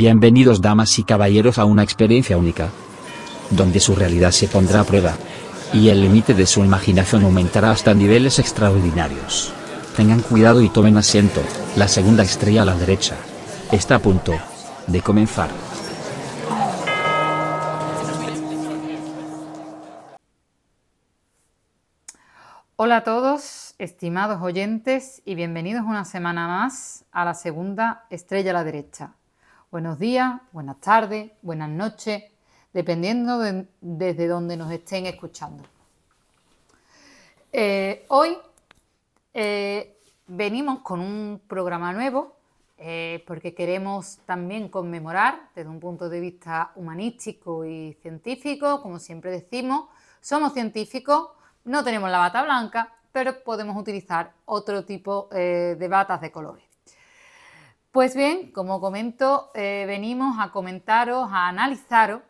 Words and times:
Bienvenidos 0.00 0.62
damas 0.62 0.98
y 0.98 1.04
caballeros 1.04 1.58
a 1.58 1.66
una 1.66 1.82
experiencia 1.82 2.38
única, 2.38 2.70
donde 3.50 3.80
su 3.80 3.94
realidad 3.94 4.30
se 4.30 4.48
pondrá 4.48 4.80
a 4.80 4.84
prueba, 4.84 5.12
y 5.74 5.90
el 5.90 6.00
límite 6.00 6.32
de 6.32 6.46
su 6.46 6.64
imaginación 6.64 7.22
aumentará 7.24 7.70
hasta 7.70 7.92
niveles 7.92 8.38
extraordinarios. 8.38 9.52
Tengan 9.98 10.22
cuidado 10.22 10.62
y 10.62 10.70
tomen 10.70 10.96
asiento, 10.96 11.42
la 11.76 11.86
segunda 11.86 12.22
estrella 12.22 12.62
a 12.62 12.64
la 12.64 12.76
derecha. 12.76 13.14
Está 13.72 13.96
a 13.96 13.98
punto 13.98 14.32
de 14.86 15.02
comenzar. 15.02 15.50
Hola 22.76 22.96
a 22.96 23.04
todos, 23.04 23.74
estimados 23.76 24.40
oyentes, 24.40 25.20
y 25.26 25.34
bienvenidos 25.34 25.82
una 25.84 26.06
semana 26.06 26.48
más 26.48 27.04
a 27.12 27.26
la 27.26 27.34
segunda 27.34 28.06
estrella 28.08 28.52
a 28.52 28.54
la 28.54 28.64
derecha. 28.64 29.16
Buenos 29.70 30.00
días, 30.00 30.40
buenas 30.50 30.80
tardes, 30.80 31.30
buenas 31.42 31.70
noches, 31.70 32.24
dependiendo 32.72 33.38
de, 33.38 33.68
desde 33.80 34.26
donde 34.26 34.56
nos 34.56 34.72
estén 34.72 35.06
escuchando. 35.06 35.62
Eh, 37.52 38.04
hoy 38.08 38.36
eh, 39.32 39.96
venimos 40.26 40.80
con 40.80 40.98
un 40.98 41.40
programa 41.46 41.92
nuevo 41.92 42.34
eh, 42.78 43.22
porque 43.28 43.54
queremos 43.54 44.18
también 44.26 44.70
conmemorar 44.70 45.50
desde 45.54 45.70
un 45.70 45.78
punto 45.78 46.08
de 46.08 46.18
vista 46.18 46.72
humanístico 46.74 47.64
y 47.64 47.92
científico, 48.02 48.82
como 48.82 48.98
siempre 48.98 49.30
decimos, 49.30 49.88
somos 50.20 50.52
científicos 50.52 51.28
no 51.62 51.84
tenemos 51.84 52.10
la 52.10 52.18
bata 52.18 52.42
blanca, 52.42 52.92
pero 53.12 53.44
podemos 53.44 53.76
utilizar 53.76 54.32
otro 54.46 54.84
tipo 54.84 55.28
de 55.30 55.86
batas 55.88 56.20
de 56.20 56.32
colores. 56.32 56.69
Pues 57.92 58.14
bien, 58.14 58.52
como 58.52 58.80
comento, 58.80 59.50
eh, 59.52 59.84
venimos 59.84 60.36
a 60.38 60.52
comentaros, 60.52 61.28
a 61.32 61.48
analizaros 61.48 62.22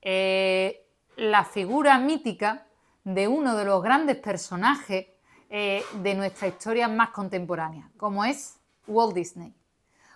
eh, 0.00 0.86
la 1.16 1.44
figura 1.44 1.98
mítica 1.98 2.68
de 3.02 3.26
uno 3.26 3.56
de 3.56 3.64
los 3.64 3.82
grandes 3.82 4.16
personajes 4.18 5.06
de 5.50 6.14
nuestra 6.14 6.46
historia 6.46 6.88
más 6.88 7.08
contemporánea, 7.08 7.90
como 7.96 8.22
es 8.22 8.60
Walt 8.86 9.14
Disney. 9.14 9.54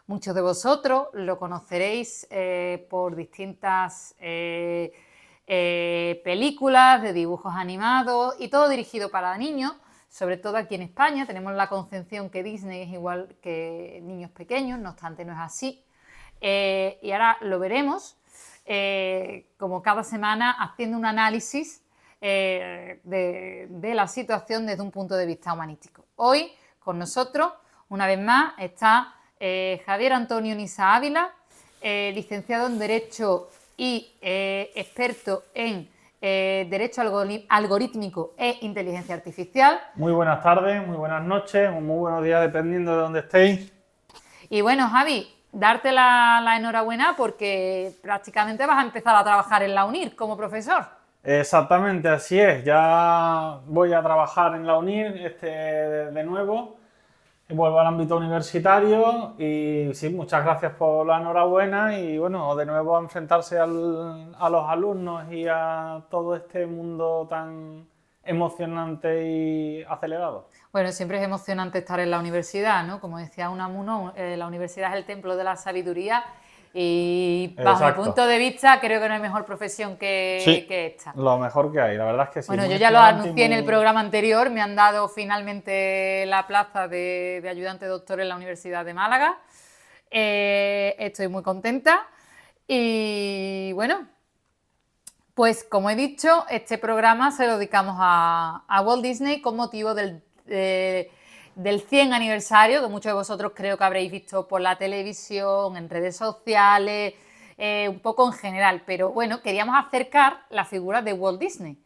Muchos 0.07 0.35
de 0.35 0.43
vosotros 0.43 1.09
lo 1.15 1.39
conoceréis 1.39 2.29
por 2.91 3.17
distintas 3.17 4.15
eh, 5.55 6.21
películas, 6.23 7.01
de 7.01 7.15
dibujos 7.15 7.55
animados 7.57 8.35
y 8.39 8.49
todo 8.49 8.69
dirigido 8.69 9.11
para 9.11 9.37
niños, 9.39 9.73
sobre 10.13 10.37
todo 10.37 10.57
aquí 10.59 10.77
en 10.77 10.83
España. 10.83 11.27
Tenemos 11.27 11.55
la 11.55 11.69
concepción 11.69 12.31
que 12.31 12.45
Disney 12.45 12.83
es 12.83 12.91
igual 12.91 13.35
que 13.43 14.01
niños 14.05 14.31
pequeños, 14.31 14.79
no 14.79 14.91
obstante 14.91 15.25
no 15.25 15.33
es 15.33 15.39
así. 15.41 15.83
Eh, 16.41 17.01
y 17.03 17.13
ahora 17.13 17.39
lo 17.41 17.59
veremos, 17.59 18.17
eh, 18.67 19.49
como 19.57 19.83
cada 19.83 20.05
semana, 20.05 20.53
haciendo 20.53 20.97
un 20.97 21.07
análisis 21.07 21.83
de, 22.21 23.01
la 23.81 24.07
situación 24.07 24.67
desde 24.67 24.83
un 24.83 24.93
punto 24.93 25.17
de 25.17 25.27
vista 25.27 25.53
humanístico. 25.53 26.05
Hoy 26.15 26.53
con 26.79 26.97
nosotros, 26.99 27.53
una 27.89 28.07
vez 28.07 28.21
más, 28.21 28.55
está 28.59 29.17
Javier 29.41 30.13
Antonio 30.13 30.55
Nisa 30.55 30.95
Ávila, 30.95 31.33
licenciado 31.83 32.69
en 32.69 32.79
Derecho 32.79 33.49
y 33.77 34.13
eh, 34.21 34.71
experto 34.75 35.45
en 35.55 35.89
eh, 36.23 36.69
Derecho 36.71 37.03
Algorítmico 37.49 38.35
e 38.39 38.59
Inteligencia 38.61 39.17
Artificial. 39.17 39.81
Muy 39.97 40.13
buenas 40.13 40.41
tardes, 40.41 40.87
muy 40.87 40.97
buenas 40.97 41.25
noches, 41.25 41.71
muy 41.73 41.99
buenos 41.99 42.23
días 42.23 42.41
dependiendo 42.41 42.93
de 42.93 43.03
dónde 43.03 43.21
estéis. 43.21 43.73
Y 44.49 44.61
bueno, 44.61 44.89
Javi, 44.89 45.29
darte 45.51 45.91
la, 45.91 46.55
enhorabuena 46.57 47.15
porque 47.17 47.93
prácticamente 48.01 48.65
vas 48.67 48.79
a 48.79 48.83
empezar 48.83 49.17
a 49.17 49.25
trabajar 49.25 49.65
en 49.65 49.75
la 49.75 49.85
UNIR 49.85 50.15
como 50.15 50.37
profesor. 50.37 50.85
Exactamente, 51.25 52.09
así 52.09 52.39
es. 52.39 52.65
Ya 52.65 53.59
voy 53.67 53.93
a 53.93 54.01
trabajar 54.01 54.55
en 54.55 54.67
la 54.67 54.79
UNIR 54.79 55.27
este, 55.27 55.47
de 55.47 56.23
nuevo 56.23 56.82
vuelvo 57.53 57.81
al 57.81 57.87
ámbito 57.87 58.17
universitario 58.17 59.35
y 59.39 59.95
sí, 59.95 60.11
muchas 60.11 60.45
gracias 60.45 60.73
por 60.75 61.07
la 61.07 61.19
enhorabuena 61.19 61.99
y 61.99 62.19
bueno, 62.19 62.55
de 62.57 62.67
nuevo 62.67 62.97
a 62.97 63.01
enfrentarse 63.01 63.59
a 63.59 63.67
los 63.67 64.69
alumnos 64.69 65.31
y 65.33 65.47
a 65.49 66.03
todo 66.11 66.37
este 66.37 66.67
mundo 66.67 67.27
tan 67.29 67.87
emocionante 68.25 69.29
y 69.29 69.83
acelerado. 69.83 70.49
Bueno, 70.73 70.93
siempre 70.93 71.19
es 71.19 71.25
emocionante 71.25 71.79
estar 71.79 72.01
en 72.01 72.11
la 72.11 72.19
universidad, 72.19 72.85
¿no? 72.87 73.01
Como 73.01 73.19
decía 73.19 73.51
Unamuno, 73.51 74.13
eh, 74.17 74.37
la 74.37 74.47
universidad 74.47 74.93
es 74.93 74.99
el 74.99 75.05
templo 75.05 75.37
de 75.37 75.45
la 75.45 75.57
sabiduría 75.57 76.25
y 76.75 77.55
bajo 77.63 77.85
mi 77.85 77.93
punto 77.93 78.27
de 78.27 78.39
vista, 78.39 78.81
creo 78.81 79.01
que 79.01 79.09
no 79.09 79.15
hay 79.15 79.21
mejor 79.21 79.45
profesión 79.45 79.97
que, 79.97 80.67
esta. 80.69 81.13
Lo 81.15 81.37
mejor 81.39 81.71
que 81.71 81.81
hay, 81.81 81.97
la 81.99 82.07
verdad 82.07 82.29
es 82.29 82.35
que 82.35 82.43
sí. 82.43 82.49
Bueno, 82.49 82.67
yo 82.67 82.77
ya 82.77 82.91
lo 82.91 82.99
anuncié 82.99 83.45
en 83.45 83.53
el 83.53 83.65
programa 83.65 84.01
anterior, 84.01 84.49
me 84.49 84.63
han 84.63 84.75
dado 84.75 85.09
finalmente 85.09 86.25
la 86.27 86.47
plaza 86.47 86.89
de, 86.89 87.47
ayudante 87.49 87.85
doctor 87.87 88.21
en 88.21 88.29
la 88.29 88.37
Universidad 88.37 88.85
de 88.85 88.95
Málaga. 88.95 89.39
Eh, 90.11 90.97
estoy 90.99 91.29
muy 91.29 91.43
contenta. 91.43 92.07
Y 92.67 93.73
bueno, 93.75 94.09
pues 95.35 95.65
como 95.65 95.91
he 95.91 95.97
dicho, 95.97 96.47
este 96.49 96.79
programa 96.79 97.33
se 97.33 97.47
lo 97.47 97.59
dedicamos 97.59 97.97
a, 97.99 98.83
Walt 98.83 99.03
Disney 99.03 99.43
con 99.43 99.57
motivo 99.57 99.95
del 99.95 100.23
del 101.55 101.81
100 101.81 102.13
aniversario, 102.13 102.81
que 102.81 102.89
muchos 102.89 103.11
de 103.11 103.15
vosotros 103.15 103.53
creo 103.55 103.77
que 103.77 103.85
habréis 103.85 104.11
visto 104.11 104.49
por 104.49 104.61
la 104.61 104.77
televisión, 104.77 105.77
en 105.77 105.89
redes 105.89 106.17
sociales, 106.17 107.15
eh, 107.59 107.89
un 107.89 108.01
poco 108.01 108.27
en 108.27 108.33
general, 108.33 108.83
pero 108.87 109.11
bueno, 109.11 109.43
queríamos 109.43 109.77
acercar 109.77 110.41
la 110.51 110.65
figura 110.65 111.03
de 111.03 111.13
Walt 111.13 111.41
Disney. 111.41 111.79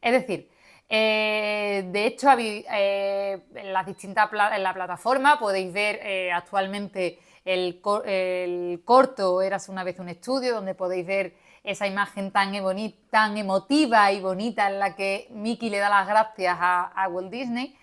Es 0.00 0.12
decir, 0.12 0.50
eh, 0.88 1.88
de 1.90 2.06
hecho, 2.06 2.28
eh, 2.38 3.42
en 3.54 3.72
las 3.72 3.86
distintas 3.86 4.30
en 4.52 4.62
la 4.62 4.74
plataforma 4.74 5.38
podéis 5.38 5.72
ver 5.72 6.30
actualmente 6.32 7.18
el, 7.44 7.80
corto 8.84 9.42
Eras 9.42 9.68
una 9.68 9.84
vez 9.84 9.98
un 9.98 10.08
estudio, 10.08 10.54
donde 10.54 10.74
podéis 10.74 11.06
ver 11.06 11.34
esa 11.64 11.86
imagen 11.86 12.30
tan, 12.30 12.52
tan 13.10 13.36
emotiva 13.36 14.12
y 14.12 14.20
bonita 14.20 14.68
en 14.68 14.78
la 14.78 14.94
que 14.94 15.26
Mickey 15.30 15.70
le 15.70 15.78
da 15.78 15.88
las 15.88 16.06
gracias 16.06 16.56
a 16.60 17.08
Walt 17.10 17.30
Disney. 17.30 17.76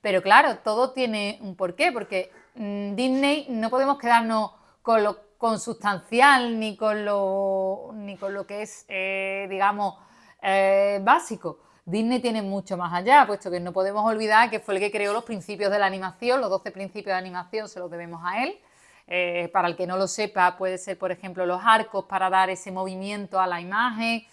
Pero 0.00 0.22
claro, 0.22 0.58
todo 0.58 0.92
tiene 0.92 1.38
un 1.42 1.56
porqué, 1.56 1.92
porque 1.92 2.30
mm, 2.54 2.94
Disney 2.94 3.46
no 3.50 3.70
podemos 3.70 3.98
quedarnos 3.98 4.52
con 4.82 5.02
lo 5.04 5.30
consustancial 5.40 6.58
ni 6.58 6.76
con 6.76 7.04
lo, 7.04 7.92
ni 7.94 8.16
con 8.16 8.34
lo 8.34 8.46
que 8.46 8.62
es, 8.62 8.84
eh, 8.88 9.46
digamos, 9.48 9.94
eh, 10.42 11.00
básico. 11.02 11.60
Disney 11.84 12.20
tiene 12.20 12.42
mucho 12.42 12.76
más 12.76 12.92
allá, 12.92 13.26
puesto 13.26 13.50
que 13.50 13.58
no 13.58 13.72
podemos 13.72 14.04
olvidar 14.04 14.50
que 14.50 14.60
fue 14.60 14.74
el 14.74 14.80
que 14.80 14.90
creó 14.90 15.12
los 15.12 15.24
principios 15.24 15.70
de 15.70 15.78
la 15.78 15.86
animación, 15.86 16.42
los 16.42 16.50
12 16.50 16.70
principios 16.72 17.14
de 17.14 17.18
animación 17.18 17.68
se 17.68 17.78
los 17.78 17.90
debemos 17.90 18.22
a 18.24 18.44
él. 18.44 18.58
Eh, 19.06 19.48
para 19.52 19.66
el 19.66 19.76
que 19.76 19.86
no 19.86 19.96
lo 19.96 20.06
sepa, 20.06 20.56
puede 20.56 20.78
ser, 20.78 20.98
por 20.98 21.10
ejemplo, 21.10 21.44
los 21.44 21.60
arcos 21.64 22.04
para 22.04 22.30
dar 22.30 22.48
ese 22.48 22.70
movimiento 22.70 23.40
a 23.40 23.46
la 23.46 23.60
imagen, 23.60 24.24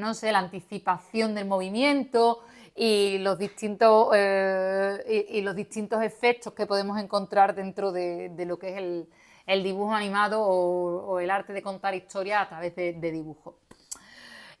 no 0.00 0.14
sé, 0.14 0.30
la 0.32 0.38
anticipación 0.38 1.34
del 1.34 1.46
movimiento, 1.46 2.44
y 2.74 3.18
los 3.18 3.38
distintos, 3.38 4.08
eh, 4.14 5.26
y, 5.30 5.40
los 5.42 5.54
distintos 5.54 6.02
efectos 6.02 6.52
que 6.54 6.66
podemos 6.66 6.98
encontrar 6.98 7.54
dentro 7.54 7.92
de, 7.92 8.32
lo 8.46 8.58
que 8.58 8.70
es 8.70 9.06
el, 9.46 9.62
dibujo 9.62 9.92
animado 9.92 10.42
o, 10.42 11.20
el 11.20 11.30
arte 11.30 11.52
de 11.52 11.62
contar 11.62 11.94
historias 11.94 12.42
a 12.42 12.48
través 12.48 12.74
de, 12.74 12.92
dibujo. 13.12 13.58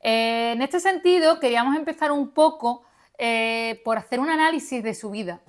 Eh, 0.00 0.52
en 0.52 0.62
este 0.62 0.80
sentido, 0.80 1.40
queríamos 1.40 1.76
empezar 1.76 2.12
un 2.12 2.30
poco 2.30 2.82
eh, 3.16 3.80
por 3.84 3.96
hacer 3.96 4.20
un 4.20 4.28
análisis 4.28 4.82
de 4.82 4.94
su 4.94 5.10
vida. 5.10 5.40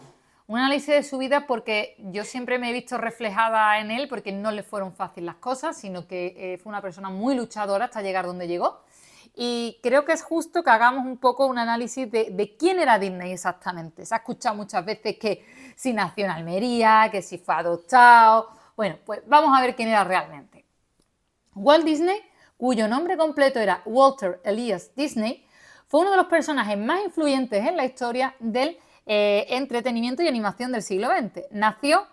Un 0.46 0.60
análisis 0.60 0.94
de 0.94 1.04
su 1.04 1.18
vida 1.18 1.48
porque 1.48 1.96
yo 2.00 2.24
siempre 2.24 2.60
me 2.60 2.70
he 2.70 2.74
visto 2.74 2.98
reflejada 2.98 3.80
en 3.80 3.92
él 3.92 4.08
porque 4.08 4.32
no 4.32 4.52
le 4.52 4.62
fueron 4.62 4.94
fáciles 4.94 5.26
las 5.26 5.36
cosas, 5.36 5.78
sino 5.78 6.06
que 6.06 6.60
fue 6.62 6.70
una 6.70 6.82
persona 6.82 7.10
muy 7.10 7.34
luchadora 7.36 7.86
hasta 7.86 8.02
llegar 8.02 8.26
donde 8.26 8.48
llegó. 8.48 8.82
Y 9.36 9.80
creo 9.82 10.06
que 10.06 10.14
es 10.14 10.22
justo 10.22 10.64
que 10.64 10.70
hagamos 10.70 11.06
un 11.06 11.18
poco 11.18 11.48
un 11.48 11.58
análisis 11.58 12.10
de, 12.12 12.56
quién 12.58 12.80
era 12.80 13.00
Disney 13.00 13.32
exactamente. 13.32 14.06
Se 14.06 14.14
ha 14.14 14.18
escuchado 14.18 14.56
muchas 14.56 14.86
veces 14.86 15.18
que 15.18 15.46
si 15.76 15.92
nació 15.92 16.26
en 16.26 16.32
Almería, 16.32 17.10
que 17.12 17.22
si 17.22 17.40
fue 17.40 17.56
adoptado. 17.56 18.50
Bueno, 18.76 18.98
pues 19.06 19.22
vamos 19.26 19.58
a 19.58 19.62
ver 19.62 19.76
quién 19.76 19.90
era 19.90 20.04
realmente. 20.04 20.66
Walt 21.56 21.84
Disney, 21.84 22.20
cuyo 22.58 22.88
nombre 22.88 23.18
completo 23.18 23.60
era 23.60 23.82
Walter 23.86 24.40
Elias 24.44 24.92
Disney, 24.96 25.48
fue 25.88 26.02
uno 26.02 26.12
de 26.12 26.18
los 26.18 26.28
personajes 26.28 26.78
más 26.78 27.04
influyentes 27.04 27.66
en 27.66 27.76
la 27.76 27.86
historia 27.86 28.36
del 28.40 28.78
eh, 29.06 29.46
entretenimiento 29.50 30.22
y 30.22 30.28
animación 30.28 30.72
del 30.72 30.84
siglo 30.84 31.08
XX. 31.08 31.46
Nació 31.52 32.08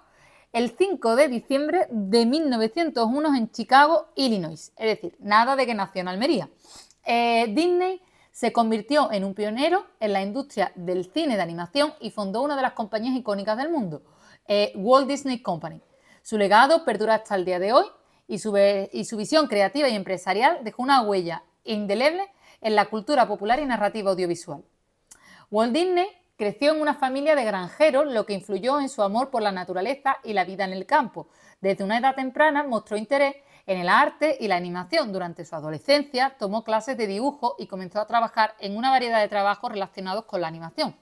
el 0.52 0.75
5 0.76 1.17
de 1.17 1.28
diciembre 1.28 1.87
de 1.90 2.26
1901 2.26 3.37
en 3.37 3.50
Chicago, 3.50 4.08
Illinois. 4.17 4.72
Es 4.76 4.87
decir, 4.87 5.17
nada 5.20 5.55
de 5.55 5.67
que 5.67 5.75
nació 5.75 6.00
en 6.00 6.08
Almería. 6.08 6.49
Eh, 7.05 7.47
Disney 7.49 8.00
se 8.31 8.52
convirtió 8.52 9.11
en 9.12 9.25
un 9.25 9.35
pionero 9.35 9.87
en 9.99 10.12
la 10.12 10.23
industria 10.23 10.73
del 10.75 11.11
cine 11.12 11.37
de 11.37 11.43
animación 11.43 11.94
y 12.00 12.11
fundó 12.11 12.43
una 12.43 12.56
de 12.56 12.62
las 12.62 12.73
compañías 12.73 13.17
icónicas 13.17 13.56
del 13.56 13.70
mundo, 13.70 14.02
eh, 14.47 14.73
Walt 14.76 15.08
Disney 15.08 15.43
Company. 15.43 15.81
Su 16.23 16.38
legado 16.38 16.85
perdura 16.85 17.17
hasta 17.17 17.35
el 17.35 17.44
día 17.44 17.58
de 17.58 17.73
hoy 17.73 17.87
y 18.29 18.38
su, 18.38 18.56
y 18.93 19.05
su 19.05 19.17
visión 19.17 19.47
creativa 19.47 19.88
y 19.88 19.97
empresarial 19.97 20.61
dejó 20.62 20.82
una 20.82 21.02
huella 21.02 21.43
indeleble 21.64 22.29
en 22.61 22.75
la 22.75 22.87
cultura 22.87 23.26
popular 23.26 23.58
y 23.61 23.67
narrativa 23.67 24.11
audiovisual. 24.11 24.62
Walt 25.50 25.73
Disney 25.73 26.06
creció 26.37 26.73
en 26.73 26.81
una 26.81 26.94
familia 26.94 27.35
de 27.35 27.44
granjeros, 27.44 28.06
lo 28.06 28.25
que 28.25 28.35
influyó 28.35 28.81
en 28.81 28.88
su 28.88 29.03
amor 29.03 29.31
por 29.31 29.43
la 29.43 29.53
naturaleza 29.53 30.17
y 30.25 30.32
la 30.32 30.44
vida 30.44 30.64
en 30.64 30.73
el 30.73 30.87
campo. 30.87 31.29
Desde 31.61 31.85
una 31.85 31.99
edad 31.99 32.14
temprana 32.14 32.62
mostró 32.62 32.96
interés 32.96 33.37
en 33.70 33.78
el 33.78 33.88
arte 33.88 34.37
y 34.40 34.49
la 34.49 34.56
animación. 34.56 35.12
Durante 35.12 35.44
su 35.44 35.55
adolescencia 35.55 36.34
tomó 36.40 36.64
clases 36.64 36.96
de 36.96 37.06
dibujo 37.06 37.55
y 37.56 37.69
comenzó 37.69 38.00
a 38.00 38.06
trabajar 38.08 38.56
en 38.58 38.76
una 38.76 38.90
variedad 38.90 39.20
de 39.20 39.28
trabajos 39.28 39.70
relacionados 39.70 40.25
con 40.25 40.40
la 40.40 40.49
animación. 40.49 40.96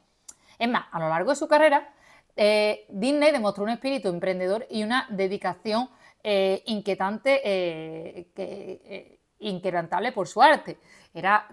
Es 0.59 0.69
más, 0.69 0.85
a 0.93 1.01
lo 1.01 1.09
largo 1.09 1.31
de 1.31 1.37
su 1.37 1.49
carrera, 1.49 1.95
eh, 2.37 2.85
Disney 2.91 3.33
demostró 3.33 3.65
un 3.65 3.71
espíritu 3.71 4.11
emprendedor 4.11 4.67
y 4.69 4.83
una 4.83 5.07
dedicación 5.09 5.89
eh, 6.23 6.63
inquietante, 6.67 7.41
eh, 7.43 9.19
inquebrantable 9.39 10.13
por 10.13 10.29
su 10.29 10.43
arte. 10.43 10.77
Era, 11.15 11.49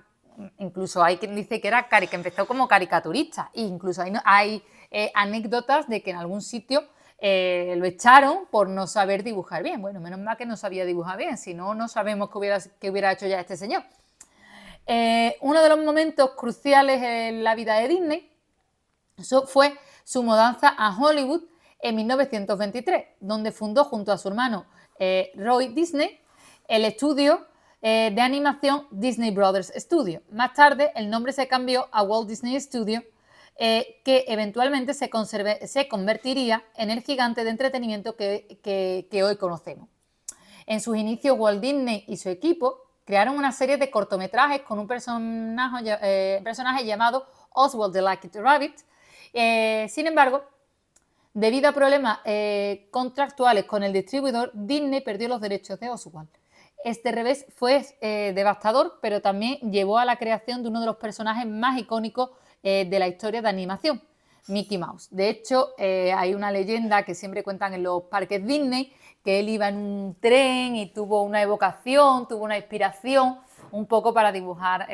incluso 0.57 1.01
hay 1.01 1.15
quien 1.15 1.33
dice 1.33 1.61
que, 1.61 1.69
era, 1.69 1.87
que 1.87 2.09
empezó 2.11 2.45
como 2.45 2.67
caricaturista, 2.67 3.51
e 3.53 3.61
incluso 3.61 4.01
hay, 4.01 4.11
hay 4.25 4.63
anécdotas 5.13 5.87
de 5.87 6.03
que 6.03 6.11
en 6.11 6.17
algún 6.17 6.41
sitio 6.41 6.83
lo 7.21 7.85
echaron 7.85 8.45
por 8.51 8.69
no 8.69 8.87
saber 8.87 9.23
dibujar 9.23 9.63
bien. 9.63 9.81
Bueno, 9.81 9.99
menos 9.99 10.19
mal 10.19 10.37
que 10.37 10.45
no 10.45 10.57
sabía 10.57 10.85
dibujar 10.85 11.17
bien, 11.17 11.37
si 11.37 11.53
no, 11.53 11.73
no 11.73 11.87
sabemos 11.87 12.29
qué 12.29 12.37
hubiera, 12.37 12.59
qué 12.79 12.89
hubiera 12.89 13.11
hecho 13.11 13.27
ya 13.27 13.39
este 13.39 13.57
señor. 13.57 13.83
uno 15.41 15.61
de 15.61 15.69
los 15.69 15.83
momentos 15.83 16.31
cruciales 16.31 17.01
en 17.01 17.43
la 17.43 17.55
vida 17.55 17.75
de 17.75 17.87
Disney 17.87 18.31
fue 19.47 19.77
su 20.03 20.23
mudanza 20.23 20.73
a 20.77 20.95
Hollywood 20.97 21.43
en 21.79 21.95
1923, 21.95 23.05
donde 23.19 23.51
fundó 23.51 23.83
junto 23.85 24.11
a 24.11 24.17
su 24.17 24.27
hermano 24.27 24.65
eh, 24.99 25.31
Roy 25.35 25.67
Disney 25.69 26.19
el 26.67 26.85
estudio 26.85 27.47
eh, 27.81 28.11
de 28.13 28.21
animación 28.21 28.87
Disney 28.91 29.31
Brothers 29.31 29.71
Studio. 29.75 30.21
Más 30.31 30.53
tarde 30.53 30.91
el 30.95 31.09
nombre 31.09 31.33
se 31.33 31.47
cambió 31.47 31.87
a 31.91 32.03
Walt 32.03 32.27
Disney 32.27 32.59
Studio, 32.59 33.03
eh, 33.57 34.01
que 34.03 34.25
eventualmente 34.27 34.93
se, 34.93 35.09
convertiría 35.87 36.63
en 36.75 36.89
el 36.89 37.01
gigante 37.01 37.43
de 37.43 37.49
entretenimiento 37.49 38.15
que, 38.15 39.07
hoy 39.23 39.37
conocemos. 39.37 39.89
En 40.65 40.81
sus 40.81 40.97
inicios, 40.97 41.37
Walt 41.37 41.61
Disney 41.61 42.03
y 42.07 42.17
su 42.17 42.29
equipo 42.29 42.81
crearon 43.05 43.37
una 43.37 43.51
serie 43.51 43.77
de 43.77 43.91
cortometrajes 43.91 44.61
con 44.61 44.79
un 44.79 44.87
personaje, 44.87 46.41
personaje 46.43 46.85
llamado 46.85 47.27
Oswald 47.51 47.93
the 47.93 48.01
Lucky 48.01 48.29
Rabbit, 48.33 48.79
eh, 49.37 49.87
sin 49.89 50.07
embargo, 50.07 50.45
debido 51.33 51.67
a 51.67 51.73
problemas 51.73 52.19
eh, 52.23 52.87
contractuales 52.89 53.65
con 53.65 53.83
el 53.83 53.91
distribuidor, 53.91 54.49
Disney 54.53 55.01
perdió 55.01 55.27
los 55.27 55.41
derechos 55.41 55.77
de 55.77 55.89
Oswald. 55.89 56.29
Este 56.85 57.11
revés 57.11 57.45
fue 57.53 57.85
eh, 57.99 58.31
devastador, 58.33 58.97
pero 59.01 59.21
también 59.21 59.57
llevó 59.71 59.97
a 59.97 60.05
la 60.05 60.15
creación 60.15 60.63
de 60.63 60.69
uno 60.69 60.79
de 60.79 60.85
los 60.85 60.95
personajes 60.95 61.45
más 61.45 61.77
icónicos 61.77 62.29
de 62.65 62.97
la 62.97 63.07
historia 63.07 63.43
de 63.43 63.47
animación, 63.47 64.01
Mickey 64.47 64.79
Mouse. 64.79 65.07
De 65.11 65.29
hecho, 65.29 65.69
hay 65.77 66.33
una 66.33 66.51
leyenda 66.51 67.03
que 67.03 67.13
siempre 67.13 67.43
cuentan 67.43 67.75
en 67.75 67.83
los 67.83 68.03
parques 68.03 68.43
Disney, 68.43 68.91
que 69.23 69.39
él 69.39 69.49
iba 69.49 69.69
en 69.69 69.77
un 69.77 70.17
tren 70.19 70.75
y 70.75 70.87
tuvo 70.87 71.21
una 71.21 71.43
evocación, 71.43 72.27
tuvo 72.27 72.43
una 72.43 72.57
inspiración 72.57 73.37
un 73.71 73.85
poco 73.85 74.15
para 74.15 74.31
dibujar 74.31 74.87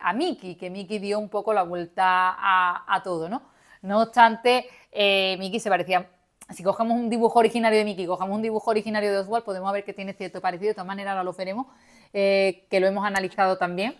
a 0.00 0.12
Mickey, 0.12 0.56
que 0.56 0.70
Mickey 0.70 0.98
dio 0.98 1.20
un 1.20 1.28
poco 1.28 1.52
la 1.52 1.62
vuelta 1.62 2.34
a, 2.36 3.00
todo, 3.04 3.28
¿no? 3.28 3.42
No 3.82 4.02
obstante, 4.02 4.66
eh, 4.90 5.36
Mickey 5.38 5.60
se 5.60 5.70
parecía 5.70 6.08
si 6.50 6.62
cogemos 6.62 6.96
un 6.96 7.08
dibujo 7.08 7.38
originario 7.38 7.78
de 7.78 7.84
Mickey, 7.84 8.06
cogemos 8.06 8.36
un 8.36 8.42
dibujo 8.42 8.70
originario 8.70 9.10
de 9.12 9.18
Oswald, 9.18 9.44
podemos 9.44 9.72
ver 9.72 9.84
que 9.84 9.94
tiene 9.94 10.12
cierto 10.12 10.40
parecido, 10.40 10.68
de 10.68 10.74
todas 10.74 10.86
maneras 10.86 11.12
ahora 11.12 11.24
lo 11.24 11.32
veremos, 11.32 11.66
eh, 12.12 12.66
que 12.70 12.80
lo 12.80 12.86
hemos 12.86 13.04
analizado 13.04 13.56
también, 13.56 13.96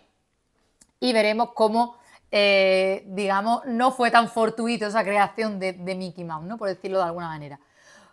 y 1.00 1.12
veremos 1.12 1.50
cómo, 1.54 1.96
eh, 2.30 3.04
digamos, 3.08 3.64
no 3.66 3.92
fue 3.92 4.10
tan 4.10 4.28
fortuito 4.28 4.86
esa 4.86 5.04
creación 5.04 5.58
de, 5.58 5.72
Mickey 5.72 6.24
Mouse, 6.24 6.46
¿no? 6.46 6.58
por 6.58 6.68
decirlo 6.68 6.98
de 6.98 7.04
alguna 7.04 7.28
manera. 7.28 7.60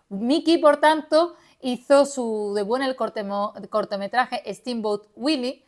Mickey, 0.10 0.58
por 0.58 0.78
tanto, 0.78 1.36
hizo 1.62 2.06
su 2.06 2.54
debut 2.56 2.82
en 2.82 2.84
el 2.84 2.96
cortometraje 3.70 4.44
Steamboat 4.54 5.04
Willie, 5.16 5.66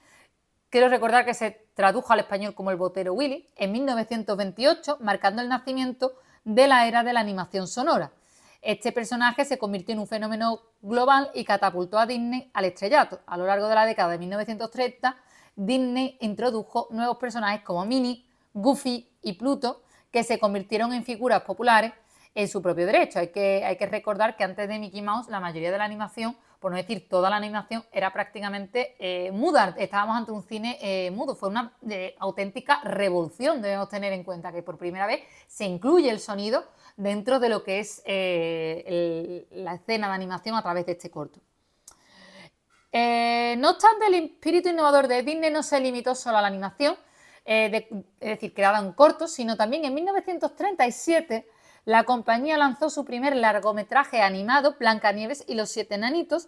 Quiero 0.74 0.90
recordar 0.90 1.24
que 1.24 1.36
se 1.36 1.68
tradujo 1.76 2.14
al 2.14 2.22
español 2.22 2.56
como 2.56 2.72
El 2.72 2.78
Botero 2.78 3.14
Willy 3.14 3.48
en 3.58 3.72
1928, 3.74 4.98
marcando 5.02 5.44
el 5.44 5.48
nacimiento 5.48 6.14
de 6.46 6.68
la 6.68 6.88
era 6.88 7.04
de 7.04 7.14
la 7.14 7.20
animación 7.20 7.68
sonora. 7.68 8.12
Este 8.60 8.92
personaje 8.92 9.46
se 9.46 9.60
convirtió 9.60 9.94
en 9.94 10.00
un 10.00 10.08
fenómeno 10.08 10.62
global 10.82 11.30
y 11.36 11.46
catapultó 11.46 12.00
a 12.00 12.08
Disney 12.08 12.50
al 12.56 12.66
estrellato. 12.66 13.20
A 13.28 13.38
lo 13.38 13.46
largo 13.46 13.68
de 13.68 13.76
la 13.76 13.86
década 13.86 14.14
de 14.14 14.18
1930, 14.18 15.16
Disney 15.56 16.18
introdujo 16.22 16.88
nuevos 16.90 17.18
personajes 17.18 17.62
como 17.62 17.86
Minnie, 17.86 18.26
Goofy 18.54 19.10
y 19.22 19.34
Pluto, 19.34 19.84
que 20.12 20.24
se 20.24 20.40
convirtieron 20.40 20.94
en 20.94 21.04
figuras 21.04 21.42
populares 21.42 21.94
en 22.36 22.48
su 22.48 22.62
propio 22.62 22.86
derecho. 22.86 23.20
Hay 23.20 23.30
que, 23.30 23.88
recordar 23.90 24.36
que 24.36 24.44
antes 24.44 24.68
de 24.68 24.80
Mickey 24.80 25.02
Mouse 25.02 25.30
la 25.30 25.40
mayoría 25.40 25.72
de 25.72 25.78
la 25.78 25.86
animación 25.86 26.36
por 26.64 26.72
no 26.72 26.78
decir 26.78 27.10
toda 27.10 27.30
la 27.30 27.36
animación, 27.36 27.84
era 27.92 28.14
prácticamente 28.14 28.96
eh, 28.98 29.32
muda. 29.34 29.76
Estábamos 29.78 30.16
ante 30.16 30.32
un 30.32 30.44
cine 30.44 30.78
eh, 30.82 31.12
mudo. 31.12 31.36
Fue 31.36 31.50
una 31.50 31.74
eh, 31.90 32.16
auténtica 32.20 32.80
revolución. 32.86 33.62
Debemos 33.62 33.90
tener 33.90 34.14
en 34.14 34.24
cuenta 34.24 34.54
que 34.54 34.64
por 34.64 34.78
primera 34.78 35.06
vez 35.06 35.26
se 35.46 35.66
incluye 35.66 36.10
el 36.10 36.22
sonido 36.22 36.64
dentro 36.96 37.42
de 37.42 37.50
lo 37.50 37.66
que 37.66 37.82
es 37.82 38.02
la 38.06 39.74
escena 39.74 40.08
de 40.08 40.14
animación 40.14 40.56
a 40.56 40.62
través 40.62 40.86
de 40.86 40.94
este 40.94 41.12
corto. 41.12 41.42
no 42.94 43.70
obstante, 43.70 44.08
el 44.08 44.14
espíritu 44.14 44.70
innovador 44.70 45.10
de 45.10 45.22
Disney 45.22 45.52
no 45.52 45.64
se 45.64 45.82
limitó 45.82 46.16
solo 46.16 46.38
a 46.38 46.42
la 46.44 46.48
animación, 46.48 46.96
es 47.46 47.72
decir, 48.20 48.54
en 48.58 48.92
cortos, 48.94 49.32
sino 49.32 49.58
también 49.58 49.86
en 49.86 49.94
1937 49.94 51.46
la 51.86 52.06
compañía 52.06 52.58
lanzó 52.58 52.90
su 52.90 53.04
primer 53.04 53.36
largometraje 53.36 54.22
animado, 54.22 54.78
Blancanieves 54.80 55.44
y 55.48 55.56
los 55.56 55.70
siete 55.70 55.98
nanitos, 55.98 56.48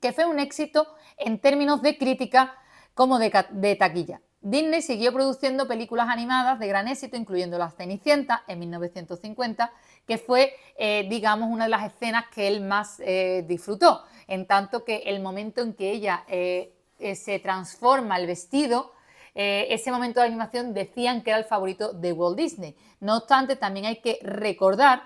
que 0.00 0.12
fue 0.12 0.26
un 0.26 0.40
éxito 0.40 0.88
en 1.16 1.38
términos 1.38 1.82
de 1.82 1.96
crítica 1.96 2.56
como 2.94 3.20
de, 3.20 3.76
taquilla. 3.78 4.20
Disney 4.40 4.82
siguió 4.82 5.12
produciendo 5.12 5.68
películas 5.68 6.08
animadas 6.08 6.58
de 6.58 6.66
gran 6.66 6.88
éxito, 6.88 7.16
incluyendo 7.16 7.58
La 7.58 7.70
Cenicienta 7.70 8.42
en 8.48 8.58
1950, 8.58 9.72
que 10.04 10.18
fue, 10.18 10.52
eh, 10.76 11.06
digamos, 11.08 11.48
una 11.48 11.64
de 11.64 11.70
las 11.70 11.86
escenas 11.86 12.24
que 12.34 12.48
él 12.48 12.60
más 12.60 12.98
eh, 12.98 13.44
disfrutó, 13.46 14.02
en 14.26 14.48
tanto 14.48 14.84
que 14.84 14.96
el 15.06 15.22
momento 15.22 15.62
en 15.62 15.74
que 15.74 15.92
ella 15.92 16.24
eh, 16.26 16.74
se 17.14 17.38
transforma 17.38 18.16
el 18.18 18.26
vestido 18.26 18.92
eh, 19.34 19.66
ese 19.70 19.90
momento 19.90 20.20
de 20.20 20.26
animación 20.26 20.74
decían 20.74 21.22
que 21.22 21.30
era 21.30 21.38
el 21.38 21.44
favorito 21.44 21.92
de 21.92 22.12
Walt 22.12 22.36
Disney. 22.36 22.76
No 23.00 23.16
obstante, 23.16 23.56
también 23.56 23.86
hay 23.86 24.00
que 24.00 24.18
recordar 24.22 25.02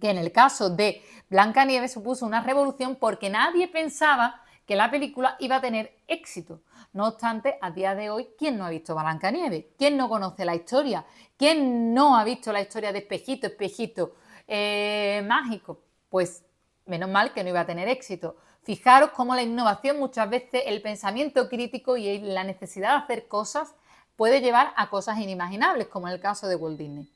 que 0.00 0.10
en 0.10 0.18
el 0.18 0.32
caso 0.32 0.70
de 0.70 1.02
Blancanieves 1.28 1.92
supuso 1.92 2.26
una 2.26 2.42
revolución 2.42 2.96
porque 2.96 3.30
nadie 3.30 3.68
pensaba 3.68 4.42
que 4.66 4.76
la 4.76 4.90
película 4.90 5.36
iba 5.40 5.56
a 5.56 5.60
tener 5.60 5.98
éxito. 6.06 6.60
No 6.92 7.08
obstante, 7.08 7.58
a 7.60 7.70
día 7.70 7.94
de 7.94 8.10
hoy, 8.10 8.28
¿quién 8.38 8.56
no 8.56 8.64
ha 8.64 8.70
visto 8.70 8.94
Blancanieves? 8.94 9.64
¿Quién 9.76 9.96
no 9.96 10.08
conoce 10.08 10.44
la 10.44 10.54
historia? 10.54 11.04
¿Quién 11.36 11.92
no 11.94 12.16
ha 12.16 12.24
visto 12.24 12.52
la 12.52 12.60
historia 12.60 12.92
de 12.92 13.00
Espejito, 13.00 13.46
Espejito 13.48 14.14
eh, 14.46 15.24
mágico? 15.26 15.80
Pues 16.08 16.44
menos 16.86 17.08
mal 17.08 17.32
que 17.32 17.42
no 17.42 17.50
iba 17.50 17.60
a 17.60 17.66
tener 17.66 17.88
éxito. 17.88 18.36
Fijaros 18.62 19.10
cómo 19.10 19.34
la 19.34 19.42
innovación 19.42 19.98
muchas 19.98 20.28
veces, 20.28 20.62
el 20.66 20.82
pensamiento 20.82 21.48
crítico 21.48 21.96
y 21.96 22.18
la 22.18 22.44
necesidad 22.44 22.90
de 22.90 23.04
hacer 23.04 23.28
cosas 23.28 23.74
puede 24.16 24.40
llevar 24.40 24.72
a 24.76 24.90
cosas 24.90 25.18
inimaginables, 25.18 25.88
como 25.88 26.06
en 26.06 26.14
el 26.14 26.20
caso 26.20 26.46
de 26.46 26.56
Walt 26.56 26.78
Disney. 26.78 27.10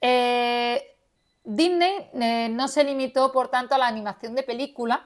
Eh, 0.00 0.96
Disney 1.42 2.08
eh, 2.14 2.48
no 2.50 2.68
se 2.68 2.84
limitó, 2.84 3.32
por 3.32 3.48
tanto, 3.48 3.74
a 3.74 3.78
la 3.78 3.88
animación 3.88 4.34
de 4.34 4.42
películas, 4.42 5.00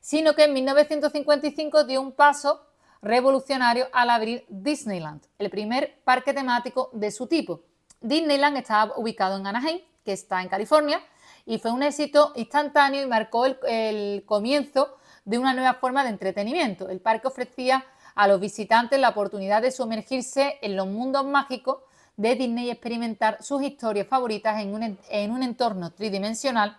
sino 0.00 0.34
que 0.34 0.44
en 0.44 0.52
1955 0.52 1.84
dio 1.84 2.00
un 2.00 2.12
paso 2.12 2.64
revolucionario 3.02 3.88
al 3.92 4.10
abrir 4.10 4.44
Disneyland, 4.48 5.22
el 5.38 5.50
primer 5.50 6.00
parque 6.04 6.32
temático 6.32 6.90
de 6.92 7.10
su 7.10 7.26
tipo. 7.26 7.62
Disneyland 8.00 8.56
estaba 8.56 8.96
ubicado 8.96 9.36
en 9.36 9.46
Anaheim, 9.46 9.80
que 10.04 10.12
está 10.12 10.40
en 10.42 10.48
California, 10.48 11.00
y 11.46 11.58
fue 11.58 11.70
un 11.70 11.82
éxito 11.82 12.32
instantáneo 12.36 13.02
y 13.02 13.06
marcó 13.06 13.46
el, 13.46 14.22
comienzo 14.26 14.96
de 15.24 15.38
una 15.38 15.54
nueva 15.54 15.74
forma 15.74 16.02
de 16.02 16.10
entretenimiento. 16.10 16.88
El 16.88 17.00
parque 17.00 17.28
ofrecía 17.28 17.84
a 18.14 18.28
los 18.28 18.40
visitantes 18.40 18.98
la 18.98 19.10
oportunidad 19.10 19.62
de 19.62 19.70
sumergirse 19.70 20.58
en 20.62 20.76
los 20.76 20.86
mundos 20.86 21.24
mágicos 21.24 21.78
de 22.16 22.36
Disney 22.36 22.66
y 22.66 22.70
experimentar 22.70 23.42
sus 23.42 23.62
historias 23.62 24.06
favoritas 24.06 24.60
en 24.60 24.74
un, 25.32 25.42
entorno 25.42 25.92
tridimensional 25.92 26.78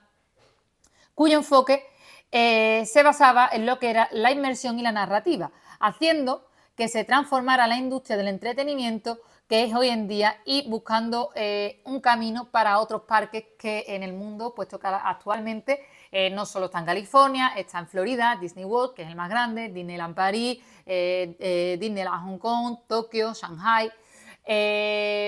cuyo 1.14 1.38
enfoque 1.38 1.84
eh, 2.32 2.86
se 2.86 3.04
basaba 3.04 3.50
en 3.52 3.66
lo 3.66 3.80
que 3.80 3.90
era 3.90 4.10
la 4.12 4.32
inmersión 4.32 4.80
y 4.80 4.82
la 4.82 4.92
narrativa, 4.92 5.52
haciendo 5.80 6.48
que 6.76 6.88
se 6.88 7.04
transformara 7.04 7.68
la 7.68 7.78
industria 7.78 8.18
del 8.18 8.28
entretenimiento 8.28 9.20
que 9.48 9.64
es 9.64 9.74
hoy 9.76 9.90
en 9.90 10.08
día 10.08 10.38
y 10.44 10.68
buscando 10.68 11.32
eh, 11.36 11.82
un 11.86 12.02
camino 12.02 12.50
para 12.50 12.80
otros 12.80 13.04
parques 13.04 13.46
que 13.60 13.86
en 13.88 14.02
el 14.02 14.14
mundo, 14.14 14.56
puesto 14.56 14.80
que 14.80 14.88
actualmente 14.88 15.86
eh, 16.12 16.32
no 16.32 16.46
solo 16.46 16.66
está 16.66 16.80
en 16.80 16.86
California, 16.86 17.54
está 17.56 17.80
en 17.80 17.88
Florida, 17.88 18.38
Disney 18.42 18.66
World, 18.66 18.96
que 18.96 19.04
es 19.04 19.10
el 19.10 19.16
más 19.16 19.30
grande, 19.30 19.70
Disneyland 19.70 20.16
París, 20.16 20.60
eh, 20.86 21.78
Disneyland 21.80 22.24
Hong 22.26 22.40
Kong, 22.40 22.78
Tokio, 22.88 23.34
Shanghai. 23.34 23.92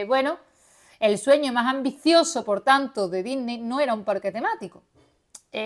bueno, 0.08 0.38
el 1.00 1.18
sueño 1.20 1.54
más 1.54 1.68
ambicioso, 1.68 2.44
por 2.44 2.62
tanto, 2.62 3.08
de 3.08 3.22
Disney 3.22 3.60
no 3.60 3.80
era 3.80 3.94
un 3.94 4.04
parque 4.04 4.32
temático. 4.32 4.82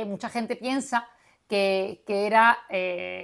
mucha 0.07 0.29
gente 0.29 0.57
piensa 0.57 1.07
que, 1.47 2.03
era 2.05 2.57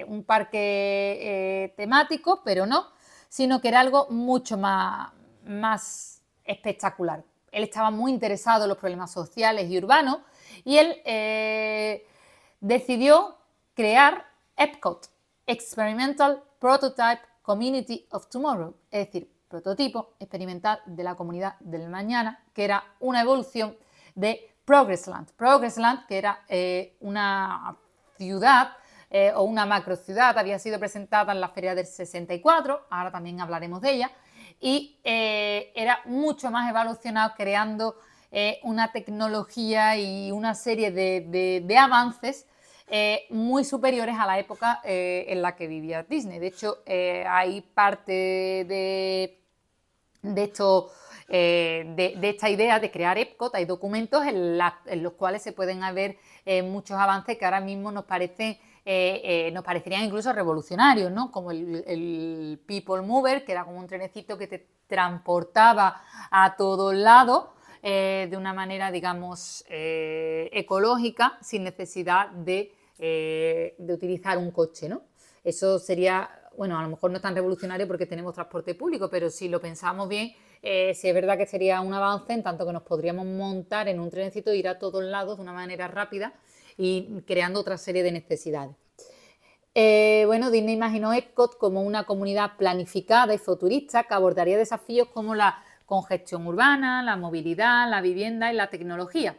un 0.08 0.24
parque 0.24 1.74
temático, 1.76 2.42
pero 2.46 2.66
no, 2.66 2.92
sino 3.30 3.60
que 3.60 3.68
era 3.68 3.82
algo 3.82 4.08
mucho 4.10 4.58
más, 4.58 5.12
más 5.48 6.22
espectacular. 6.44 7.24
Él 7.52 7.64
estaba 7.64 7.92
muy 7.92 8.12
interesado 8.12 8.64
en 8.64 8.70
los 8.70 8.78
problemas 8.78 9.12
sociales 9.12 9.70
y 9.70 9.78
urbanos 9.78 10.20
y 10.64 10.78
él 10.78 11.02
eh, 11.06 12.06
decidió 12.60 13.38
crear 13.74 14.26
Epcot, 14.56 15.10
Experimental 15.46 16.44
Prototype 16.60 17.22
Community 17.42 18.06
of 18.12 18.28
Tomorrow, 18.28 18.76
es 18.92 19.08
decir, 19.08 19.32
prototipo 19.48 20.14
experimental 20.20 20.82
de 20.86 21.04
la 21.04 21.16
comunidad 21.16 21.56
del 21.60 21.90
mañana, 21.90 22.44
que 22.54 22.66
era 22.66 22.84
una 23.00 23.22
evolución 23.22 23.78
de 24.16 24.56
Progressland. 24.66 25.32
Progressland, 25.34 26.06
que 26.08 26.18
era 26.18 26.44
eh, 26.50 26.98
una 27.00 27.78
ciudad 28.18 28.74
eh, 29.10 29.32
o 29.34 29.44
una 29.44 29.66
macro 29.66 29.96
ciudad, 29.96 30.38
había 30.38 30.60
sido 30.60 30.80
presentada 30.80 31.32
en 31.32 31.40
la 31.40 31.48
feria 31.48 31.74
del 31.74 31.86
64, 31.86 32.88
ahora 32.90 33.12
también 33.12 33.40
hablaremos 33.40 33.80
de 33.82 33.92
ella, 33.92 34.12
y 34.60 35.00
era 35.04 36.02
mucho 36.06 36.50
más 36.52 36.70
evolucionado 36.70 37.34
creando 37.38 37.96
eh, 38.30 38.60
una 38.64 38.92
tecnología 38.92 39.98
y 39.98 40.32
una 40.32 40.54
serie 40.54 40.92
de, 40.92 41.78
avances 41.78 42.46
eh, 42.90 43.26
muy 43.30 43.64
superiores 43.64 44.18
a 44.20 44.26
la 44.26 44.38
época 44.38 44.82
eh, 44.84 45.26
en 45.30 45.42
la 45.42 45.56
que 45.56 45.68
vivía 45.68 46.04
Disney. 46.04 46.40
De 46.40 46.48
hecho, 46.48 46.80
hay 46.86 47.62
parte 47.62 48.12
de 48.12 49.40
esto. 50.36 50.92
de, 51.30 52.20
esta 52.22 52.50
idea 52.50 52.80
de 52.80 52.92
crear 52.92 53.18
Epcot, 53.18 53.56
hay 53.56 53.66
documentos 53.66 54.26
en, 54.26 54.58
los 54.58 55.14
cuales 55.14 55.42
se 55.42 55.54
pueden 55.54 55.80
ver 55.96 56.18
muchos 56.64 56.98
avances 56.98 57.38
que 57.38 57.46
ahora 57.46 57.62
mismo 57.62 57.92
nos 57.92 58.06
parecen 58.06 58.58
nos 59.52 59.64
parecerían 59.64 60.04
incluso 60.04 60.32
revolucionarios, 60.32 61.12
¿no? 61.12 61.30
Como 61.32 61.52
el, 61.52 62.62
People 62.66 63.02
Mover, 63.02 63.44
que 63.44 63.52
era 63.52 63.66
como 63.66 63.80
un 63.80 63.88
trenecito 63.88 64.38
que 64.38 64.48
te 64.48 64.66
transportaba 64.88 66.02
a 66.32 66.56
todos 66.56 66.94
lados 66.96 67.46
eh, 67.84 68.28
de 68.30 68.38
una 68.38 68.54
manera, 68.54 68.92
digamos, 68.92 69.64
eh, 69.70 70.50
ecológica, 70.52 71.38
sin 71.42 71.64
necesidad 71.64 72.30
eh, 72.46 73.76
de, 73.78 73.94
utilizar 73.94 74.38
un 74.38 74.52
coche, 74.52 74.90
¿no? 74.90 75.04
Eso 75.44 75.80
sería, 75.80 76.30
bueno, 76.58 76.78
a 76.78 76.84
lo 76.84 76.90
mejor 76.90 77.12
no 77.12 77.22
tan 77.22 77.36
revolucionario 77.36 77.88
porque 77.88 78.06
tenemos 78.06 78.34
transporte 78.34 78.74
público, 78.76 79.10
pero 79.10 79.30
si 79.30 79.48
lo 79.48 79.62
pensamos 79.62 80.10
bien, 80.10 80.34
sí 80.62 81.08
es 81.08 81.14
verdad 81.14 81.38
que 81.38 81.46
sería 81.46 81.80
un 81.80 81.94
avance 81.94 82.34
en 82.34 82.44
tanto 82.44 82.66
que 82.66 82.74
nos 82.74 82.84
podríamos 82.84 83.26
montar 83.26 83.88
en 83.88 84.00
un 84.00 84.10
trenecito 84.10 84.52
e 84.52 84.58
ir 84.58 84.68
a 84.68 84.80
todos 84.80 85.04
lados 85.04 85.38
de 85.38 85.44
una 85.44 85.54
manera 85.54 85.88
rápida 85.88 86.34
y 86.78 87.22
creando 87.26 87.60
otra 87.60 87.78
serie 87.78 88.04
de 88.04 88.12
necesidades. 88.12 88.76
bueno, 90.26 90.52
Disney 90.52 90.76
imaginó 90.76 91.14
Epcot 91.14 91.58
como 91.58 91.82
una 91.82 92.04
comunidad 92.06 92.58
planificada 92.58 93.34
y 93.34 93.38
futurista 93.38 94.04
que 94.04 94.14
abordaría 94.14 94.58
desafíos 94.58 95.08
como 95.10 95.36
la 95.36 95.64
congestión 95.86 96.46
urbana, 96.46 97.02
la 97.02 97.16
movilidad, 97.16 97.90
la 97.90 98.02
vivienda 98.02 98.52
y 98.52 98.56
la 98.56 98.70
tecnología. 98.70 99.38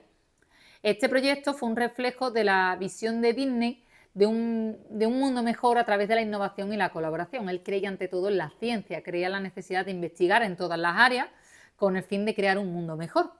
Este 0.82 1.08
proyecto 1.08 1.54
fue 1.54 1.68
un 1.68 1.76
reflejo 1.76 2.30
de 2.30 2.44
la 2.44 2.76
visión 2.76 3.20
de 3.20 3.32
Disney 3.32 3.84
de 4.14 4.26
un, 4.26 4.78
mundo 4.90 5.42
mejor 5.42 5.78
a 5.78 5.84
través 5.84 6.08
de 6.08 6.16
la 6.16 6.22
innovación 6.22 6.72
y 6.72 6.76
la 6.76 6.90
colaboración. 6.90 7.48
Él 7.48 7.62
creía 7.62 7.88
ante 7.88 8.08
todo 8.08 8.28
en 8.28 8.38
la 8.38 8.50
ciencia, 8.58 9.02
creía 9.02 9.28
la 9.28 9.40
necesidad 9.40 9.84
de 9.84 9.92
investigar 9.92 10.42
en 10.42 10.56
todas 10.56 10.78
las 10.78 10.96
áreas 10.96 11.28
con 11.76 11.96
el 11.96 12.02
fin 12.02 12.24
de 12.24 12.34
crear 12.34 12.58
un 12.58 12.72
mundo 12.72 12.96
mejor. 12.96 13.32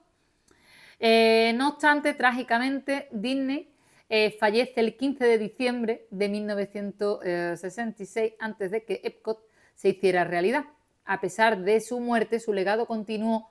Eh, 0.99 1.53
no 1.55 1.69
obstante, 1.69 2.13
trágicamente, 2.13 3.07
Disney 3.11 3.68
eh, 4.09 4.35
fallece 4.39 4.79
el 4.79 4.97
15 4.97 5.23
de 5.23 5.37
diciembre 5.37 6.07
de 6.09 6.29
1966 6.29 8.33
antes 8.39 8.71
de 8.71 8.83
que 8.83 9.01
Epcot 9.03 9.39
se 9.75 9.89
hiciera 9.89 10.23
realidad. 10.23 10.65
A 11.05 11.21
pesar 11.21 11.61
de 11.61 11.79
su 11.79 11.99
muerte, 11.99 12.39
su 12.39 12.51
legado 12.51 12.85
continuó 12.85 13.49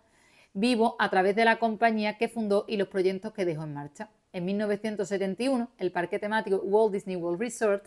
vivo 0.53 0.97
a 0.99 1.11
través 1.11 1.37
de 1.37 1.45
la 1.45 1.59
compañía 1.59 2.19
que 2.19 2.29
fundó 2.29 2.65
y 2.69 2.77
los 2.77 2.89
proyectos 2.89 3.33
que 3.33 3.45
dejó 3.45 3.65
en 3.65 3.75
marcha. 3.75 4.11
En 4.33 4.45
1971, 4.45 5.71
el 5.79 5.93
parque 5.93 6.19
temático 6.19 6.57
Walt 6.57 6.93
Disney 6.93 7.17
World 7.17 7.41
Resort, 7.41 7.87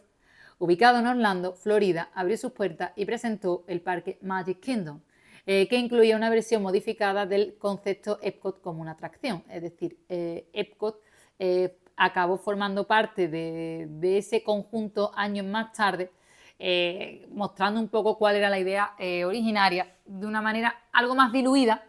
ubicado 0.58 1.00
en 1.00 1.08
Orlando, 1.08 1.54
Florida, 1.54 2.10
abrió 2.14 2.38
sus 2.38 2.54
puertas 2.54 2.92
y 2.96 3.06
presentó 3.06 3.64
el 3.68 3.82
parque 3.82 4.18
Magic 4.22 4.60
Kingdom, 4.60 5.02
eh, 5.46 5.68
que 5.68 5.78
incluía 5.78 6.16
una 6.16 6.30
versión 6.30 6.62
modificada 6.62 7.26
del 7.26 7.58
concepto 7.58 8.20
Epcot 8.22 8.62
como 8.62 8.82
una 8.82 8.92
atracción. 8.92 9.44
Es 9.50 9.62
decir, 9.62 9.98
eh, 10.08 10.48
Epcot 10.54 11.02
eh, 11.40 11.78
acabó 11.98 12.38
formando 12.38 12.88
parte 12.88 13.28
de, 13.28 14.18
ese 14.18 14.44
conjunto 14.44 15.12
años 15.16 15.46
más 15.46 15.72
tarde 15.74 16.12
eh, 16.60 17.28
mostrando 17.32 17.80
un 17.80 17.90
poco 17.90 18.18
cuál 18.18 18.36
era 18.36 18.50
la 18.50 18.60
idea 18.60 18.94
eh, 19.00 19.26
originaria 19.26 19.96
de 20.06 20.28
una 20.28 20.42
manera 20.42 20.76
algo 20.92 21.16
más 21.16 21.32
diluida, 21.32 21.84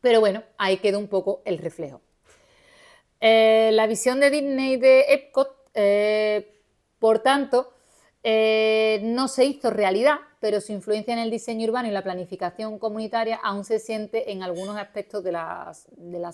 pero 0.00 0.20
bueno, 0.20 0.42
ahí 0.58 0.76
quedó 0.78 0.98
un 0.98 1.08
poco 1.08 1.42
el 1.44 1.58
reflejo. 1.58 2.02
Eh, 3.20 3.70
la 3.72 3.86
visión 3.86 4.20
de 4.20 4.30
Disney 4.30 4.76
de 4.76 5.04
Epcot, 5.08 5.56
por 6.98 7.20
tanto, 7.20 7.72
no 8.22 9.28
se 9.28 9.44
hizo 9.44 9.70
realidad, 9.70 10.18
pero 10.40 10.60
su 10.60 10.72
influencia 10.72 11.12
en 11.12 11.20
el 11.20 11.30
diseño 11.30 11.68
urbano 11.68 11.88
y 11.88 11.92
la 11.92 12.02
planificación 12.02 12.78
comunitaria 12.78 13.36
aún 13.42 13.64
se 13.64 13.78
siente 13.78 14.32
en 14.32 14.42
algunos 14.42 14.76
aspectos 14.76 15.22
de 15.22 15.32
la, 15.32 15.72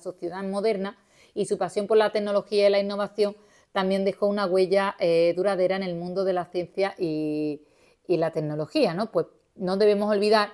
sociedad 0.03 0.43
moderna 0.45 0.97
y 1.35 1.47
su 1.47 1.59
pasión 1.59 1.87
por 1.87 1.97
la 1.97 2.13
tecnología 2.13 2.69
y 2.69 2.71
la 2.71 2.79
innovación 2.79 3.37
también 3.73 4.05
dejó 4.05 4.27
una 4.29 4.47
huella 4.47 4.97
eh, 5.01 5.35
duradera 5.37 5.77
en 5.77 5.83
el 5.83 5.97
mundo 5.97 6.25
de 6.25 6.33
la 6.33 6.47
ciencia 6.47 6.95
y, 6.99 7.63
la 8.09 8.31
tecnología. 8.31 8.95
¿no? 8.95 9.11
Pues 9.11 9.27
no 9.57 9.77
debemos 9.77 10.11
olvidar 10.11 10.53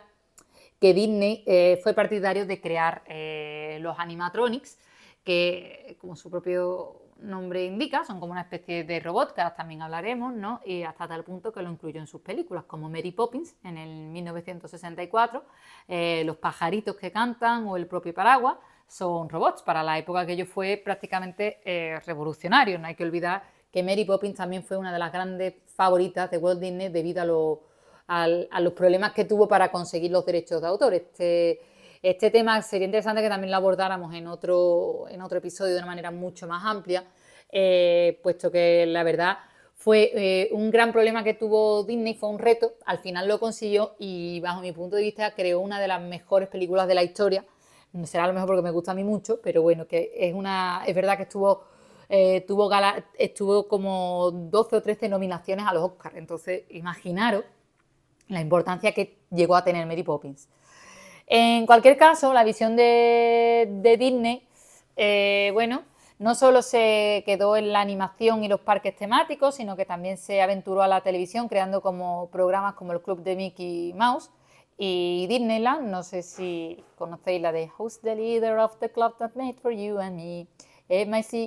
que 0.81 0.95
Disney 0.95 1.45
eh, 1.47 1.79
fue 1.83 1.93
partidario 1.93 2.47
de 2.47 2.61
crear 2.61 3.03
eh, 3.07 3.79
los 3.83 3.99
animatronics, 3.99 4.79
que 5.23 5.97
como 6.01 6.17
su 6.17 6.31
propio 6.31 7.02
nombre 7.23 7.65
indica, 7.65 8.05
son 8.05 8.21
como 8.21 8.33
una 8.33 8.43
especie 8.43 8.85
de 8.85 9.01
robot, 9.01 9.35
que 9.35 9.43
también 9.57 9.83
hablaremos, 9.83 10.35
¿no? 10.35 10.61
y 10.65 10.83
hasta 10.83 11.09
tal 11.09 11.25
punto 11.25 11.53
que 11.53 11.63
lo 11.63 11.71
incluyó 11.71 12.01
en 12.01 12.07
sus 12.07 12.21
películas, 12.21 12.65
como 12.65 12.89
Mary 12.89 13.13
Poppins 13.13 13.57
en 13.65 13.79
el 13.79 13.91
1964, 14.11 15.45
Los 16.25 16.37
pajaritos 16.37 16.97
que 16.97 17.11
cantan 17.11 17.67
o 17.67 17.77
El 17.77 17.87
propio 17.87 18.13
paraguas, 18.13 18.57
son 18.93 19.29
robots. 19.29 19.63
Para 19.63 19.83
la 19.83 19.99
época 19.99 20.27
que 20.27 20.33
ello 20.33 20.47
fue 20.47 20.81
prácticamente 20.83 21.61
eh, 21.65 21.99
revolucionario. 22.05 22.79
No 22.79 22.87
hay 22.87 22.95
que 22.95 23.05
olvidar 23.05 23.43
que 23.73 23.83
Mary 23.83 24.05
Poppins 24.05 24.37
también 24.37 24.63
fue 24.63 24.77
una 24.77 24.93
de 24.93 24.99
las 24.99 25.13
grandes 25.13 25.55
favoritas 25.75 26.31
de 26.31 26.37
Walt 26.37 26.61
Disney 26.61 26.89
debido 26.91 27.23
a, 28.07 28.29
los 28.29 28.73
problemas 28.75 29.13
que 29.13 29.25
tuvo 29.25 29.49
para 29.49 29.71
conseguir 29.73 30.11
los 30.11 30.27
derechos 30.27 30.61
de 30.61 30.69
autor. 30.69 30.93
Este, 30.93 31.61
este 32.03 32.31
tema 32.31 32.61
sería 32.63 32.87
interesante 32.87 33.23
que 33.23 33.29
también 33.29 33.51
lo 33.51 33.57
abordáramos 33.57 34.15
en 34.15 34.27
otro, 34.27 35.07
en 35.09 35.23
otro 35.23 35.39
episodio 35.39 35.73
de 35.75 35.79
una 35.79 35.87
manera 35.87 36.11
mucho 36.11 36.47
más 36.47 36.65
amplia, 36.65 37.05
eh, 37.51 38.19
puesto 38.23 38.51
que 38.51 38.87
la 38.87 39.03
verdad 39.05 39.39
fue 39.75 40.11
eh, 40.15 40.49
un 40.53 40.71
gran 40.71 40.93
problema 40.93 41.25
que 41.25 41.35
tuvo 41.35 41.85
Disney, 41.85 42.15
fue 42.15 42.29
un 42.29 42.39
reto, 42.39 42.75
al 42.87 42.99
final 42.99 43.29
lo 43.29 43.41
consiguió 43.41 43.95
y 43.99 44.41
bajo 44.41 44.61
mi 44.61 44.73
punto 44.73 44.97
de 44.97 45.03
vista 45.03 45.35
creó 45.35 45.61
una 45.61 45.81
de 45.81 45.89
las 45.89 46.01
mejores 46.01 46.49
películas 46.49 46.87
de 46.89 46.95
la 46.95 47.03
historia 47.03 47.45
será 48.05 48.25
a 48.25 48.27
lo 48.27 48.33
mejor 48.33 48.49
porque 48.49 48.63
me 48.63 48.71
gusta 48.71 48.93
a 48.93 48.95
mí 48.95 49.05
mucho, 49.05 49.41
pero 49.43 49.63
bueno, 49.63 49.87
que 49.87 50.13
es 50.17 50.35
una, 50.35 50.83
es 50.87 50.95
verdad 50.95 51.17
que 51.17 51.25
estuvo, 51.25 51.65
eh, 52.09 52.43
tuvo 52.47 52.71
estuvo 53.19 53.69
como 53.69 54.31
12 54.31 54.77
o 54.77 54.83
13 54.83 55.09
nominaciones 55.09 55.67
a 55.67 55.75
los 55.75 55.85
Oscars, 55.85 56.17
entonces 56.17 56.63
imaginaros 56.71 57.45
la 58.29 58.41
importancia 58.41 58.93
que 58.93 59.19
llegó 59.31 59.57
a 59.57 59.65
tener 59.65 59.87
Mary 59.87 60.03
Poppins. 60.03 60.49
En 61.35 61.65
cualquier 61.65 61.97
caso, 61.97 62.35
la 62.35 62.45
visión 62.45 62.77
de, 62.77 63.97
Disney, 63.99 64.47
eh, 64.97 65.49
bueno, 65.55 65.81
no 66.19 66.35
solo 66.35 66.61
se 66.61 67.23
quedó 67.25 67.57
en 67.57 67.73
la 67.73 67.81
animación 67.81 68.45
y 68.45 68.49
los 68.49 68.61
parques 68.61 68.95
temáticos, 68.95 69.55
sino 69.55 69.75
que 69.75 69.87
también 69.87 70.19
se 70.19 70.43
aventuró 70.43 70.83
a 70.83 70.89
la 70.89 71.01
televisión 71.01 71.49
creando 71.49 71.81
como 71.81 72.29
programas 72.29 72.75
como 72.75 72.93
el 72.93 73.01
Club 73.01 73.23
de 73.23 73.37
Mickey 73.37 73.95
Mouse, 73.95 74.31
y 74.77 75.27
Disneyland, 75.27 75.89
no 75.89 76.03
sé 76.03 76.23
si 76.23 76.85
conocéis 76.99 77.41
la 77.41 77.51
de 77.51 77.71
Who's 77.79 78.03
the 78.03 78.15
leader 78.15 78.59
of 78.59 78.79
the 78.79 78.91
club 78.91 79.17
that 79.17 79.31
made 79.35 79.55
for 79.55 79.73
you 79.73 79.99
and 80.01 80.17
me? 80.17 80.47
M-I-C-K-E-Y-N-U-S-C. 80.91 81.47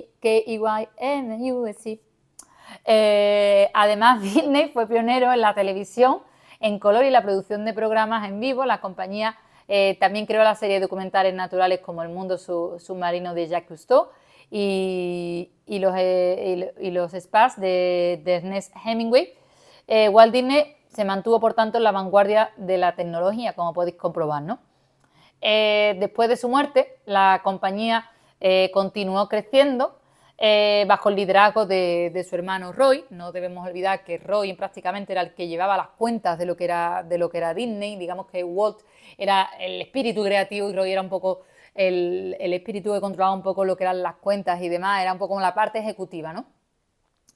Eh, 2.86 3.70
además, 3.72 4.20
Disney 4.34 4.68
fue 4.70 4.88
pionero 4.88 5.32
en 5.32 5.40
la 5.40 5.54
televisión 5.54 6.22
en 6.58 6.80
color 6.80 7.04
y 7.04 7.10
la 7.10 7.22
producción 7.22 7.64
de 7.64 7.72
programas 7.72 8.28
en 8.28 8.40
vivo. 8.40 8.64
La 8.64 8.80
compañía 8.80 9.38
eh, 9.68 9.96
también 9.98 10.26
creó 10.26 10.44
la 10.44 10.54
serie 10.54 10.76
de 10.76 10.82
documentales 10.82 11.34
naturales 11.34 11.80
como 11.80 12.02
El 12.02 12.10
mundo 12.10 12.38
submarino 12.38 13.34
de 13.34 13.48
Jacques 13.48 13.68
Cousteau 13.68 14.08
y, 14.50 15.50
los, 15.66 15.92
eh, 15.96 17.20
spas 17.20 17.60
de, 17.60 18.22
Ernest 18.24 18.72
Hemingway, 18.84 19.32
eh, 19.88 20.08
Walt 20.08 20.32
Disney 20.32 20.76
se 20.88 21.04
mantuvo, 21.04 21.40
por 21.40 21.54
tanto, 21.54 21.78
en 21.78 21.84
la 21.84 21.92
vanguardia 21.92 22.52
de 22.56 22.78
la 22.78 22.94
tecnología, 22.94 23.54
como 23.54 23.72
podéis 23.72 23.96
comprobar. 23.96 24.42
¿no? 24.42 24.58
después 25.40 26.28
de 26.28 26.36
su 26.36 26.48
muerte, 26.48 26.98
la 27.04 27.40
compañía 27.44 28.10
continuó 28.72 29.28
creciendo 29.28 29.96
bajo 30.38 31.08
el 31.08 31.16
liderazgo 31.16 31.66
de, 31.66 32.26
su 32.28 32.34
hermano 32.34 32.72
Roy. 32.72 33.04
No 33.10 33.32
debemos 33.32 33.66
olvidar 33.66 34.04
que 34.04 34.18
Roy 34.18 34.52
prácticamente 34.54 35.12
era 35.12 35.22
el 35.22 35.34
que 35.34 35.48
llevaba 35.48 35.76
las 35.76 35.88
cuentas 35.88 36.38
de 36.38 36.46
lo 36.46 36.56
que 36.56 36.64
era, 36.64 37.02
de 37.02 37.18
lo 37.18 37.30
que 37.30 37.38
era 37.38 37.54
Disney. 37.54 37.96
Digamos 37.96 38.26
que 38.26 38.44
Walt 38.44 38.78
era 39.18 39.48
el 39.58 39.80
espíritu 39.80 40.22
creativo 40.22 40.70
y 40.70 40.74
Roy 40.74 40.92
era 40.92 41.00
un 41.00 41.08
poco 41.08 41.42
el, 41.76 42.52
espíritu 42.52 42.92
que 42.92 43.00
controlaba 43.00 43.34
un 43.34 43.42
poco 43.42 43.64
lo 43.64 43.76
que 43.76 43.84
eran 43.84 44.02
las 44.02 44.16
cuentas 44.16 44.60
y 44.62 44.68
demás, 44.68 45.02
era 45.02 45.12
un 45.12 45.18
poco 45.18 45.38
la 45.40 45.54
parte 45.54 45.78
ejecutiva, 45.78 46.32
¿no? 46.32 46.46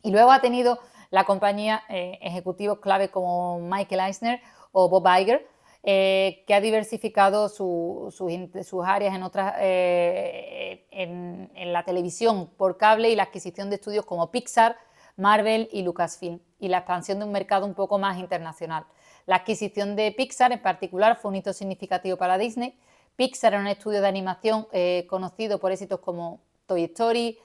Y 0.03 0.11
luego 0.11 0.33
ha 0.33 0.41
tenido 0.41 0.79
la 1.11 1.25
compañía 1.25 1.83
eh, 1.89 2.19
ejecutivos 2.23 2.79
clave 2.79 3.11
como 3.11 3.61
Michael 3.61 4.01
Eisner 4.01 4.41
o 4.73 4.89
Bob 4.89 5.07
Iger, 5.21 5.47
eh, 5.83 6.45
que 6.47 6.53
ha 6.53 6.61
diversificado 6.61 7.49
sus 7.49 8.85
áreas 8.85 9.15
en, 9.15 9.23
otras, 9.23 9.55
eh, 9.61 10.87
en, 10.91 11.73
la 11.73 11.85
televisión 11.85 12.51
por 12.59 12.77
cable 12.77 13.09
y 13.09 13.17
la 13.17 13.23
adquisición 13.25 13.71
de 13.71 13.77
estudios 13.77 14.05
como 14.05 14.31
Pixar, 14.31 14.77
Marvel 15.17 15.71
y 15.73 15.83
Lucasfilm, 15.83 16.41
y 16.59 16.69
la 16.69 16.79
expansión 16.79 17.19
de 17.19 17.25
un 17.25 17.33
mercado 17.33 17.65
un 17.65 17.75
poco 17.75 17.99
más 17.99 18.19
internacional. 18.19 18.85
La 19.25 19.37
adquisición 19.37 19.97
de 19.97 20.13
Pixar 20.13 20.53
en 20.53 20.61
particular 20.61 21.17
fue 21.17 21.31
un 21.31 21.37
hito 21.37 21.53
significativo 21.55 22.19
para 22.19 22.37
Disney, 22.37 22.79
Pixar 23.17 23.55
era 23.55 23.63
un 23.63 23.67
estudio 23.67 24.03
de 24.03 24.09
animación 24.09 24.67
eh, 24.73 25.07
conocido 25.09 25.59
por 25.59 25.73
éxitos 25.73 26.01
como 26.01 26.41
Toy 26.67 26.85
Story, 26.85 27.39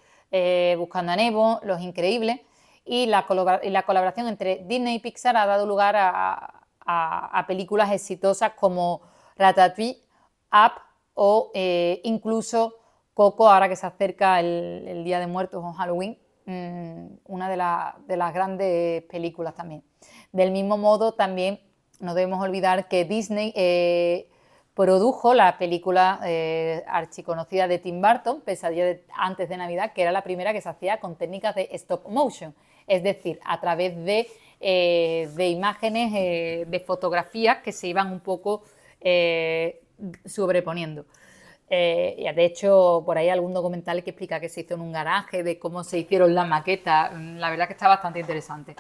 Buscando 0.78 1.14
a 1.14 1.16
Nemo, 1.16 1.62
Los 1.64 1.80
Increíbles, 1.80 2.42
y 2.84 3.06
la, 3.06 3.26
colaboración 3.26 4.28
entre 4.28 4.58
Disney 4.66 4.96
y 4.96 5.00
Pixar 5.00 5.38
ha 5.38 5.46
dado 5.46 5.66
lugar 5.66 5.96
a, 5.98 6.65
películas 7.48 7.92
exitosas 7.92 8.52
como 8.54 9.02
Ratatouille, 9.36 10.02
Up 10.52 10.82
o 11.14 11.52
eh, 11.54 12.02
incluso 12.04 12.76
Coco, 13.14 13.50
ahora 13.50 13.70
que 13.70 13.76
se 13.76 13.86
acerca 13.86 14.40
el, 14.40 15.04
Día 15.04 15.20
de 15.20 15.28
Muertos 15.28 15.64
o 15.64 15.74
Halloween, 15.74 16.18
mm, 16.46 17.06
una 17.26 17.50
de, 17.50 17.56
de, 18.08 18.18
las 18.18 18.34
grandes 18.34 19.04
películas 19.04 19.56
también. 19.56 19.84
Del 20.32 20.52
mismo 20.52 20.78
modo, 20.78 21.14
también 21.14 21.60
no 22.00 22.14
debemos 22.14 22.42
olvidar 22.44 22.88
que 22.88 23.06
Disney 23.06 23.54
produjo 24.76 25.34
la 25.34 25.58
película 25.58 26.20
eh, 26.26 26.84
archiconocida 26.88 27.68
de 27.68 27.80
Tim 27.80 28.02
Burton, 28.02 28.42
Pesadilla 28.42 28.98
antes 29.16 29.48
de 29.50 29.58
Navidad, 29.58 29.94
que 29.94 30.02
era 30.02 30.12
la 30.12 30.22
primera 30.22 30.52
que 30.52 30.62
se 30.62 30.70
hacía 30.70 31.00
con 31.00 31.16
técnicas 31.16 31.56
de 31.56 31.70
stop 31.72 32.08
motion, 32.10 32.54
es 32.86 33.02
decir, 33.02 33.40
a 33.46 33.60
través 33.62 33.96
de, 34.04 34.28
eh, 34.68 35.50
imágenes, 35.50 36.12
eh, 36.16 36.66
de 36.68 36.80
fotografías 36.80 37.60
que 37.60 37.72
se 37.72 37.88
iban 37.88 38.12
un 38.12 38.20
poco 38.20 38.64
sobreponiendo. 40.26 41.06
de 41.70 42.46
hecho, 42.46 43.04
por 43.06 43.20
ahí 43.20 43.30
algún 43.30 43.54
documental 43.54 44.04
que 44.04 44.10
explica 44.10 44.40
que 44.40 44.50
se 44.50 44.62
hizo 44.62 44.74
en 44.74 44.82
un 44.82 44.92
garaje, 44.92 45.44
de 45.44 45.60
cómo 45.60 45.84
se 45.84 46.00
hicieron 46.00 46.34
las 46.34 46.48
maquetas. 46.48 47.12
La 47.14 47.52
verdad 47.52 47.68
que 47.68 47.74
está 47.74 47.88
bastante 47.88 48.20
interesante. 48.20 48.76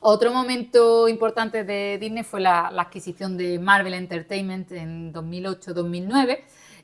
Otro 0.00 0.32
momento 0.32 1.08
importante 1.08 1.62
de 1.62 1.96
Disney 1.98 2.24
fue 2.24 2.40
la, 2.40 2.66
adquisición 2.66 3.36
de 3.36 3.60
Marvel 3.60 3.94
Entertainment 3.94 4.72
en 4.72 5.12
2008-2009. 5.12 6.40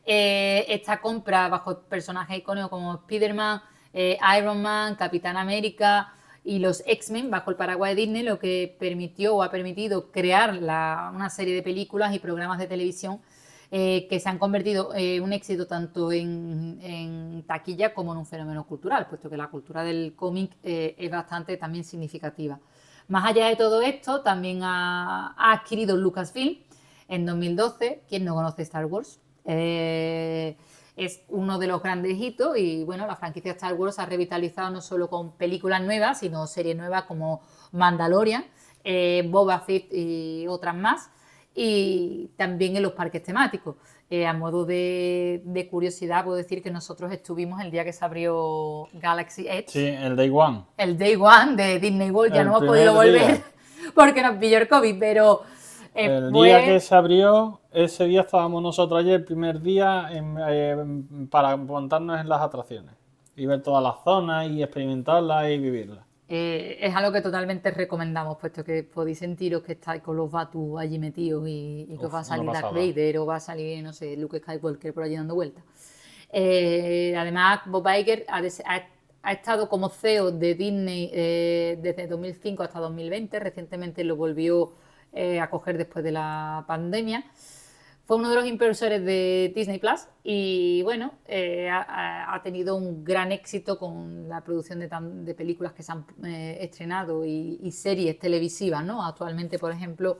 Eh, 0.06 0.64
esta 0.68 1.00
compra 1.00 1.49
bajo 1.49 1.80
personajes 1.80 2.38
icónicos 2.38 2.71
como 2.71 2.95
Spider-Man, 2.95 3.62
eh, 3.93 4.17
Iron 4.38 4.62
Man, 4.62 4.95
Capitán 4.95 5.36
América 5.36 6.14
y 6.44 6.58
los 6.58 6.82
X-Men 6.86 7.30
bajo 7.30 7.50
el 7.50 7.56
paraguas 7.56 7.90
de 7.90 7.96
Disney, 7.96 8.22
lo 8.22 8.38
que 8.38 8.76
permitió 8.78 9.36
o 9.36 9.42
ha 9.42 9.50
permitido 9.50 10.10
crear 10.10 10.56
una 10.58 11.30
serie 11.30 11.54
de 11.54 11.62
películas 11.62 12.14
y 12.14 12.18
programas 12.18 12.58
de 12.58 12.66
televisión 12.66 13.20
eh, 13.70 14.06
que 14.08 14.18
se 14.18 14.28
han 14.28 14.38
convertido 14.38 14.92
en 14.94 15.22
un 15.22 15.32
éxito 15.32 15.66
tanto 15.66 16.10
en, 16.10 17.44
taquilla 17.46 17.94
como 17.94 18.12
en 18.12 18.18
un 18.18 18.26
fenómeno 18.26 18.66
cultural, 18.66 19.06
puesto 19.08 19.30
que 19.30 19.36
la 19.36 19.48
cultura 19.48 19.84
del 19.84 20.14
cómic 20.16 20.52
es 20.62 21.10
bastante 21.10 21.56
también 21.56 21.84
significativa. 21.84 22.58
Más 23.10 23.24
allá 23.26 23.48
de 23.48 23.56
todo 23.56 23.82
esto, 23.82 24.20
también 24.22 24.60
ha, 24.62 25.34
adquirido 25.36 25.96
Lucasfilm 25.96 26.58
en 27.08 27.26
2012. 27.26 28.04
¿Quién 28.08 28.24
no 28.24 28.36
conoce 28.36 28.62
Star 28.62 28.86
Wars? 28.86 29.18
Eh, 29.44 30.56
es 30.96 31.22
uno 31.28 31.58
de 31.58 31.66
los 31.66 31.82
grandes 31.82 32.18
hitos 32.18 32.56
y 32.58 32.84
bueno, 32.84 33.06
la 33.06 33.16
franquicia 33.16 33.52
Star 33.52 33.74
Wars 33.74 33.98
ha 33.98 34.06
revitalizado 34.06 34.70
no 34.70 34.80
solo 34.80 35.08
con 35.08 35.32
películas 35.32 35.82
nuevas, 35.82 36.20
sino 36.20 36.46
series 36.46 36.76
nuevas 36.76 37.04
como 37.04 37.42
Mandalorian, 37.72 38.44
eh, 38.84 39.26
Boba 39.28 39.60
Fett 39.60 39.92
y 39.92 40.46
otras 40.48 40.74
más, 40.74 41.10
y 41.54 42.30
también 42.36 42.76
en 42.76 42.82
los 42.82 42.92
parques 42.92 43.22
temáticos. 43.22 43.76
Eh, 44.12 44.26
a 44.26 44.32
modo 44.32 44.64
de, 44.64 45.68
curiosidad, 45.70 46.24
puedo 46.24 46.36
decir 46.36 46.62
que 46.64 46.70
nosotros 46.70 47.12
estuvimos 47.12 47.60
el 47.62 47.70
día 47.70 47.84
que 47.84 47.92
se 47.92 48.04
abrió 48.04 48.88
Galaxy 48.94 49.46
Edge. 49.46 49.68
Sí, 49.68 49.86
el 49.86 50.16
Day 50.16 50.30
One. 50.32 50.64
El 50.76 50.98
Day 50.98 51.14
One 51.14 51.54
de 51.54 51.78
Disney 51.78 52.10
World, 52.10 52.34
ya 52.34 52.42
no 52.42 52.56
hemos 52.56 52.68
podido 52.68 52.92
volver 52.92 53.40
porque 53.94 54.20
nos 54.22 54.36
pilló 54.36 54.58
el 54.58 54.68
COVID, 54.68 54.96
pero... 54.98 55.42
Eh, 55.94 56.06
el 56.06 56.32
día 56.32 56.64
que 56.64 56.80
se 56.80 56.94
abrió, 56.94 57.60
ese 57.72 58.04
día 58.04 58.22
estábamos 58.22 58.62
nosotros 58.62 59.00
ayer, 59.00 59.14
el 59.14 59.24
primer 59.24 59.60
día, 59.60 60.08
eh, 60.12 60.76
para 61.30 61.56
montarnos 61.56 62.20
en 62.20 62.28
las 62.28 62.40
atracciones 62.40 62.94
y 63.36 63.46
ver 63.46 63.62
todas 63.62 63.82
las 63.82 64.02
zonas 64.04 64.48
y 64.48 64.62
experimentarlas 64.62 65.50
y 65.50 65.58
vivirlas. 65.58 66.04
Eh, 66.32 66.78
es 66.80 66.94
algo 66.94 67.10
que 67.10 67.22
totalmente 67.22 67.72
recomendamos, 67.72 68.38
puesto 68.38 68.62
que 68.62 68.84
podéis 68.84 69.18
sentiros 69.18 69.64
que 69.64 69.72
estáis 69.72 70.00
con 70.00 70.16
los 70.16 70.30
Batu 70.30 70.78
allí 70.78 70.96
metidos 70.96 71.42
y, 71.48 71.96
que 71.98 72.06
os 72.06 72.14
va 72.14 72.20
a 72.20 72.24
salir 72.24 72.48
Darth 72.52 72.72
Vader 72.72 73.18
o 73.18 73.26
va 73.26 73.36
a 73.36 73.40
salir, 73.40 73.82
no 73.82 73.92
sé, 73.92 74.16
Luke 74.16 74.38
Skywalker 74.38 74.94
por 74.94 75.02
allí 75.02 75.16
dando 75.16 75.34
vueltas. 75.34 75.64
Eh, 76.32 77.16
además, 77.18 77.62
Bob 77.66 77.84
Iger 77.88 78.24
ha, 78.28 79.32
estado 79.32 79.68
como 79.68 79.88
CEO 79.88 80.30
de 80.30 80.54
Disney 80.54 81.10
eh, 81.12 81.78
desde 81.82 82.06
2005 82.06 82.62
hasta 82.62 82.78
2020, 82.78 83.40
recientemente 83.40 84.04
lo 84.04 84.14
volvió 84.14 84.70
a 85.12 85.50
coger 85.50 85.78
después 85.78 86.04
de 86.04 86.12
la 86.12 86.64
pandemia. 86.66 87.25
Fue 88.10 88.16
uno 88.16 88.28
de 88.28 88.34
los 88.34 88.44
impulsores 88.44 89.04
de 89.04 89.52
Disney 89.54 89.78
Plus 89.78 90.08
y 90.25 90.82
bueno, 90.82 91.12
eh, 91.28 91.70
ha, 91.70 92.40
tenido 92.42 92.75
un 92.75 93.04
gran 93.04 93.30
éxito 93.30 93.78
con 93.78 94.28
la 94.28 94.40
producción 94.40 94.80
de, 94.80 95.32
películas 95.32 95.75
que 95.75 95.84
se 95.84 95.92
han 95.92 96.04
eh, 96.25 96.58
estrenado 96.60 97.25
y, 97.25 97.70
series 97.70 98.18
televisivas, 98.18 98.84
¿no? 98.84 99.06
Actualmente, 99.06 99.60
por 99.60 99.70
ejemplo, 99.70 100.18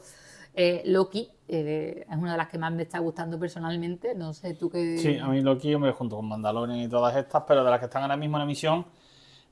eh, 0.55 0.83
Loki 0.85 1.33
es 1.49 2.07
una 2.17 2.31
de 2.31 2.39
las 2.39 2.47
que 2.47 2.59
más 2.59 2.73
me 2.73 2.85
está 2.85 3.01
gustando 3.01 3.41
personalmente. 3.41 4.15
No 4.15 4.35
sé, 4.35 4.55
tú 4.55 4.71
qué. 4.71 4.97
Sí, 4.97 5.19
a 5.19 5.27
mí 5.27 5.41
Loki, 5.41 5.75
me 5.75 5.91
junto 5.91 6.15
con 6.15 6.29
Mandalorian 6.29 6.79
y 6.79 6.89
todas 6.89 7.17
estas, 7.17 7.43
pero 7.43 7.65
de 7.65 7.71
las 7.73 7.81
que 7.81 7.87
están 7.87 8.03
ahora 8.03 8.17
mismo 8.17 8.37
en 8.37 8.45
emisión, 8.45 8.87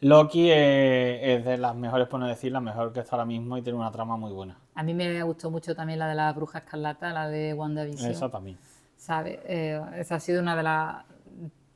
Loki 0.01 0.49
es, 0.49 1.45
de 1.45 1.59
las 1.59 1.75
mejores, 1.75 2.07
por 2.07 2.21
no 2.21 2.29
decir, 2.29 2.53
la 2.53 2.61
mejor 2.61 2.93
que 2.93 3.01
está 3.01 3.17
ahora 3.17 3.27
mismo 3.27 3.59
y 3.59 3.63
tiene 3.63 3.81
una 3.81 3.91
trama 3.91 4.17
muy 4.17 4.33
buena. 4.33 4.57
A 4.79 4.85
mí 4.85 4.95
me 4.95 5.21
gustó 5.25 5.51
mucho 5.51 5.75
también 5.75 5.99
la 5.99 6.07
de 6.07 6.15
la 6.15 6.33
bruja 6.33 6.59
escarlata, 6.59 7.13
la 7.13 7.29
de 7.29 7.53
WandaVision. 7.53 8.13
Esa 8.13 8.31
también. 8.31 8.57
¿Sabe? 8.97 9.41
Eh, 9.45 9.81
esa 9.97 10.15
ha 10.15 10.21
sido 10.21 10.41
una 10.41 10.55
de 10.55 10.63
las, 10.63 11.05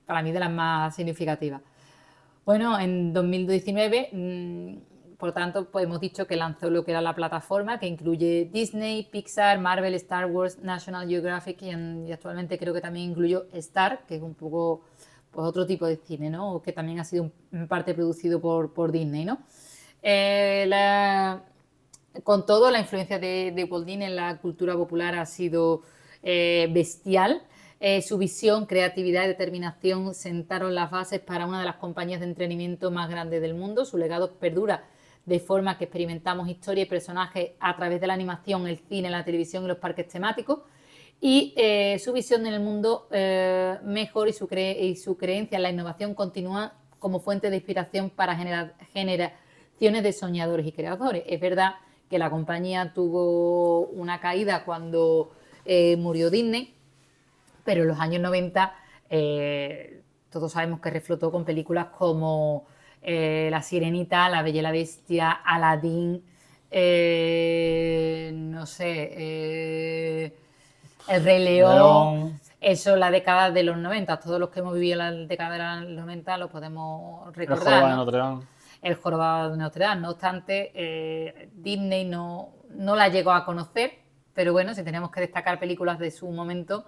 para 0.07 0.23
mí, 0.23 0.31
de 0.31 0.39
las 0.39 0.53
más 0.53 0.95
significativas. 0.95 1.63
Bueno, 2.47 2.79
en 2.79 3.13
2019, 3.13 4.11
mm, 4.13 5.17
por 5.17 5.33
tanto, 5.33 5.69
pues 5.69 5.85
hemos 5.85 5.99
dicho 5.99 6.29
que 6.29 6.37
lanzó 6.37 6.71
lo 6.71 6.85
que 6.85 6.93
era 6.93 7.01
la 7.01 7.13
plataforma, 7.13 7.81
que 7.81 7.89
incluye 7.89 8.49
Disney, 8.53 9.03
Pixar, 9.11 9.59
Marvel, 9.59 9.95
Star 9.95 10.27
Wars, 10.27 10.61
National 10.61 11.09
Geographic 11.09 11.61
y, 11.61 12.13
actualmente 12.13 12.57
creo 12.57 12.73
que 12.73 12.81
también 12.81 13.11
incluyó 13.11 13.47
Star, 13.53 14.07
que 14.07 14.15
es 14.15 14.23
un 14.23 14.35
poco 14.35 14.83
pues, 15.33 15.45
otro 15.45 15.67
tipo 15.67 15.87
de 15.87 15.97
cine, 15.97 16.31
¿no? 16.31 16.63
Que 16.63 16.71
también 16.71 17.01
ha 17.01 17.05
sido 17.05 17.33
en 17.51 17.67
parte 17.67 17.95
producido 17.95 18.41
por, 18.41 18.73
por 18.73 18.93
Disney, 18.93 19.25
¿no? 19.25 19.39
Eh, 20.05 20.67
la, 20.69 21.43
con 22.25 22.47
todo, 22.47 22.71
la 22.71 22.81
influencia 22.81 23.19
de, 23.19 23.53
de 23.55 23.65
Disney 23.65 24.07
en 24.07 24.17
la 24.17 24.39
cultura 24.39 24.75
popular 24.75 25.15
ha 25.15 25.27
sido 25.27 25.83
eh, 26.23 26.69
bestial. 26.71 27.43
Eh, 27.81 28.01
su 28.03 28.17
visión, 28.17 28.67
creatividad 28.67 29.25
y 29.25 29.29
determinación 29.29 30.15
sentaron 30.15 30.75
las 30.75 30.91
bases 30.91 31.21
para 31.21 31.47
una 31.47 31.59
de 31.59 31.67
las 31.67 31.77
compañías 31.77 32.21
de 32.21 32.27
entretenimiento 32.27 32.91
más 32.91 33.09
grandes 33.09 33.41
del 33.41 33.55
mundo. 33.55 33.85
Su 33.85 33.99
legado 33.99 34.35
perdura 34.35 34.85
de 35.25 35.41
forma 35.41 35.79
que 35.79 35.85
experimentamos 35.85 36.49
historia 36.49 36.83
y 36.83 36.87
personajes 36.87 37.53
a 37.59 37.75
través 37.77 38.01
de 38.01 38.07
la 38.07 38.15
animación, 38.15 38.67
el 38.69 38.79
cine, 38.79 39.11
la 39.11 39.25
televisión 39.25 39.65
y 39.65 39.69
los 39.69 39.79
parques 39.79 40.07
temáticos. 40.09 40.61
Y 41.21 41.55
eh, 41.57 41.99
su 41.99 42.13
visión 42.13 42.47
en 42.47 42.55
el 42.55 42.61
mundo 42.61 43.09
mejor 43.85 44.29
y 44.29 44.33
su, 44.33 44.49
y 44.53 44.97
su, 44.97 45.17
creencia 45.17 45.57
en 45.57 45.63
la 45.63 45.71
innovación 45.71 46.15
continúa 46.15 46.75
como 46.99 47.21
fuente 47.21 47.49
de 47.51 47.57
inspiración 47.57 48.11
para 48.11 48.37
generaciones 48.37 49.33
de 49.79 50.13
soñadores 50.13 50.67
y 50.67 50.73
creadores. 50.73 51.25
Es 51.27 51.41
verdad 51.41 51.75
que 52.13 52.19
la 52.19 52.29
compañía 52.29 52.93
tuvo 52.93 53.87
una 53.87 54.21
caída 54.21 54.67
cuando 54.67 55.33
eh, 55.65 55.97
murió 55.97 56.29
Disney, 56.29 56.75
pero 57.65 57.81
en 57.81 57.89
los 57.89 57.99
años 57.99 58.21
90 58.21 58.75
eh, 59.09 60.03
todos 60.29 60.53
sabemos 60.53 60.81
que 60.81 60.91
reflotó 60.91 61.33
con 61.33 61.47
películas 61.47 61.87
como 61.87 62.67
eh, 63.01 63.49
La 63.51 63.63
Sirenita, 63.63 64.29
La 64.29 64.43
Bella 64.43 64.59
y 64.59 64.63
la 64.63 64.73
Bestia, 64.73 65.31
Aladdin, 65.31 66.23
no 68.53 68.67
sé, 68.67 70.35
El 71.09 71.25
Rey 71.25 71.43
León. 71.43 72.39
Eso, 72.61 72.97
la 72.97 73.11
década 73.11 73.51
de 73.51 73.63
los 73.63 73.79
90, 73.79 74.21
todos 74.21 74.39
los 74.39 74.51
que 74.51 74.61
hemos 74.61 74.75
vivido 74.75 74.99
la 74.99 75.13
década 75.13 75.81
de 75.81 75.89
los 75.89 76.05
90 76.05 76.37
lo 76.37 76.51
podemos 76.51 77.35
recordar. 77.35 77.97
El 78.83 78.97
Jorobado 78.97 79.53
de 79.53 79.57
Notre 79.57 79.85
Dame. 79.85 80.03
No 80.03 80.11
obstante, 80.11 81.51
Disney 81.55 82.05
no, 82.05 82.51
no 82.71 82.97
la 82.97 83.09
llegó 83.09 83.33
a 83.33 83.45
conocer, 83.45 83.93
pero 84.35 84.53
bueno, 84.53 84.75
si 84.75 84.83
tenemos 84.83 85.11
que 85.11 85.21
destacar 85.21 85.59
películas 85.59 85.99
de 85.99 86.11
su 86.11 86.29
momento, 86.31 86.85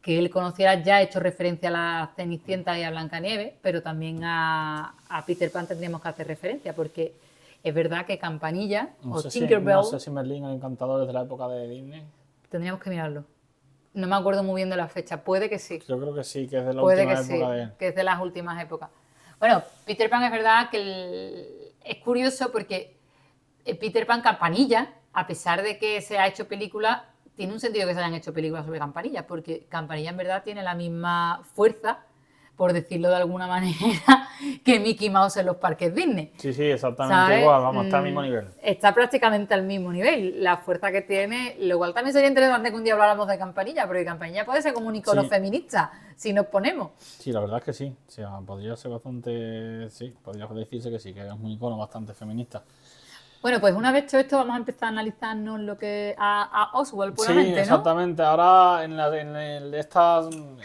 que 0.00 0.18
él 0.18 0.30
conociera 0.30 0.82
ya 0.82 0.96
ha 0.96 1.02
hecho 1.02 1.20
referencia 1.20 1.68
a 1.68 1.72
la 1.72 2.12
Cenicienta 2.16 2.78
y 2.78 2.82
a 2.82 2.90
Blancanieves, 2.90 3.54
pero 3.60 3.82
también 3.82 4.20
a, 4.22 4.94
Peter 5.26 5.50
Pan 5.50 5.66
tendríamos 5.66 6.00
que 6.00 6.08
hacer 6.08 6.26
referencia, 6.26 6.74
porque 6.74 7.14
es 7.62 7.74
verdad 7.74 8.06
que 8.06 8.18
Campanilla 8.18 8.90
o 9.04 9.22
Tinkerbell... 9.22 9.76
no 9.76 9.82
sé 9.84 10.00
si 10.00 10.10
Merlín 10.10 10.44
o 10.44 10.52
Encantadores 10.52 11.06
de 11.06 11.12
la 11.12 11.22
época 11.22 11.48
de 11.48 11.68
Disney. 11.68 12.04
Tendríamos 12.48 12.80
que 12.80 12.90
mirarlo. 12.90 13.24
No 13.94 14.06
me 14.06 14.14
acuerdo 14.14 14.44
muy 14.44 14.56
bien 14.56 14.70
de 14.70 14.76
la 14.76 14.88
fecha, 14.88 15.24
puede 15.24 15.48
que 15.48 15.58
sí. 15.58 15.80
Yo 15.86 15.98
creo 15.98 16.14
que 16.14 16.22
sí, 16.22 16.46
que 16.46 16.58
es 16.58 16.66
de 16.66 16.74
la 16.74 16.82
última 16.82 17.12
época 17.12 17.50
de... 17.50 17.68
que 17.78 17.88
es 17.88 17.94
de 17.94 18.04
las 18.04 18.20
últimas 18.20 18.62
épocas. 18.62 18.90
Bueno, 19.38 19.62
Peter 19.84 20.10
Pan 20.10 20.24
es 20.24 20.32
verdad 20.32 20.68
que 20.68 21.74
es 21.84 21.96
curioso 21.98 22.50
porque 22.50 22.98
eh, 23.64 23.74
Peter 23.76 24.04
Pan 24.04 24.20
Campanilla, 24.20 24.94
a 25.12 25.26
pesar 25.26 25.62
de 25.62 25.78
que 25.78 26.00
se 26.00 26.18
ha 26.18 26.26
hecho 26.26 26.48
película, 26.48 27.08
tiene 27.36 27.52
un 27.52 27.60
sentido 27.60 27.86
que 27.86 27.94
se 27.94 28.00
hayan 28.00 28.14
hecho 28.14 28.34
películas 28.34 28.66
sobre 28.66 28.80
Campanilla, 28.80 29.28
porque 29.28 29.66
Campanilla 29.68 30.10
en 30.10 30.16
verdad 30.16 30.42
tiene 30.42 30.62
la 30.64 30.74
misma 30.74 31.42
fuerza, 31.54 32.00
por 32.58 32.72
decirlo 32.72 33.08
de 33.08 33.14
alguna 33.14 33.46
manera, 33.46 33.78
que 34.64 34.80
Mickey 34.80 35.08
Mouse 35.08 35.36
en 35.36 35.46
los 35.46 35.56
parques 35.58 35.94
Disney. 35.94 36.32
Sí, 36.36 36.52
sí, 36.52 36.64
exactamente 36.64 37.40
igual, 37.40 37.62
vamos, 37.62 37.84
está 37.84 37.98
al 37.98 38.04
mismo 38.04 38.20
mm, 38.20 38.24
nivel. 38.24 38.48
Está 38.60 38.92
prácticamente 38.92 39.54
al 39.54 39.62
mismo 39.62 39.92
nivel, 39.92 40.42
la 40.42 40.56
fuerza 40.56 40.90
que 40.90 41.02
tiene, 41.02 41.56
lo 41.60 41.78
cual 41.78 41.94
también 41.94 42.12
sería 42.12 42.28
interesante 42.28 42.70
que 42.70 42.76
un 42.76 42.82
día 42.82 42.94
habláramos 42.94 43.28
de 43.28 43.38
Campanilla, 43.38 43.86
porque 43.86 44.04
Campanilla 44.04 44.44
puede 44.44 44.60
ser 44.60 44.74
como 44.74 44.88
un 44.88 44.96
icono 44.96 45.22
feminista, 45.28 45.92
si 46.16 46.32
nos 46.32 46.46
ponemos. 46.46 46.90
Sí, 46.98 47.30
la 47.30 47.38
verdad 47.38 47.58
es 47.58 47.64
que 47.64 47.72
sí, 47.72 47.94
o 48.08 48.10
sea, 48.10 48.40
podría 48.44 48.74
ser 48.74 48.90
bastante, 48.90 49.88
sí, 49.90 50.12
podría 50.20 50.46
decirse 50.48 50.90
que 50.90 50.98
sí, 50.98 51.14
que 51.14 51.24
es 51.24 51.32
un 51.32 51.46
icono 51.46 51.78
bastante 51.78 52.12
feminista. 52.12 52.64
Bueno, 53.40 53.60
pues 53.60 53.74
una 53.74 53.92
vez 53.92 54.04
hecho 54.04 54.18
esto, 54.18 54.36
vamos 54.36 54.54
a 54.54 54.58
empezar 54.58 54.86
a 54.86 54.88
analizarnos 54.88 55.60
lo 55.60 55.78
que 55.78 56.14
a, 56.18 56.70
Oswald 56.74 57.14
puramente, 57.14 57.54
Sí, 57.54 57.60
exactamente. 57.60 58.22
Ahora, 58.22 58.84
en, 58.84 58.96
la, 58.96 59.16
en 59.16 59.36
el, 59.36 59.74
este 59.74 59.98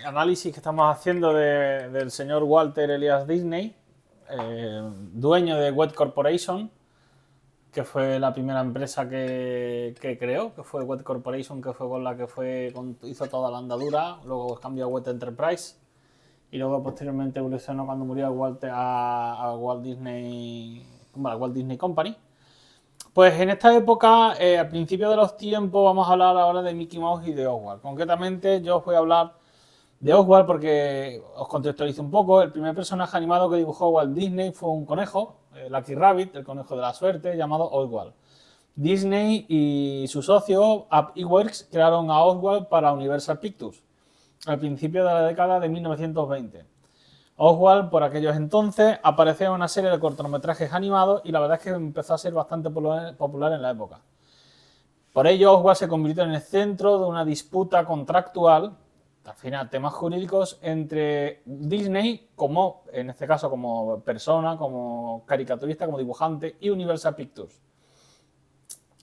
análisis 0.05 0.51
que 0.51 0.59
estamos 0.59 0.91
haciendo 0.91 1.33
del 1.33 2.09
señor 2.09 2.43
Walter 2.43 2.89
Elias 2.89 3.27
Disney, 3.27 3.75
eh, 4.29 4.81
dueño 5.13 5.57
de 5.57 5.69
Wet 5.69 5.93
Corporation, 5.93 6.71
que 7.71 7.83
fue 7.83 8.19
la 8.19 8.33
primera 8.33 8.61
empresa 8.61 9.07
que, 9.07 9.95
creó, 10.19 10.55
que 10.55 10.63
fue 10.63 10.83
Wet 10.83 11.03
Corporation, 11.03 11.61
que 11.61 11.73
fue 11.73 11.87
con 11.87 12.03
la 12.03 12.17
que 12.17 12.25
fue 12.25 12.73
hizo 13.03 13.27
toda 13.27 13.51
la 13.51 13.59
andadura, 13.59 14.17
luego 14.25 14.55
cambió 14.59 14.85
a 14.85 14.87
Wet 14.87 15.07
Enterprise 15.07 15.75
y 16.49 16.57
luego 16.57 16.81
posteriormente 16.81 17.39
evolucionó 17.39 17.85
cuando 17.85 18.05
murió 18.05 18.31
Walter 18.31 18.71
a, 18.73 19.55
Walt 19.57 19.83
Disney, 19.83 20.85
bueno, 21.15 21.35
a 21.35 21.37
Walt 21.37 21.53
Disney 21.53 21.77
Company 21.77 22.15
pues 23.13 23.39
en 23.39 23.49
esta 23.51 23.75
época, 23.75 24.33
eh, 24.39 24.57
al 24.57 24.69
principio 24.69 25.09
de 25.09 25.15
los 25.15 25.37
tiempos, 25.37 25.83
vamos 25.85 26.07
a 26.07 26.13
hablar 26.13 26.35
ahora 26.35 26.61
de 26.61 26.73
Mickey 26.73 26.99
Mouse 26.99 27.27
y 27.27 27.33
de 27.33 27.45
Oswald. 27.47 27.81
Concretamente, 27.81 28.61
yo 28.61 28.77
os 28.77 28.85
voy 28.85 28.95
a 28.95 28.99
hablar 28.99 29.33
de 29.99 30.13
Oswald 30.13 30.45
porque 30.47 31.21
os 31.35 31.47
contextualizo 31.47 32.01
un 32.01 32.11
poco. 32.11 32.41
El 32.41 32.51
primer 32.51 32.75
personaje 32.75 33.15
animado 33.15 33.49
que 33.49 33.57
dibujó 33.57 33.89
Walt 33.89 34.13
Disney 34.13 34.51
fue 34.51 34.69
un 34.69 34.85
conejo, 34.85 35.37
eh, 35.55 35.67
Lucky 35.69 35.95
Rabbit, 35.95 36.35
el 36.35 36.43
conejo 36.43 36.75
de 36.75 36.81
la 36.81 36.93
suerte, 36.93 37.37
llamado 37.37 37.69
Oswald. 37.71 38.13
Disney 38.75 39.45
y 39.47 40.07
su 40.07 40.23
socio, 40.23 40.87
Up 40.91 41.11
Eworks, 41.15 41.67
crearon 41.71 42.09
a 42.09 42.23
Oswald 42.23 42.67
para 42.67 42.91
Universal 42.93 43.39
Pictures 43.39 43.83
al 44.45 44.59
principio 44.59 45.05
de 45.05 45.13
la 45.13 45.21
década 45.27 45.59
de 45.59 45.69
1920. 45.69 46.65
Oswald, 47.35 47.89
por 47.89 48.03
aquellos 48.03 48.35
entonces, 48.35 48.99
apareció 49.01 49.47
en 49.47 49.53
una 49.53 49.67
serie 49.67 49.89
de 49.89 49.99
cortometrajes 49.99 50.71
animados 50.71 51.21
y 51.23 51.31
la 51.31 51.39
verdad 51.39 51.57
es 51.57 51.63
que 51.63 51.69
empezó 51.71 52.13
a 52.13 52.17
ser 52.17 52.33
bastante 52.33 52.69
popular 52.69 53.53
en 53.53 53.61
la 53.61 53.71
época. 53.71 54.01
Por 55.11 55.27
ello, 55.27 55.57
Oswald 55.57 55.77
se 55.77 55.87
convirtió 55.87 56.23
en 56.23 56.31
el 56.31 56.41
centro 56.41 56.99
de 56.99 57.05
una 57.05 57.25
disputa 57.25 57.85
contractual, 57.85 58.77
al 59.25 59.35
final 59.35 59.69
temas 59.69 59.93
jurídicos, 59.93 60.59
entre 60.61 61.41
Disney, 61.45 62.29
como 62.35 62.83
en 62.91 63.09
este 63.09 63.25
caso 63.25 63.49
como 63.49 64.01
persona, 64.01 64.57
como 64.57 65.23
caricaturista, 65.25 65.85
como 65.85 65.97
dibujante, 65.97 66.57
y 66.59 66.69
Universal 66.69 67.15
Pictures. 67.15 67.61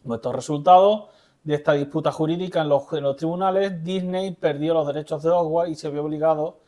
Vuestro 0.05 0.33
resultado 0.33 1.09
de 1.43 1.55
esta 1.55 1.73
disputa 1.73 2.13
jurídica 2.13 2.61
en 2.61 2.69
los 2.69 2.87
tribunales, 3.17 3.83
Disney 3.83 4.33
perdió 4.33 4.75
los 4.75 4.87
derechos 4.87 5.23
de 5.23 5.31
Oswald 5.31 5.73
y 5.73 5.75
se 5.75 5.91
vio 5.91 6.05
obligado 6.05 6.60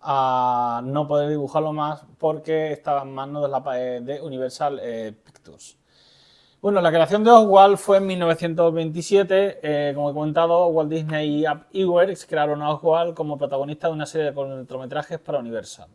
a 0.00 0.80
no 0.84 1.06
poder 1.08 1.28
dibujarlo 1.28 1.72
más 1.72 2.04
porque 2.18 2.72
estaba 2.72 3.02
en 3.02 3.14
manos 3.14 3.42
de, 3.42 3.48
la, 3.48 3.60
de 4.00 4.20
Universal 4.20 4.80
eh, 4.82 5.12
Pictures. 5.24 5.78
Bueno, 6.60 6.80
la 6.80 6.90
creación 6.90 7.22
de 7.22 7.30
Oswald 7.30 7.76
fue 7.76 7.98
en 7.98 8.06
1927. 8.06 9.60
Eh, 9.62 9.92
como 9.94 10.10
he 10.10 10.12
comentado, 10.12 10.66
Walt 10.66 10.90
Disney 10.90 11.46
y 11.46 11.80
Iwerks 11.82 12.26
crearon 12.26 12.62
a 12.62 12.70
Oswald 12.70 13.14
como 13.14 13.38
protagonista 13.38 13.86
de 13.86 13.92
una 13.92 14.06
serie 14.06 14.26
de 14.26 14.34
cortometrajes 14.34 15.20
para 15.20 15.38
Universal. 15.38 15.88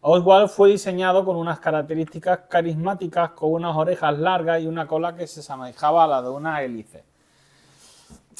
Oswald 0.00 0.48
fue 0.48 0.70
diseñado 0.70 1.24
con 1.24 1.36
unas 1.36 1.60
características 1.60 2.40
carismáticas, 2.48 3.30
con 3.30 3.52
unas 3.52 3.76
orejas 3.76 4.18
largas 4.18 4.60
y 4.60 4.66
una 4.66 4.86
cola 4.86 5.14
que 5.14 5.26
se 5.26 5.40
asemejaba 5.40 6.04
a 6.04 6.06
la 6.08 6.22
de 6.22 6.28
una 6.28 6.62
hélice. 6.62 7.04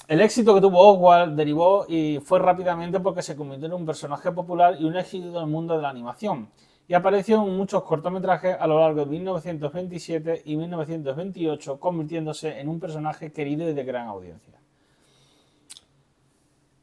El 0.09 0.21
éxito 0.21 0.55
que 0.55 0.61
tuvo 0.61 0.93
Oswald 0.93 1.37
derivó 1.37 1.87
y 1.89 2.19
fue 2.23 2.39
rápidamente 2.39 3.01
porque 3.01 3.23
se 3.23 3.37
convirtió 3.37 3.67
en 3.67 3.75
un 3.75 3.87
personaje 3.87 4.33
popular 4.33 4.77
y 4.79 4.85
un 4.85 4.97
éxito 4.97 5.31
del 5.33 5.47
mundo 5.47 5.77
de 5.77 5.83
la 5.83 5.91
animación, 5.91 6.49
y 6.87 6.95
apareció 6.95 7.43
en 7.43 7.57
muchos 7.57 7.83
cortometrajes 7.85 8.57
a 8.59 8.67
lo 8.67 8.79
largo 8.79 9.05
de 9.05 9.11
1927 9.11 10.43
y 10.45 10.57
1928, 10.57 11.81
convirtiéndose 11.81 12.61
en 12.61 12.69
un 12.69 12.79
personaje 12.79 13.33
querido 13.33 13.69
y 13.69 13.73
de 13.73 13.85
gran 13.85 14.09
audiencia. 14.09 14.61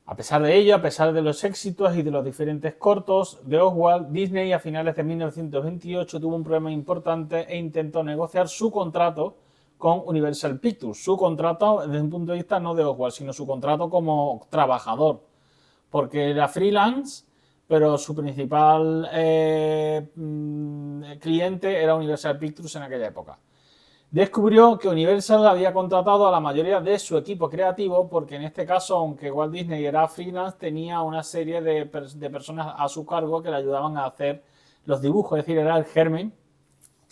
A 0.08 0.15
pesar 0.15 0.41
de 0.41 0.56
ello, 0.56 0.76
a 0.76 0.82
pesar 0.82 1.13
de 1.13 1.21
los 1.21 1.43
éxitos 1.43 1.95
y 1.95 2.02
de 2.02 2.12
los 2.12 2.26
diferentes 2.26 2.74
cortos 2.76 3.39
de 3.43 3.60
Oswald, 3.60 4.12
Disney 4.12 4.52
a 4.52 4.60
finales 4.60 4.95
de 4.95 5.04
1928 5.04 6.19
tuvo 6.19 6.36
un 6.36 6.43
problema 6.43 6.71
importante 6.71 7.45
e 7.47 7.58
intentó 7.58 8.04
negociar 8.04 8.50
su 8.50 8.71
contrato 8.71 9.36
con 9.81 10.03
Universal 10.05 10.59
Pictures. 10.59 11.03
Su 11.03 11.17
contrato, 11.17 11.85
desde 11.85 11.99
un 11.99 12.09
punto 12.09 12.31
de 12.31 12.37
vista 12.37 12.59
no 12.59 12.75
de 12.75 12.85
Oswald, 12.85 13.13
sino 13.13 13.33
su 13.33 13.45
contrato 13.45 13.89
como 13.89 14.47
trabajador. 14.49 15.23
Porque 15.89 16.29
era 16.29 16.47
freelance, 16.47 17.25
pero 17.67 17.97
su 17.97 18.15
principal 18.15 19.09
eh, 19.11 20.07
mm, 20.15 21.01
cliente 21.19 21.83
era 21.83 21.95
Universal 21.95 22.37
Pictures 22.37 22.75
en 22.75 22.83
aquella 22.83 23.07
época. 23.07 23.39
Descubrió 24.11 24.77
que 24.77 24.87
Universal 24.87 25.47
había 25.47 25.73
contratado 25.73 26.27
a 26.27 26.31
la 26.31 26.39
mayoría 26.39 26.79
de 26.79 26.99
su 26.99 27.17
equipo 27.17 27.49
creativo, 27.49 28.07
porque 28.07 28.35
en 28.35 28.43
este 28.43 28.65
caso, 28.65 28.97
aunque 28.97 29.31
Walt 29.31 29.51
Disney 29.51 29.85
era 29.85 30.07
freelance, 30.07 30.57
tenía 30.59 31.01
una 31.01 31.23
serie 31.23 31.61
de, 31.61 31.85
de 31.85 32.29
personas 32.29 32.75
a 32.77 32.87
su 32.87 33.05
cargo 33.05 33.41
que 33.41 33.49
le 33.49 33.55
ayudaban 33.55 33.97
a 33.97 34.05
hacer 34.05 34.43
los 34.85 35.01
dibujos, 35.01 35.39
es 35.39 35.45
decir, 35.45 35.59
era 35.59 35.77
el 35.77 35.85
germen 35.85 36.33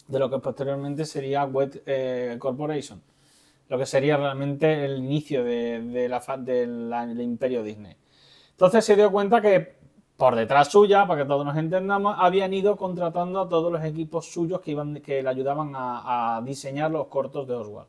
de 0.09 0.19
lo 0.19 0.29
que 0.29 0.39
posteriormente 0.39 1.05
sería 1.05 1.45
Web 1.45 1.83
eh, 1.85 2.35
Corporation, 2.39 3.01
lo 3.69 3.77
que 3.77 3.85
sería 3.85 4.17
realmente 4.17 4.83
el 4.83 4.97
inicio 4.97 5.43
de, 5.43 6.09
la, 6.09 6.37
del 6.37 7.21
imperio 7.21 7.61
Disney. 7.61 7.95
Entonces 8.51 8.83
se 8.83 8.95
dio 8.95 9.11
cuenta 9.11 9.39
que 9.39 9.77
por 10.17 10.35
detrás 10.35 10.69
suya, 10.69 11.07
para 11.07 11.21
que 11.21 11.27
todos 11.27 11.45
nos 11.45 11.55
entendamos, 11.55 12.15
habían 12.17 12.53
ido 12.53 12.75
contratando 12.75 13.39
a 13.39 13.47
todos 13.47 13.71
los 13.71 13.83
equipos 13.85 14.25
suyos 14.25 14.59
que, 14.61 14.71
iban, 14.71 14.95
que 14.95 15.21
le 15.21 15.29
ayudaban 15.29 15.73
a, 15.75 16.37
a 16.37 16.41
diseñar 16.41 16.91
los 16.91 17.07
cortos 17.07 17.47
de 17.47 17.53
Oswald. 17.53 17.87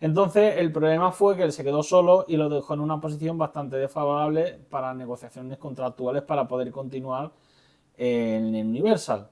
Entonces 0.00 0.56
el 0.58 0.72
problema 0.72 1.12
fue 1.12 1.36
que 1.36 1.44
él 1.44 1.52
se 1.52 1.64
quedó 1.64 1.82
solo 1.82 2.24
y 2.28 2.36
lo 2.36 2.48
dejó 2.48 2.74
en 2.74 2.80
una 2.80 3.00
posición 3.00 3.38
bastante 3.38 3.76
desfavorable 3.76 4.58
para 4.68 4.92
negociaciones 4.92 5.56
contractuales 5.56 6.22
para 6.24 6.46
poder 6.48 6.70
continuar 6.72 7.30
en 7.96 8.54
Universal. 8.54 9.30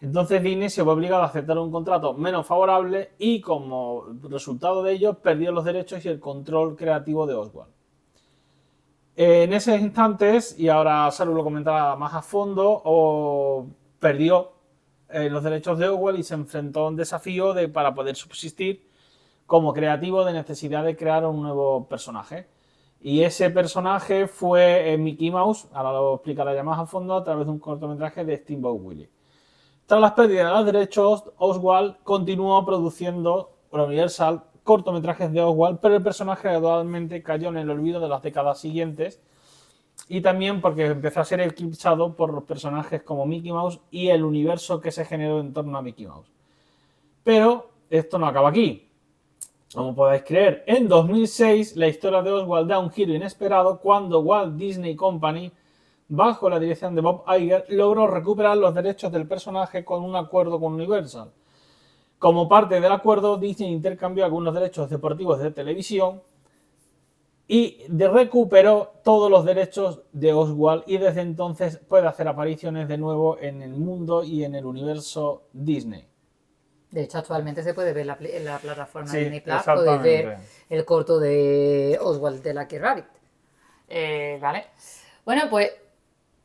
Entonces 0.00 0.42
Disney 0.42 0.70
se 0.70 0.82
vio 0.82 0.92
obligado 0.92 1.22
a 1.22 1.26
aceptar 1.26 1.58
un 1.58 1.70
contrato 1.70 2.14
menos 2.14 2.46
favorable 2.46 3.10
y 3.18 3.40
como 3.40 4.06
resultado 4.22 4.82
de 4.82 4.92
ello 4.92 5.14
perdió 5.14 5.52
los 5.52 5.64
derechos 5.64 6.04
y 6.04 6.08
el 6.08 6.18
control 6.18 6.74
creativo 6.76 7.26
de 7.26 7.34
Oswald. 7.34 7.72
En 9.16 9.52
esos 9.52 9.78
instantes, 9.78 10.58
y 10.58 10.68
ahora 10.68 11.10
Saru 11.10 11.34
lo 11.34 11.44
comentará 11.44 11.94
más 11.96 12.14
a 12.14 12.22
fondo, 12.22 12.80
o 12.84 13.66
perdió 13.98 14.52
eh, 15.10 15.28
los 15.28 15.42
derechos 15.42 15.78
de 15.78 15.88
Oswald 15.88 16.18
y 16.18 16.22
se 16.22 16.34
enfrentó 16.34 16.86
a 16.86 16.88
un 16.88 16.96
desafío 16.96 17.52
de, 17.52 17.68
para 17.68 17.94
poder 17.94 18.16
subsistir 18.16 18.88
como 19.44 19.74
creativo 19.74 20.24
de 20.24 20.32
necesidad 20.32 20.84
de 20.84 20.96
crear 20.96 21.26
un 21.26 21.42
nuevo 21.42 21.86
personaje. 21.86 22.46
Y 23.02 23.22
ese 23.22 23.50
personaje 23.50 24.26
fue 24.26 24.92
eh, 24.92 24.96
Mickey 24.96 25.30
Mouse, 25.30 25.68
ahora 25.74 25.92
lo 25.92 26.14
explicaré 26.14 26.62
más 26.62 26.78
a 26.78 26.86
fondo, 26.86 27.14
a 27.16 27.24
través 27.24 27.46
de 27.46 27.52
un 27.52 27.58
cortometraje 27.58 28.24
de 28.24 28.36
Steamboat 28.38 28.78
Willie. 28.80 29.10
Tras 29.90 30.00
las 30.00 30.12
pérdidas 30.12 30.46
de 30.46 30.52
los 30.52 30.66
derechos, 30.66 31.24
Oswald 31.36 31.96
continuó 32.04 32.64
produciendo 32.64 33.56
Universal 33.72 34.44
cortometrajes 34.62 35.32
de 35.32 35.40
Oswald, 35.40 35.80
pero 35.82 35.96
el 35.96 36.02
personaje 36.04 36.46
gradualmente 36.46 37.24
cayó 37.24 37.48
en 37.48 37.56
el 37.56 37.70
olvido 37.70 37.98
de 37.98 38.08
las 38.08 38.22
décadas 38.22 38.60
siguientes 38.60 39.20
y 40.08 40.20
también 40.20 40.60
porque 40.60 40.86
empezó 40.86 41.18
a 41.18 41.24
ser 41.24 41.40
eclipsado 41.40 42.14
por 42.14 42.32
los 42.32 42.44
personajes 42.44 43.02
como 43.02 43.26
Mickey 43.26 43.50
Mouse 43.50 43.80
y 43.90 44.10
el 44.10 44.22
universo 44.22 44.80
que 44.80 44.92
se 44.92 45.04
generó 45.04 45.40
en 45.40 45.52
torno 45.52 45.76
a 45.76 45.82
Mickey 45.82 46.06
Mouse. 46.06 46.30
Pero 47.24 47.70
esto 47.90 48.16
no 48.16 48.28
acaba 48.28 48.50
aquí. 48.50 48.88
Como 49.74 49.92
podéis 49.96 50.22
creer, 50.22 50.62
en 50.68 50.86
2006 50.86 51.74
la 51.74 51.88
historia 51.88 52.22
de 52.22 52.30
Oswald 52.30 52.68
da 52.68 52.78
un 52.78 52.92
giro 52.92 53.12
inesperado 53.12 53.80
cuando 53.80 54.20
Walt 54.20 54.54
Disney 54.54 54.94
Company, 54.94 55.50
bajo 56.10 56.50
la 56.50 56.58
dirección 56.58 56.94
de 56.94 57.00
Bob 57.00 57.22
Iger, 57.26 57.64
logró 57.68 58.06
recuperar 58.08 58.56
los 58.56 58.74
derechos 58.74 59.12
del 59.12 59.26
personaje 59.26 59.84
con 59.84 60.02
un 60.02 60.16
acuerdo 60.16 60.60
con 60.60 60.74
Universal. 60.74 61.30
Como 62.18 62.48
parte 62.48 62.80
del 62.80 62.92
acuerdo, 62.92 63.38
Disney 63.38 63.72
intercambió 63.72 64.24
algunos 64.24 64.52
derechos 64.52 64.90
deportivos 64.90 65.38
de 65.38 65.52
televisión 65.52 66.20
y 67.46 67.86
recuperó 67.88 68.92
todos 69.04 69.30
los 69.30 69.44
derechos 69.44 70.02
de 70.12 70.32
Oswald 70.32 70.82
y 70.86 70.98
desde 70.98 71.20
entonces 71.20 71.78
puede 71.78 72.08
hacer 72.08 72.28
apariciones 72.28 72.88
de 72.88 72.98
nuevo 72.98 73.38
en 73.38 73.62
el 73.62 73.70
mundo 73.70 74.24
y 74.24 74.44
en 74.44 74.56
el 74.56 74.66
universo 74.66 75.44
Disney. 75.52 76.06
De 76.90 77.02
hecho, 77.02 77.18
actualmente 77.18 77.62
se 77.62 77.72
puede 77.72 77.92
ver 77.92 78.06
la, 78.06 78.18
en 78.20 78.44
la 78.44 78.58
plataforma 78.58 79.10
de 79.12 79.20
Disney 79.20 79.40
Plus, 79.40 79.62
podéis 79.62 80.02
ver 80.02 80.38
el 80.68 80.84
corto 80.84 81.20
de 81.20 81.98
Oswald 82.00 82.42
de 82.42 82.54
Lucky 82.54 82.78
Rabbit. 82.78 83.06
Eh, 83.88 84.38
vale. 84.40 84.66
Bueno, 85.24 85.42
pues 85.48 85.70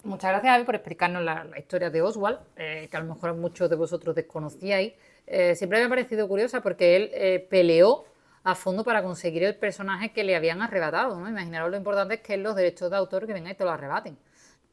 muchas 0.06 0.32
gracias, 0.32 0.66
por 0.66 0.76
explicarnos 0.76 1.24
la, 1.24 1.48
historia 1.58 1.90
de 1.90 2.02
Oswald, 2.02 2.40
eh, 2.56 2.88
que 2.90 2.98
a 2.98 3.02
lo 3.02 3.14
mejor 3.14 3.36
muchos 3.36 3.70
de 3.70 3.76
vosotros 3.76 4.16
desconocíais. 4.16 4.94
Eh, 5.28 5.56
siempre 5.56 5.80
me 5.80 5.86
ha 5.86 5.90
parecido 5.90 6.28
curiosa 6.28 6.62
porque 6.62 6.96
él 6.96 7.48
peleó 7.50 8.06
a 8.44 8.56
fondo 8.56 8.84
para 8.84 9.02
conseguir 9.02 9.44
el 9.44 9.56
personaje 9.56 10.14
que 10.14 10.24
le 10.24 10.36
habían 10.36 10.62
arrebatado. 10.62 11.20
¿no? 11.20 11.28
Imaginaros 11.28 11.72
lo 11.72 11.78
importante 11.78 12.16
es 12.16 12.22
que 12.22 12.38
los 12.38 12.56
derechos 12.56 12.90
de 12.92 12.98
autor 12.98 13.26
que 13.26 13.34
vengan 13.34 13.54
y 13.54 13.56
te 13.56 13.64
lo 13.64 13.72
arrebaten 13.72 14.18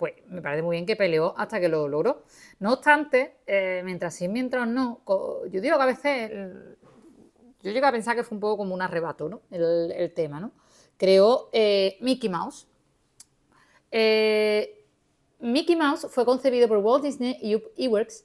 pues 0.02 0.14
me 0.26 0.42
parece 0.42 0.64
muy 0.64 0.74
bien 0.74 0.84
que 0.84 0.96
peleó 0.96 1.32
hasta 1.36 1.60
que 1.60 1.68
lo 1.68 1.86
logró. 1.86 2.24
No 2.58 2.72
obstante, 2.72 3.36
eh, 3.46 3.82
mientras 3.84 4.12
sí, 4.16 4.26
mientras 4.26 4.66
no, 4.66 5.00
yo 5.48 5.60
digo 5.60 5.76
que 5.76 5.82
a 5.82 5.86
veces, 5.86 6.32
yo 7.62 7.70
llego 7.70 7.86
a 7.86 7.92
pensar 7.92 8.16
que 8.16 8.24
fue 8.24 8.34
un 8.34 8.40
poco 8.40 8.56
como 8.56 8.74
un 8.74 8.82
arrebato, 8.82 9.28
¿no? 9.28 9.42
El, 9.48 10.12
tema, 10.12 10.40
¿no? 10.40 10.50
Creó 10.96 11.50
eh, 11.52 11.98
Mickey 12.00 12.28
Mouse. 12.28 12.66
Eh, 13.92 14.81
Mickey 15.42 15.76
Mouse 15.76 16.06
fue 16.08 16.24
concebido 16.24 16.68
por 16.68 16.78
Walt 16.78 17.04
Disney 17.04 17.36
y 17.42 17.60
Eworks 17.84 18.24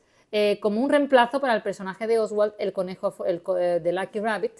como 0.61 0.81
un 0.81 0.89
reemplazo 0.89 1.41
para 1.41 1.55
el 1.55 1.63
personaje 1.63 2.05
de 2.05 2.19
Oswald, 2.19 2.53
el 2.59 2.71
conejo 2.71 3.11
de 3.25 3.91
Lucky 3.91 4.19
Rabbit, 4.19 4.51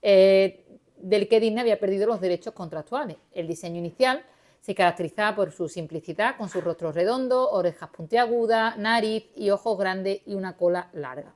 del 0.00 1.28
que 1.28 1.40
Disney 1.40 1.60
había 1.60 1.80
perdido 1.80 2.06
los 2.06 2.20
derechos 2.20 2.54
contractuales. 2.54 3.16
El 3.32 3.48
diseño 3.48 3.78
inicial 3.78 4.24
se 4.60 4.74
caracterizaba 4.74 5.34
por 5.36 5.52
su 5.52 5.68
simplicidad, 5.68 6.36
con 6.38 6.48
su 6.48 6.60
rostro 6.60 6.92
redondo, 6.92 7.50
orejas 7.50 7.90
puntiagudas, 7.90 8.78
nariz 8.78 9.26
y 9.34 9.50
ojos 9.50 9.76
grandes 9.76 10.22
y 10.24 10.34
una 10.34 10.56
cola 10.56 10.88
larga. 10.92 11.34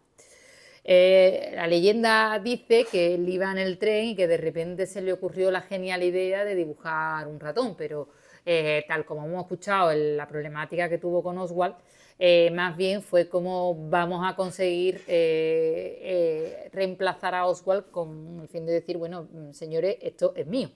Eh, 0.84 1.52
la 1.54 1.66
leyenda 1.66 2.38
dice 2.38 2.86
que 2.90 3.14
él 3.14 3.28
iba 3.28 3.50
en 3.50 3.58
el 3.58 3.78
tren 3.78 4.06
y 4.06 4.16
que 4.16 4.26
de 4.26 4.38
repente 4.38 4.86
se 4.86 5.02
le 5.02 5.12
ocurrió 5.12 5.50
la 5.50 5.60
genial 5.60 6.02
idea 6.02 6.46
de 6.46 6.54
dibujar 6.54 7.26
un 7.26 7.38
ratón, 7.38 7.74
pero 7.76 8.08
eh, 8.50 8.84
tal 8.88 9.04
como 9.04 9.26
hemos 9.26 9.42
escuchado 9.42 9.90
en 9.92 10.16
la 10.16 10.26
problemática 10.26 10.88
que 10.88 10.98
tuvo 10.98 11.22
con 11.22 11.36
Oswald, 11.38 11.74
eh, 12.18 12.50
más 12.50 12.76
bien 12.76 13.02
fue 13.02 13.28
como 13.28 13.74
vamos 13.88 14.26
a 14.26 14.34
conseguir 14.34 15.02
reemplazar 16.72 17.34
a 17.34 17.46
Oswald 17.46 17.90
con 17.90 18.40
el 18.40 18.48
fin 18.48 18.66
de 18.66 18.72
decir, 18.72 18.96
bueno, 18.96 19.28
señores, 19.52 19.96
esto 20.00 20.32
es 20.34 20.46
mío. 20.46 20.70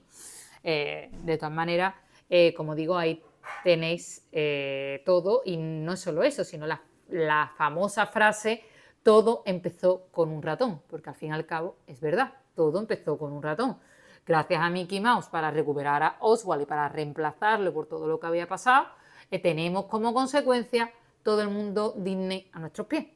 de 0.63 1.37
todas 1.39 1.53
maneras, 1.53 1.95
eh, 2.35 2.55
como 2.55 2.75
digo, 2.75 2.97
ahí 2.97 3.23
tenéis 3.63 4.27
eh, 4.33 5.03
todo 5.05 5.43
y 5.45 5.59
no 5.59 5.93
es 5.93 6.01
solo 6.01 6.23
eso, 6.23 6.45
sino 6.45 6.67
la, 6.67 7.53
famosa 7.59 8.07
frase, 8.07 8.65
todo 9.03 9.43
empezó 9.45 10.07
con 10.11 10.31
un 10.31 10.43
ratón, 10.43 10.81
porque 10.89 11.11
al 11.11 11.17
fin 11.17 11.29
y 11.29 11.33
al 11.33 11.45
cabo 11.45 11.77
es 11.87 12.01
verdad, 12.01 12.33
todo 12.55 12.81
empezó 12.81 13.19
con 13.19 13.33
un 13.33 13.43
ratón. 13.43 13.77
Gracias 14.25 14.61
a 14.61 14.71
Mickey 14.71 15.01
Mouse 15.01 15.27
para 15.27 15.51
recuperar 15.51 16.03
a 16.03 16.17
Oswald 16.21 16.63
y 16.63 16.67
para 16.67 16.89
reemplazarlo 16.89 17.73
por 17.73 17.87
todo 17.87 18.07
lo 18.07 18.21
que 18.21 18.27
había 18.27 18.47
pasado, 18.47 18.87
eh, 19.31 19.39
tenemos 19.39 19.87
como 19.87 20.15
consecuencia 20.15 20.93
todo 21.23 21.43
el 21.43 21.49
mundo 21.49 21.95
Disney 21.97 22.49
a 22.53 22.61
nuestros 22.61 22.87
pies. 22.87 23.07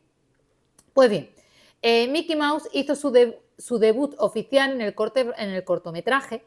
Pues 0.92 1.10
bien, 1.10 1.30
Mickey 2.10 2.36
Mouse 2.36 2.68
hizo 2.72 2.94
su, 2.96 3.10
debut 3.78 4.14
oficial 4.18 4.72
en 4.72 4.80
el, 4.80 4.94
en 5.36 5.50
el 5.50 5.64
cortometraje 5.64 6.42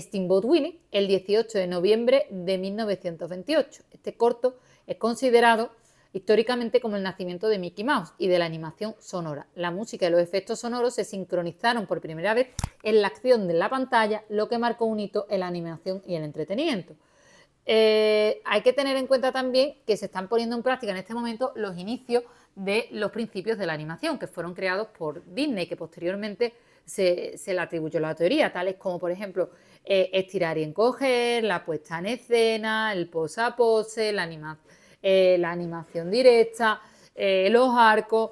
Steamboat 0.00 0.44
Willie 0.44 0.80
el 0.90 1.06
18 1.06 1.58
de 1.58 1.66
noviembre 1.66 2.26
de 2.30 2.58
1928. 2.58 3.82
Este 3.90 4.16
corto 4.16 4.58
es 4.86 4.96
considerado 4.96 5.70
históricamente 6.14 6.80
como 6.80 6.96
el 6.96 7.02
nacimiento 7.02 7.48
de 7.48 7.58
Mickey 7.58 7.84
Mouse 7.84 8.14
y 8.18 8.28
de 8.28 8.38
la 8.38 8.46
animación 8.46 8.94
sonora. 9.00 9.48
La 9.56 9.72
música 9.72 10.06
y 10.06 10.10
los 10.10 10.20
efectos 10.20 10.60
sonoros 10.60 10.94
se 10.94 11.04
sincronizaron 11.04 11.86
por 11.86 12.00
primera 12.00 12.32
vez 12.34 12.48
en 12.84 13.02
la 13.02 13.08
acción 13.08 13.48
de 13.48 13.54
la 13.54 13.68
pantalla, 13.68 14.22
lo 14.28 14.48
que 14.48 14.56
marcó 14.56 14.86
un 14.86 15.00
hito 15.00 15.26
en 15.28 15.40
la 15.40 15.48
animación 15.48 16.02
y 16.06 16.14
el 16.14 16.22
entretenimiento. 16.22 16.94
Eh, 17.66 18.40
hay 18.44 18.62
que 18.62 18.72
tener 18.72 18.96
en 18.96 19.08
cuenta 19.08 19.32
también 19.32 19.74
que 19.86 19.96
se 19.96 20.06
están 20.06 20.28
poniendo 20.28 20.54
en 20.54 20.62
práctica 20.62 20.92
en 20.92 20.98
este 20.98 21.14
momento 21.14 21.52
los 21.56 21.76
inicios 21.76 22.22
de 22.54 22.88
los 22.92 23.10
principios 23.10 23.58
de 23.58 23.66
la 23.66 23.72
animación 23.72 24.18
que 24.18 24.28
fueron 24.28 24.54
creados 24.54 24.88
por 24.96 25.24
Disney, 25.34 25.66
que 25.66 25.76
posteriormente 25.76 26.54
se, 26.84 27.36
le 27.44 27.60
atribuyó 27.60 27.98
la 27.98 28.14
teoría, 28.14 28.52
tales 28.52 28.76
como 28.76 29.00
por 29.00 29.10
ejemplo 29.10 29.50
eh, 29.84 30.10
estirar 30.12 30.58
y 30.58 30.62
encoger, 30.62 31.42
la 31.42 31.64
puesta 31.64 31.98
en 31.98 32.06
escena, 32.06 32.92
el 32.92 33.08
pose 33.08 33.40
a 33.40 33.56
pose, 33.56 34.12
la, 34.12 34.26
eh, 35.04 35.42
animación 35.44 36.10
directa, 36.10 36.80
eh, 37.14 37.48
los 37.50 37.70
arcos. 37.76 38.30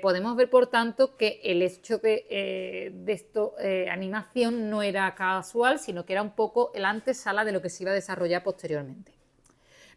podemos 0.00 0.36
ver, 0.36 0.48
por 0.48 0.68
tanto, 0.68 1.18
que 1.18 1.38
el 1.44 1.60
hecho 1.60 1.98
de, 1.98 2.90
de 2.94 3.12
esto, 3.12 3.54
animación 3.90 4.70
no 4.70 4.80
era 4.80 5.14
casual, 5.14 5.78
sino 5.78 6.06
que 6.06 6.14
era 6.14 6.22
un 6.22 6.30
poco 6.30 6.72
el 6.74 6.86
antesala 6.86 7.44
de 7.44 7.52
lo 7.52 7.60
que 7.60 7.68
se 7.68 7.82
iba 7.82 7.90
a 7.90 7.94
desarrollar 7.94 8.42
posteriormente. 8.42 9.12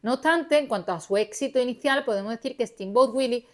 No 0.02 0.16
obstante, 0.16 0.58
en 0.58 0.68
cuanto 0.68 0.92
a 0.92 1.00
su 1.00 1.16
éxito 1.16 1.62
inicial, 1.62 2.04
podemos 2.04 2.32
decir 2.32 2.58
que 2.58 2.68
Steamboat 2.68 3.12
Willie 3.14 3.46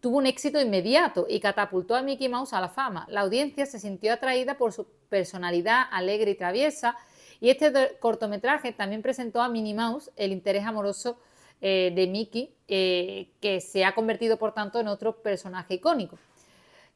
tuvo 0.00 0.18
un 0.18 0.26
éxito 0.26 0.60
inmediato 0.60 1.26
y 1.28 1.40
catapultó 1.40 1.94
a 1.94 2.02
Mickey 2.02 2.28
Mouse 2.28 2.52
a 2.52 2.60
la 2.60 2.68
fama. 2.68 3.06
La 3.10 3.20
audiencia 3.20 3.66
se 3.66 3.78
sintió 3.78 4.12
atraída 4.12 4.56
por 4.56 4.72
su 4.72 4.86
personalidad 5.08 5.84
alegre 5.90 6.32
y 6.32 6.34
traviesa 6.36 6.96
y 7.40 7.50
este 7.50 7.96
cortometraje 7.98 8.72
también 8.72 9.02
presentó 9.02 9.42
a 9.42 9.48
Minnie 9.48 9.74
Mouse 9.74 10.10
el 10.16 10.32
interés 10.32 10.64
amoroso 10.64 11.18
eh, 11.62 11.92
de 11.94 12.06
Mickey, 12.06 12.54
eh, 12.68 13.32
que 13.40 13.60
se 13.60 13.84
ha 13.84 13.94
convertido 13.94 14.38
por 14.38 14.54
tanto 14.54 14.80
en 14.80 14.88
otro 14.88 15.16
personaje 15.22 15.74
icónico. 15.74 16.18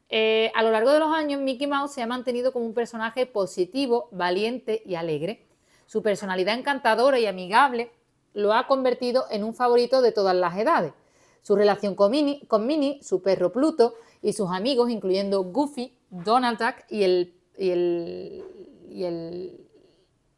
Eh, 0.09 0.51
a 0.55 0.63
lo 0.63 0.71
largo 0.71 0.91
de 0.91 1.01
los 1.01 1.13
años, 1.13 1.43
Mickey 1.43 1.67
Mouse 1.67 1.93
se 1.93 2.01
ha 2.01 2.07
mantenido 2.07 2.51
como 2.53 2.65
un 2.65 2.73
personaje 2.73 3.27
positivo, 3.27 4.09
valiente 4.11 4.83
y 4.87 4.95
alegre. 4.95 5.45
Su 5.87 6.03
personalidad 6.03 6.59
encantadora 6.59 7.19
y 7.19 7.27
amigable 7.27 7.91
lo 8.33 8.55
ha 8.55 8.67
convertido 8.67 9.27
en 9.31 9.45
un 9.45 9.53
favorito 9.55 10.01
de 10.01 10.13
todas 10.13 10.35
las 10.35 10.57
edades. 10.57 10.95
Su 11.43 11.57
relación 11.57 11.95
con 11.95 12.11
Minnie, 12.11 13.03
su 13.03 13.21
perro 13.21 13.53
Pluto 13.53 13.95
y 14.23 14.33
sus 14.33 14.51
amigos, 14.51 14.89
incluyendo 14.89 15.45
Goofy, 15.45 15.95
Donald 16.09 16.59
Duck 16.59 16.77
y 16.89 17.03
el, 17.03 17.35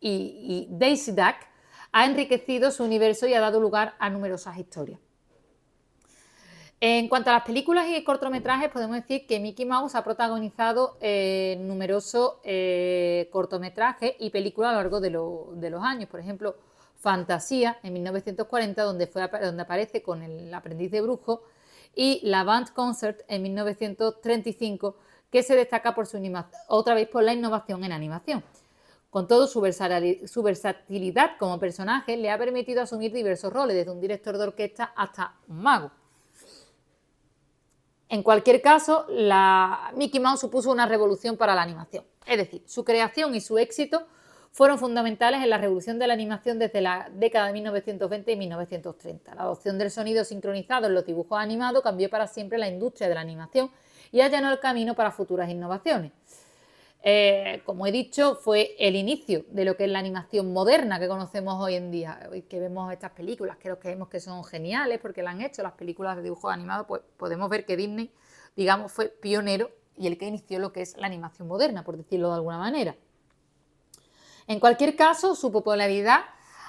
y 0.00 0.66
Daisy 0.68 1.12
Duck, 1.12 1.36
ha 1.96 2.04
enriquecido 2.04 2.70
su 2.72 2.84
universo 2.84 3.26
y 3.26 3.32
ha 3.32 3.40
dado 3.40 3.58
lugar 3.58 3.94
a 3.98 4.10
numerosas 4.10 4.58
historias. 4.58 5.00
En 6.78 7.08
cuanto 7.08 7.30
a 7.30 7.32
las 7.32 7.42
películas 7.44 7.86
y 7.88 8.04
cortometrajes, 8.04 8.68
podemos 8.68 8.96
decir 8.96 9.26
que 9.26 9.40
Mickey 9.40 9.64
Mouse 9.64 9.94
ha 9.94 10.04
protagonizado 10.04 10.98
eh, 11.00 11.56
numerosos 11.58 12.34
eh, 12.44 13.30
cortometrajes 13.32 14.12
y 14.18 14.28
películas 14.28 14.72
a 14.72 14.72
lo 14.74 14.80
largo 14.80 15.00
de, 15.00 15.08
de, 15.58 15.70
los 15.70 15.82
años. 15.82 16.10
Por 16.10 16.20
ejemplo, 16.20 16.56
Fantasía 16.98 17.78
en 17.82 17.94
1940, 17.94 18.82
donde, 18.82 19.06
fue, 19.06 19.26
donde 19.40 19.62
aparece 19.62 20.02
con 20.02 20.22
el 20.22 20.52
aprendiz 20.52 20.90
de 20.90 21.00
brujo, 21.00 21.44
y 21.94 22.20
La 22.24 22.44
Band 22.44 22.74
Concert 22.74 23.22
en 23.26 23.42
1935, 23.42 24.96
que 25.30 25.42
se 25.42 25.56
destaca 25.56 25.94
por 25.94 26.06
su 26.06 26.18
otra 26.68 26.92
vez 26.92 27.08
por 27.08 27.24
la 27.24 27.32
innovación 27.32 27.84
en 27.84 27.92
animación. 27.92 28.44
Con 29.16 29.26
todo, 29.26 29.46
su, 29.46 29.62
versatilidad 30.42 31.38
como 31.38 31.58
personaje 31.58 32.18
le 32.18 32.30
ha 32.30 32.36
permitido 32.36 32.82
asumir 32.82 33.14
diversos 33.14 33.50
roles, 33.50 33.74
desde 33.74 33.90
un 33.90 33.98
director 33.98 34.36
de 34.36 34.44
orquesta 34.44 34.92
hasta 34.94 35.36
un 35.48 35.62
mago. 35.62 35.90
En 38.10 38.22
cualquier 38.22 38.60
caso, 38.60 39.06
la 39.08 39.90
Mickey 39.96 40.20
Mouse 40.20 40.40
supuso 40.40 40.70
una 40.70 40.84
revolución 40.84 41.38
para 41.38 41.54
la 41.54 41.62
animación. 41.62 42.04
Es 42.26 42.36
decir, 42.36 42.62
su 42.66 42.84
creación 42.84 43.34
y 43.34 43.40
su 43.40 43.56
éxito 43.56 44.06
fueron 44.52 44.78
fundamentales 44.78 45.42
en 45.42 45.48
la 45.48 45.56
revolución 45.56 45.98
de 45.98 46.08
la 46.08 46.12
animación 46.12 46.58
desde 46.58 46.82
la 46.82 47.08
década 47.10 47.46
de 47.46 47.54
1920 47.54 48.32
y 48.32 48.36
1930. 48.36 49.34
La 49.34 49.40
adopción 49.44 49.78
del 49.78 49.90
sonido 49.90 50.24
sincronizado 50.24 50.88
en 50.88 50.94
los 50.94 51.06
dibujos 51.06 51.38
animados 51.38 51.82
cambió 51.82 52.10
para 52.10 52.26
siempre 52.26 52.58
la 52.58 52.68
industria 52.68 53.08
de 53.08 53.14
la 53.14 53.22
animación 53.22 53.70
y 54.12 54.20
allanó 54.20 54.52
el 54.52 54.60
camino 54.60 54.94
para 54.94 55.10
futuras 55.10 55.48
innovaciones. 55.48 56.12
Eh, 57.08 57.62
como 57.64 57.86
he 57.86 57.92
dicho, 57.92 58.34
fue 58.34 58.74
el 58.80 58.96
inicio 58.96 59.44
de 59.50 59.64
lo 59.64 59.76
que 59.76 59.84
es 59.84 59.90
la 59.90 60.00
animación 60.00 60.52
moderna 60.52 60.98
que 60.98 61.06
conocemos 61.06 61.62
hoy 61.62 61.76
en 61.76 61.92
día. 61.92 62.28
Que 62.48 62.58
vemos 62.58 62.92
estas 62.92 63.12
películas, 63.12 63.58
que 63.58 63.72
que 63.80 63.88
vemos 63.90 64.08
que 64.08 64.18
son 64.18 64.42
geniales 64.42 64.98
porque 65.00 65.22
la 65.22 65.30
han 65.30 65.40
hecho, 65.40 65.62
las 65.62 65.74
películas 65.74 66.16
de 66.16 66.24
dibujos 66.24 66.52
animados, 66.52 66.84
pues 66.88 67.02
podemos 67.16 67.48
ver 67.48 67.64
que 67.64 67.76
Disney, 67.76 68.12
digamos, 68.56 68.90
fue 68.90 69.06
pionero 69.06 69.70
y 69.96 70.08
el 70.08 70.18
que 70.18 70.26
inició 70.26 70.58
lo 70.58 70.72
que 70.72 70.82
es 70.82 70.96
la 70.96 71.06
animación 71.06 71.46
moderna, 71.46 71.84
por 71.84 71.96
decirlo 71.96 72.30
de 72.30 72.34
alguna 72.34 72.58
manera. 72.58 72.96
En 74.48 74.58
cualquier 74.58 74.96
caso, 74.96 75.36
su 75.36 75.52
popularidad 75.52 76.22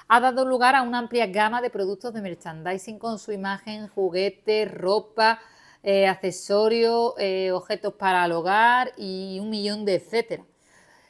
ha 0.06 0.20
dado 0.20 0.44
lugar 0.44 0.76
a 0.76 0.82
una 0.82 1.00
amplia 1.00 1.26
gama 1.26 1.60
de 1.60 1.70
productos 1.70 2.14
de 2.14 2.22
merchandising 2.22 3.00
con 3.00 3.18
su 3.18 3.32
imagen, 3.32 3.88
juguetes, 3.88 4.72
ropa, 4.72 5.40
eh, 5.84 6.08
accesorios, 6.08 7.14
eh, 7.18 7.52
objetos 7.52 7.94
para 7.94 8.24
el 8.24 8.32
hogar 8.32 8.92
y 8.96 9.38
un 9.40 9.48
millón 9.48 9.84
de 9.84 9.94
etcétera. 9.94 10.44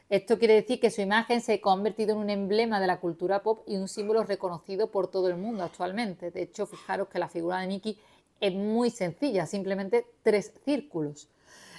Esto 0.09 0.37
quiere 0.37 0.55
decir 0.55 0.79
que 0.79 0.91
su 0.91 1.01
imagen 1.01 1.41
se 1.41 1.53
ha 1.53 1.61
convertido 1.61 2.13
en 2.13 2.19
un 2.19 2.29
emblema 2.29 2.79
de 2.79 2.87
la 2.87 2.99
cultura 2.99 3.41
pop 3.41 3.63
y 3.67 3.77
un 3.77 3.87
símbolo 3.87 4.23
reconocido 4.23 4.91
por 4.91 5.07
todo 5.07 5.27
el 5.27 5.37
mundo 5.37 5.63
actualmente. 5.63 6.31
De 6.31 6.43
hecho, 6.43 6.67
fijaros 6.67 7.07
que 7.09 7.19
la 7.19 7.29
figura 7.29 7.59
de 7.59 7.67
Mickey 7.67 7.99
es 8.39 8.53
muy 8.53 8.91
sencilla, 8.91 9.47
simplemente 9.47 10.05
tres 10.21 10.53
círculos. 10.63 11.29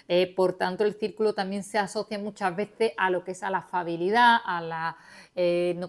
Eh, 0.09 0.33
por 0.35 0.55
tanto, 0.55 0.85
el 0.85 0.95
círculo 0.95 1.33
también 1.33 1.63
se 1.63 1.79
asocia 1.79 2.19
muchas 2.19 2.55
veces 2.57 2.93
a 2.97 3.11
lo 3.11 3.23
que 3.23 3.33
es 3.33 3.43
a 3.45 3.51
la 3.51 3.59
afabilidad, 3.59 4.39
a 4.45 4.61
la, 4.61 4.97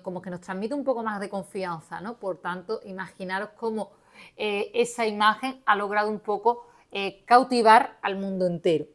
como 0.04 0.22
que 0.22 0.30
nos 0.30 0.42
transmite 0.42 0.76
un 0.76 0.84
poco 0.84 1.02
más 1.02 1.20
de 1.20 1.30
confianza, 1.30 2.00
¿no? 2.00 2.18
Por 2.18 2.38
tanto, 2.38 2.80
imaginaros 2.86 3.50
cómo 3.56 3.92
esa 4.38 5.08
imagen 5.08 5.62
ha 5.66 5.76
logrado 5.76 6.10
un 6.10 6.20
poco 6.20 6.71
eh, 6.92 7.24
cautivar 7.26 7.98
al 8.02 8.18
mundo 8.18 8.46
entero. 8.46 8.86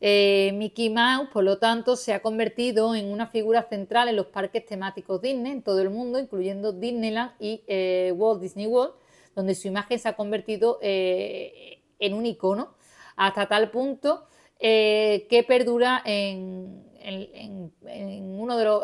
Eh, 0.00 0.50
Mickey 0.54 0.90
Mouse, 0.90 1.30
por 1.32 1.44
lo 1.44 1.58
tanto, 1.58 1.96
se 1.96 2.12
ha 2.12 2.20
convertido 2.20 2.94
en 2.94 3.10
una 3.10 3.26
figura 3.26 3.62
central 3.62 4.08
en 4.08 4.16
los 4.16 4.26
parques 4.26 4.66
temáticos 4.66 5.22
Disney 5.22 5.52
en 5.52 5.62
todo 5.62 5.80
el 5.80 5.88
mundo, 5.88 6.18
incluyendo 6.18 6.72
Disneyland 6.72 7.32
y 7.40 7.62
eh, 7.68 8.12
Walt 8.14 8.42
Disney 8.42 8.66
World, 8.66 8.94
donde 9.34 9.54
su 9.54 9.68
imagen 9.68 9.98
se 9.98 10.08
ha 10.08 10.12
convertido 10.14 10.78
en 10.82 12.14
un 12.14 12.26
icono 12.26 12.74
hasta 13.16 13.46
tal 13.46 13.70
punto 13.70 14.26
que 14.58 15.44
perdura 15.48 16.02
en, 16.04 16.82
uno 18.38 18.56
de 18.58 18.64
los, 18.64 18.82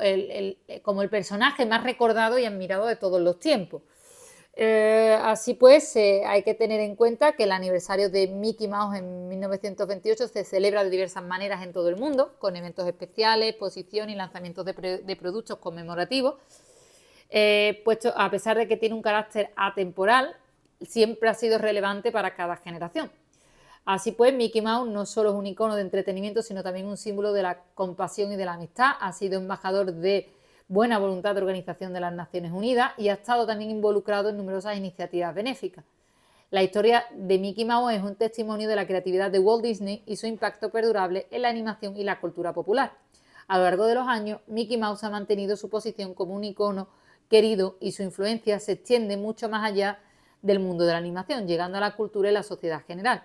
como 0.83 1.03
el 1.03 1.11
personaje 1.11 1.67
más 1.67 1.83
recordado 1.83 2.39
y 2.39 2.47
admirado 2.47 2.87
de 2.87 2.97
todos 2.97 3.21
los 3.21 3.39
tiempos. 3.39 3.83
Eh, 4.61 5.17
así 5.23 5.55
pues, 5.55 5.95
eh, 5.95 6.23
hay 6.27 6.43
que 6.43 6.53
tener 6.53 6.81
en 6.81 6.97
cuenta 6.97 7.35
que 7.35 7.45
el 7.45 7.53
aniversario 7.53 8.11
de 8.11 8.27
Mickey 8.27 8.67
Mouse 8.67 8.97
en 8.99 9.29
1928 9.29 10.27
se 10.27 10.43
celebra 10.43 10.83
de 10.83 10.91
diversas 10.91 11.23
maneras 11.23 11.63
en 11.63 11.73
todo 11.73 11.89
el 11.89 11.95
mundo, 11.95 12.35
con 12.41 12.57
eventos 12.57 12.85
especiales, 12.89 13.51
exposiciones 13.51 14.17
y 14.17 14.19
lanzamientos 14.19 14.65
de, 14.65 15.17
productos 15.17 15.59
conmemorativos. 15.59 16.35
Eh, 17.31 17.83
puesto, 17.85 18.13
a 18.17 18.29
pesar 18.33 18.59
de 18.59 18.67
que 18.67 18.77
tiene 18.77 18.97
un 18.97 19.03
carácter 19.03 19.53
atemporal, 19.55 20.35
siempre 20.85 21.29
ha 21.29 21.35
sido 21.35 21.59
relevante 21.59 22.11
para 22.11 22.35
cada 22.35 22.57
generación. 22.57 23.13
Así 23.85 24.11
pues, 24.11 24.35
Mickey 24.35 24.61
Mouse 24.61 24.89
no 24.91 25.07
solo 25.07 25.31
es 25.31 25.37
un 25.37 25.47
icono 25.47 25.77
de 25.77 25.83
entretenimiento, 25.83 26.43
sino 26.43 26.65
también 26.65 26.87
un 26.87 26.97
símbolo 26.97 27.33
de 27.33 27.43
la 27.43 27.63
compasión 27.77 28.33
y 28.33 28.37
de 28.37 28.45
la 28.45 28.55
amistad. 28.55 28.91
Ha 28.99 29.13
sido 29.13 29.39
embajador 29.39 29.93
de 29.93 30.29
buena 30.69 30.99
voluntad 30.99 31.35
de 31.35 31.41
organización 31.41 31.95
de 31.95 32.01
las 32.01 32.13
Naciones 32.13 32.53
Unidas 32.53 32.93
y 32.99 33.09
ha 33.09 33.15
estado 33.15 33.47
también 33.47 33.71
involucrado 33.71 34.29
en 34.29 34.37
numerosas 34.37 34.77
iniciativas 34.77 35.35
benéficas. 35.35 35.85
La 36.51 36.63
historia 36.63 37.05
de 37.15 37.39
Mickey 37.39 37.65
Mouse 37.65 37.95
es 37.95 38.03
un 38.03 38.15
testimonio 38.15 38.69
de 38.69 38.77
la 38.77 38.87
creatividad 38.87 39.31
de 39.31 39.39
Walt 39.39 39.63
Disney 39.63 40.03
y 40.07 40.17
su 40.17 40.27
impacto 40.27 40.71
perdurable 40.71 41.27
en 41.31 41.43
la 41.43 41.49
animación 41.49 41.97
y 41.97 42.05
la 42.05 42.21
cultura 42.21 42.53
popular. 42.53 42.93
A 43.49 43.57
lo 43.57 43.65
largo 43.65 43.87
de 43.87 43.95
los 43.95 44.07
años, 44.07 44.41
Mickey 44.47 44.77
Mouse 44.77 45.05
ha 45.05 45.11
mantenido 45.11 45.57
su 45.57 45.71
posición 45.71 46.13
como 46.13 46.35
un 46.35 46.45
icono 46.45 46.89
querido 47.31 47.77
y 47.81 47.93
su 47.93 48.03
influencia 48.03 48.61
se 48.61 48.73
extiende 48.73 49.17
mucho 49.17 49.49
más 49.49 49.65
allá 49.65 50.01
del 50.43 50.61
mundo 50.61 50.85
de 50.85 50.93
la 50.93 50.99
animación, 50.99 51.47
llegando 51.47 51.79
a 51.79 51.81
la 51.81 51.97
cultura 51.97 52.31
y 52.31 52.33
la 52.33 52.43
sociedad 52.43 52.85
general. 52.87 53.23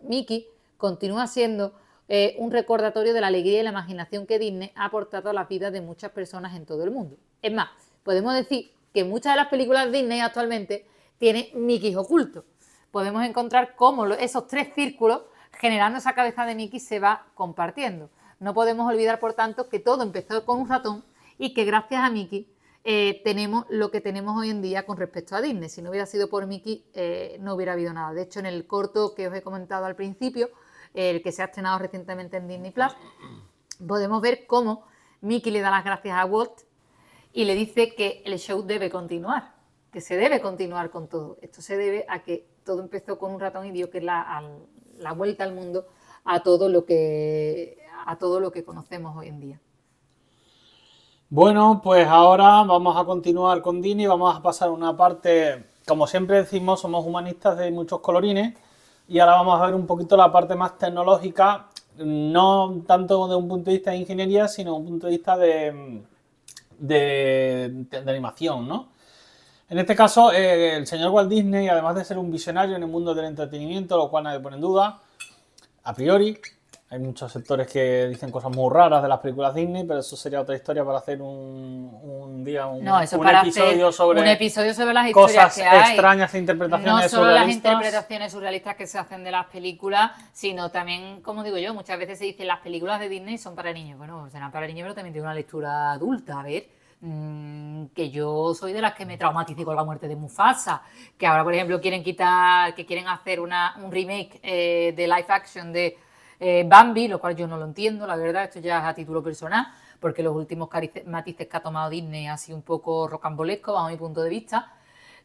Mickey 0.00 0.48
continúa 0.76 1.26
siendo 1.26 1.72
eh, 2.12 2.34
un 2.38 2.50
recordatorio 2.50 3.14
de 3.14 3.20
la 3.20 3.28
alegría 3.28 3.60
y 3.60 3.62
la 3.62 3.70
imaginación 3.70 4.26
que 4.26 4.40
Disney 4.40 4.72
ha 4.74 4.86
aportado 4.86 5.30
a 5.30 5.32
la 5.32 5.44
vida 5.44 5.70
de 5.70 5.80
muchas 5.80 6.10
personas 6.10 6.56
en 6.56 6.66
todo 6.66 6.82
el 6.82 6.90
mundo. 6.90 7.16
Es 7.40 7.52
más, 7.52 7.68
podemos 8.02 8.34
decir 8.34 8.72
que 8.92 9.04
muchas 9.04 9.34
de 9.34 9.36
las 9.36 9.46
películas 9.46 9.92
Disney 9.92 10.18
actualmente 10.18 10.84
tienen 11.18 11.46
Mickey 11.54 11.94
ocultos. 11.94 12.42
Podemos 12.90 13.24
encontrar 13.24 13.76
cómo 13.76 14.06
esos 14.06 14.48
tres 14.48 14.74
círculos, 14.74 15.22
generando 15.52 15.98
esa 15.98 16.12
cabeza 16.12 16.44
de 16.46 16.56
Mickey, 16.56 16.80
se 16.80 16.98
va 16.98 17.26
compartiendo. 17.36 18.10
No 18.40 18.54
podemos 18.54 18.92
olvidar, 18.92 19.20
por 19.20 19.34
tanto, 19.34 19.68
que 19.68 19.78
todo 19.78 20.02
empezó 20.02 20.44
con 20.44 20.58
un 20.58 20.68
ratón 20.68 21.04
y 21.38 21.54
que 21.54 21.64
gracias 21.64 22.02
a 22.02 22.10
Mickey 22.10 22.48
eh, 22.82 23.20
tenemos 23.22 23.66
lo 23.68 23.92
que 23.92 24.00
tenemos 24.00 24.36
hoy 24.36 24.50
en 24.50 24.62
día 24.62 24.84
con 24.84 24.96
respecto 24.96 25.36
a 25.36 25.40
Disney. 25.40 25.68
Si 25.68 25.80
no 25.80 25.90
hubiera 25.90 26.06
sido 26.06 26.28
por 26.28 26.48
Mickey, 26.48 26.84
eh, 26.92 27.36
no 27.40 27.54
hubiera 27.54 27.74
habido 27.74 27.92
nada. 27.92 28.12
De 28.12 28.22
hecho, 28.22 28.40
en 28.40 28.46
el 28.46 28.66
corto 28.66 29.14
que 29.14 29.28
os 29.28 29.34
he 29.36 29.42
comentado 29.42 29.84
al 29.84 29.94
principio, 29.94 30.50
el 30.94 31.22
que 31.22 31.32
se 31.32 31.42
ha 31.42 31.46
estrenado 31.46 31.78
recientemente 31.78 32.36
en 32.36 32.48
Disney 32.48 32.70
Plus, 32.70 32.92
podemos 33.86 34.20
ver 34.20 34.46
cómo 34.46 34.84
Mickey 35.20 35.52
le 35.52 35.60
da 35.60 35.70
las 35.70 35.84
gracias 35.84 36.16
a 36.16 36.24
Walt 36.24 36.62
y 37.32 37.44
le 37.44 37.54
dice 37.54 37.94
que 37.94 38.22
el 38.24 38.38
show 38.38 38.62
debe 38.62 38.90
continuar, 38.90 39.54
que 39.92 40.00
se 40.00 40.16
debe 40.16 40.40
continuar 40.40 40.90
con 40.90 41.08
todo. 41.08 41.38
Esto 41.42 41.62
se 41.62 41.76
debe 41.76 42.04
a 42.08 42.22
que 42.22 42.46
todo 42.64 42.80
empezó 42.80 43.18
con 43.18 43.32
un 43.32 43.40
ratón 43.40 43.66
y 43.66 43.70
dio 43.70 43.90
que 43.90 44.00
la, 44.00 44.42
la 44.98 45.12
vuelta 45.12 45.44
al 45.44 45.54
mundo 45.54 45.86
a 46.24 46.42
todo 46.42 46.68
lo 46.68 46.84
que 46.84 47.78
a 48.06 48.16
todo 48.16 48.40
lo 48.40 48.50
que 48.50 48.64
conocemos 48.64 49.16
hoy 49.16 49.28
en 49.28 49.40
día. 49.40 49.60
Bueno, 51.28 51.80
pues 51.82 52.08
ahora 52.08 52.64
vamos 52.64 52.96
a 52.96 53.04
continuar 53.04 53.62
con 53.62 53.80
Disney, 53.80 54.06
vamos 54.06 54.34
a 54.34 54.42
pasar 54.42 54.70
una 54.70 54.96
parte, 54.96 55.64
como 55.86 56.06
siempre 56.06 56.38
decimos, 56.38 56.80
somos 56.80 57.06
humanistas 57.06 57.56
de 57.56 57.70
muchos 57.70 58.00
colorines 58.00 58.58
y 59.10 59.18
ahora 59.18 59.32
vamos 59.32 59.60
a 59.60 59.66
ver 59.66 59.74
un 59.74 59.86
poquito 59.86 60.16
la 60.16 60.30
parte 60.30 60.54
más 60.54 60.78
tecnológica, 60.78 61.66
no 61.96 62.80
tanto 62.86 63.26
de 63.26 63.34
un 63.34 63.48
punto 63.48 63.68
de 63.68 63.76
vista 63.76 63.90
de 63.90 63.96
ingeniería, 63.96 64.46
sino 64.46 64.70
de 64.70 64.76
un 64.78 64.86
punto 64.86 65.08
de 65.08 65.10
vista 65.10 65.36
de, 65.36 66.00
de, 66.78 67.86
animación, 68.06 68.68
¿no? 68.68 68.90
En 69.68 69.80
este 69.80 69.96
caso, 69.96 70.32
eh, 70.32 70.76
el 70.76 70.86
señor 70.86 71.10
Walt 71.10 71.28
Disney, 71.28 71.66
además 71.66 71.96
de 71.96 72.04
ser 72.04 72.18
un 72.18 72.30
visionario 72.30 72.76
en 72.76 72.84
el 72.84 72.88
mundo 72.88 73.12
del 73.12 73.24
entretenimiento, 73.24 73.96
lo 73.96 74.08
cual 74.10 74.24
nadie 74.24 74.38
pone 74.38 74.56
en 74.56 74.62
duda, 74.62 75.00
a 75.82 75.92
priori, 75.92 76.38
hay 76.92 76.98
muchos 76.98 77.30
sectores 77.30 77.68
que 77.68 78.08
dicen 78.08 78.32
cosas 78.32 78.50
muy 78.50 78.68
raras 78.68 79.00
de 79.00 79.08
las 79.08 79.20
películas 79.20 79.54
Disney, 79.54 79.84
pero 79.84 80.00
eso 80.00 80.16
sería 80.16 80.40
otra 80.40 80.56
historia 80.56 80.84
para 80.84 80.98
hacer 80.98 81.22
un, 81.22 82.42
día, 82.44 82.66
un, 82.66 82.84
episodio 82.84 83.92
sobre 83.92 84.20
un 84.20 84.26
episodio 84.26 84.74
sobre 84.74 84.92
las 84.92 85.12
cosas 85.12 85.54
que 85.54 85.62
hay. 85.62 85.92
extrañas 85.92 86.34
e 86.34 86.38
interpretaciones 86.38 87.04
No 87.04 87.08
solo 87.08 87.30
las 87.30 87.48
interpretaciones 87.48 88.32
surrealistas 88.32 88.74
que 88.74 88.88
se 88.88 88.98
hacen 88.98 89.22
de 89.22 89.30
las 89.30 89.46
películas, 89.46 90.10
sino 90.32 90.70
también, 90.70 91.20
como 91.22 91.44
digo 91.44 91.58
yo, 91.58 91.72
muchas 91.74 91.96
veces 91.96 92.18
se 92.18 92.24
dice 92.24 92.44
las 92.44 92.58
películas 92.58 92.98
de 92.98 93.08
Disney 93.08 93.38
son 93.38 93.54
para 93.54 93.72
niños. 93.72 93.96
Bueno, 93.96 94.28
serán 94.28 94.50
para 94.50 94.66
niños, 94.66 94.82
pero 94.82 94.94
también 94.96 95.12
tiene 95.12 95.26
una 95.26 95.34
lectura 95.34 95.92
adulta. 95.92 96.40
A 96.40 96.42
ver, 96.42 96.66
mm, 97.02 97.84
que 97.94 98.10
yo 98.10 98.52
soy 98.52 98.72
de 98.72 98.82
las 98.82 98.94
que 98.94 99.06
me 99.06 99.16
traumaticé 99.16 99.64
con 99.64 99.76
la 99.76 99.84
muerte 99.84 100.08
de 100.08 100.16
Mufasa, 100.16 100.82
que 101.16 101.24
ahora, 101.24 101.44
por 101.44 101.54
ejemplo, 101.54 101.80
quieren 101.80 102.02
quitar, 102.02 102.74
que 102.74 102.84
quieren 102.84 103.06
hacer 103.06 103.38
una, 103.38 103.76
un 103.80 103.92
remake 103.92 104.40
eh, 104.42 104.92
de 104.96 105.06
live 105.06 105.26
action 105.28 105.72
de 105.72 105.96
eh, 106.40 106.64
Bambi, 106.66 107.06
lo 107.06 107.20
cual 107.20 107.36
yo 107.36 107.46
no 107.46 107.58
lo 107.58 107.66
entiendo, 107.66 108.06
la 108.06 108.16
verdad, 108.16 108.44
esto 108.44 108.60
ya 108.60 108.78
es 108.78 108.84
a 108.84 108.94
título 108.94 109.22
personal, 109.22 109.66
porque 110.00 110.22
los 110.22 110.34
últimos 110.34 110.70
matices 111.06 111.46
que 111.46 111.56
ha 111.56 111.60
tomado 111.60 111.90
Disney 111.90 112.26
han 112.26 112.38
sido 112.38 112.56
un 112.56 112.62
poco 112.62 113.06
rocambolesco, 113.06 113.74
bajo 113.74 113.90
mi 113.90 113.96
punto 113.96 114.22
de 114.22 114.30
vista, 114.30 114.72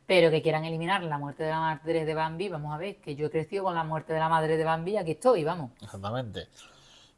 pero 0.06 0.30
que 0.30 0.42
quieran 0.42 0.66
eliminar 0.66 1.02
la 1.04 1.18
muerte 1.18 1.44
de 1.44 1.52
la 1.52 1.60
madre 1.60 2.04
de 2.06 2.14
Bambi, 2.14 2.50
vamos 2.50 2.74
a 2.74 2.78
ver, 2.78 2.98
que 2.98 3.16
yo 3.16 3.28
he 3.28 3.30
crecido 3.30 3.64
con 3.64 3.74
la 3.74 3.86
muerte 3.86 4.14
de 4.14 4.20
la 4.20 4.28
madre 4.28 4.58
de 4.58 4.64
Bambi 4.66 4.98
aquí 4.98 5.12
estoy, 5.12 5.44
vamos. 5.44 5.72
Exactamente. 5.82 6.48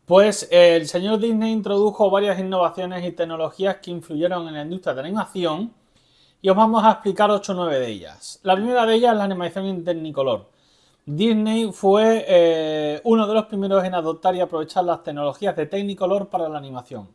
Pues 0.05 0.47
el 0.51 0.87
señor 0.87 1.19
Disney 1.19 1.51
introdujo 1.51 2.09
varias 2.09 2.39
innovaciones 2.39 3.03
y 3.03 3.11
tecnologías 3.11 3.77
que 3.77 3.91
influyeron 3.91 4.47
en 4.47 4.53
la 4.53 4.61
industria 4.61 4.93
de 4.93 5.01
la 5.01 5.07
animación 5.09 5.73
y 6.41 6.49
os 6.49 6.55
vamos 6.55 6.83
a 6.85 6.91
explicar 6.91 7.29
8 7.29 7.51
o 7.51 7.55
9 7.55 7.79
de 7.79 7.87
ellas. 7.87 8.39
La 8.43 8.55
primera 8.55 8.85
de 8.85 8.95
ellas 8.95 9.11
es 9.11 9.17
la 9.17 9.23
animación 9.25 9.65
en. 9.65 9.83
Disney 11.09 11.71
fue 11.71 12.25
eh, 12.27 12.99
uno 13.05 13.25
de 13.25 13.33
los 13.33 13.45
primeros 13.45 13.81
en 13.85 13.95
adoptar 13.95 14.35
y 14.35 14.41
aprovechar 14.41 14.83
las 14.83 15.03
tecnologías 15.03 15.55
de 15.55 15.65
Technicolor 15.65 16.27
para 16.27 16.49
la 16.49 16.57
animación. 16.57 17.07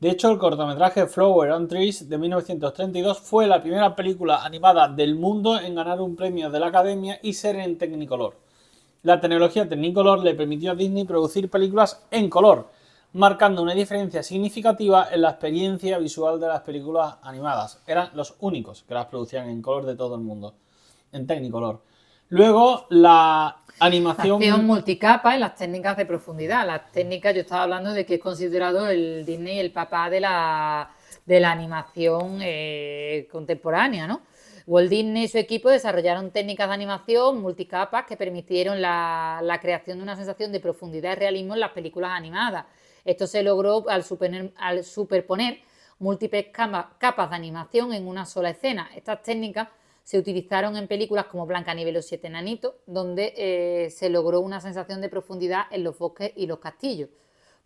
De 0.00 0.10
hecho, 0.10 0.28
el 0.28 0.38
cortometraje 0.38 1.06
Flower 1.06 1.52
on 1.52 1.68
Trees 1.68 2.08
de 2.08 2.18
1932 2.18 3.20
fue 3.20 3.46
la 3.46 3.62
primera 3.62 3.94
película 3.94 4.44
animada 4.44 4.88
del 4.88 5.14
mundo 5.14 5.56
en 5.60 5.76
ganar 5.76 6.00
un 6.00 6.16
premio 6.16 6.50
de 6.50 6.58
la 6.58 6.66
Academia 6.66 7.20
y 7.22 7.34
ser 7.34 7.54
en 7.54 7.78
Technicolor. 7.78 8.34
La 9.04 9.20
tecnología 9.20 9.68
Technicolor 9.68 10.18
le 10.18 10.34
permitió 10.34 10.72
a 10.72 10.74
Disney 10.74 11.04
producir 11.04 11.48
películas 11.48 12.04
en 12.10 12.28
color, 12.28 12.70
marcando 13.12 13.62
una 13.62 13.74
diferencia 13.74 14.24
significativa 14.24 15.06
en 15.12 15.22
la 15.22 15.30
experiencia 15.30 15.96
visual 15.98 16.40
de 16.40 16.48
las 16.48 16.62
películas 16.62 17.18
animadas. 17.22 17.80
Eran 17.86 18.10
los 18.14 18.34
únicos 18.40 18.82
que 18.82 18.94
las 18.94 19.06
producían 19.06 19.48
en 19.48 19.62
color 19.62 19.86
de 19.86 19.94
todo 19.94 20.16
el 20.16 20.22
mundo, 20.22 20.54
en 21.12 21.24
Technicolor. 21.28 21.91
Luego, 22.32 22.86
la 22.88 23.58
animación... 23.78 24.36
Acción 24.36 24.64
multicapa 24.66 25.36
y 25.36 25.38
las 25.38 25.54
técnicas 25.54 25.98
de 25.98 26.06
profundidad. 26.06 26.66
Las 26.66 26.90
técnicas, 26.90 27.34
yo 27.34 27.42
estaba 27.42 27.64
hablando 27.64 27.92
de 27.92 28.06
que 28.06 28.14
es 28.14 28.20
considerado 28.20 28.88
el 28.88 29.26
Disney 29.26 29.58
el 29.58 29.70
papá 29.70 30.08
de 30.08 30.20
la, 30.20 30.92
de 31.26 31.40
la 31.40 31.52
animación 31.52 32.38
eh, 32.40 33.28
contemporánea, 33.30 34.06
¿no? 34.06 34.22
Walt 34.66 34.88
Disney 34.88 35.24
y 35.24 35.28
su 35.28 35.36
equipo 35.36 35.68
desarrollaron 35.68 36.30
técnicas 36.30 36.68
de 36.68 36.72
animación 36.74 37.42
multicapas 37.42 38.06
que 38.06 38.16
permitieron 38.16 38.80
la, 38.80 39.40
la 39.42 39.60
creación 39.60 39.98
de 39.98 40.02
una 40.02 40.16
sensación 40.16 40.52
de 40.52 40.60
profundidad 40.60 41.12
y 41.12 41.16
realismo 41.16 41.52
en 41.52 41.60
las 41.60 41.72
películas 41.72 42.12
animadas. 42.12 42.64
Esto 43.04 43.26
se 43.26 43.42
logró 43.42 43.84
al, 43.90 44.06
al 44.56 44.84
superponer 44.84 45.58
múltiples 45.98 46.46
capas 46.46 47.28
de 47.28 47.36
animación 47.36 47.92
en 47.92 48.08
una 48.08 48.24
sola 48.24 48.48
escena. 48.48 48.88
Estas 48.96 49.22
técnicas 49.22 49.68
se 50.02 50.18
utilizaron 50.18 50.76
en 50.76 50.88
películas 50.88 51.26
como 51.26 51.46
Blancanieves 51.46 51.92
y 51.92 51.94
los 51.94 52.06
siete 52.06 52.26
enanitos, 52.26 52.74
donde 52.86 53.34
eh, 53.36 53.90
se 53.90 54.10
logró 54.10 54.40
una 54.40 54.60
sensación 54.60 55.00
de 55.00 55.08
profundidad 55.08 55.64
en 55.70 55.84
los 55.84 55.98
bosques 55.98 56.32
y 56.36 56.46
los 56.46 56.58
castillos. 56.58 57.08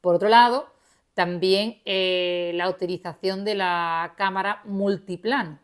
Por 0.01 0.15
otro 0.15 0.29
lado, 0.29 0.67
también 1.15 1.81
eh, 1.87 2.53
la 2.55 2.69
utilización 2.69 3.45
de 3.45 3.55
la 3.55 4.15
cámara 4.19 4.61
multiplano. 4.65 5.59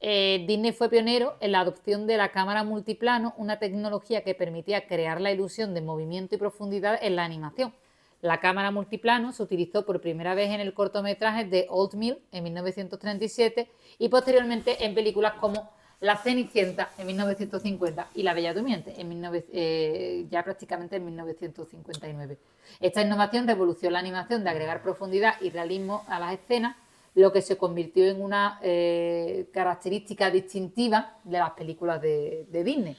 Eh, 0.00 0.44
Disney 0.46 0.72
fue 0.72 0.88
pionero 0.88 1.36
en 1.40 1.52
la 1.52 1.60
adopción 1.60 2.06
de 2.06 2.16
la 2.16 2.30
cámara 2.30 2.62
multiplano, 2.62 3.34
una 3.36 3.58
tecnología 3.58 4.22
que 4.22 4.34
permitía 4.34 4.86
crear 4.86 5.20
la 5.20 5.32
ilusión 5.32 5.74
de 5.74 5.80
movimiento 5.80 6.34
y 6.34 6.38
profundidad 6.38 6.98
en 7.02 7.16
la 7.16 7.24
animación. 7.24 7.74
La 8.20 8.38
cámara 8.40 8.70
multiplano 8.70 9.32
se 9.32 9.42
utilizó 9.42 9.84
por 9.84 10.00
primera 10.00 10.34
vez 10.34 10.50
en 10.50 10.60
el 10.60 10.74
cortometraje 10.74 11.44
de 11.44 11.66
Old 11.68 11.94
Mill 11.94 12.18
en 12.32 12.44
1937 12.44 13.68
y 13.98 14.08
posteriormente 14.08 14.84
en 14.84 14.94
películas 14.94 15.34
como 15.40 15.70
La 16.04 16.18
Cenicienta 16.18 16.90
en 16.98 17.06
1950 17.06 18.08
y 18.14 18.24
La 18.24 18.34
Bella 18.34 18.52
Durmiente 18.52 18.92
en 19.00 19.24
eh, 19.54 20.26
ya 20.30 20.42
prácticamente 20.44 20.96
en 20.96 21.06
1959. 21.06 22.36
Esta 22.78 23.00
innovación 23.00 23.46
revolucionó 23.46 23.92
la 23.92 24.00
animación 24.00 24.44
de 24.44 24.50
agregar 24.50 24.82
profundidad 24.82 25.36
y 25.40 25.48
realismo 25.48 26.04
a 26.06 26.20
las 26.20 26.34
escenas, 26.34 26.76
lo 27.14 27.32
que 27.32 27.40
se 27.40 27.56
convirtió 27.56 28.04
en 28.04 28.20
una 28.22 28.58
eh, 28.62 29.48
característica 29.50 30.30
distintiva 30.30 31.14
de 31.24 31.38
las 31.38 31.52
películas 31.52 32.02
de 32.02 32.46
Disney. 32.50 32.98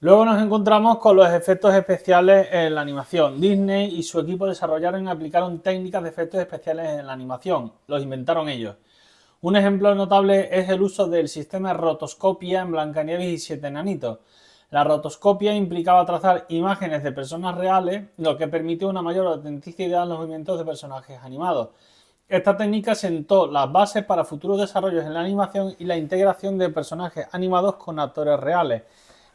Luego 0.00 0.24
nos 0.24 0.42
encontramos 0.42 0.96
con 0.96 1.14
los 1.14 1.30
efectos 1.30 1.74
especiales 1.74 2.48
en 2.50 2.74
la 2.74 2.80
animación. 2.80 3.38
Disney 3.38 3.98
y 3.98 4.02
su 4.02 4.18
equipo 4.20 4.46
desarrollaron 4.46 5.04
y 5.04 5.10
aplicaron 5.10 5.60
técnicas 5.60 6.02
de 6.02 6.08
efectos 6.08 6.40
especiales 6.40 7.00
en 7.00 7.06
la 7.06 7.12
animación. 7.12 7.72
Los 7.86 8.02
inventaron 8.02 8.48
ellos. 8.48 8.76
Un 9.40 9.56
ejemplo 9.56 9.94
notable 9.94 10.48
es 10.50 10.68
el 10.68 10.82
uso 10.82 11.06
del 11.06 11.28
sistema 11.28 11.72
rotoscopia 11.72 12.62
en 12.62 12.72
Blancanieves 12.72 13.26
y 13.26 13.38
Siete 13.38 13.68
Enanitos. 13.68 14.18
La 14.70 14.82
rotoscopia 14.82 15.54
implicaba 15.54 16.04
trazar 16.04 16.46
imágenes 16.48 17.02
de 17.02 17.12
personas 17.12 17.56
reales, 17.56 18.04
lo 18.16 18.36
que 18.36 18.48
permitió 18.48 18.88
una 18.88 19.02
mayor 19.02 19.26
autenticidad 19.26 20.02
en 20.02 20.08
los 20.08 20.18
movimientos 20.18 20.58
de 20.58 20.64
personajes 20.64 21.20
animados. 21.22 21.68
Esta 22.28 22.56
técnica 22.56 22.94
sentó 22.94 23.46
las 23.46 23.70
bases 23.70 24.04
para 24.04 24.24
futuros 24.24 24.58
desarrollos 24.58 25.04
en 25.04 25.14
la 25.14 25.20
animación 25.20 25.76
y 25.78 25.84
la 25.84 25.96
integración 25.96 26.58
de 26.58 26.70
personajes 26.70 27.28
animados 27.32 27.76
con 27.76 28.00
actores 28.00 28.40
reales 28.40 28.82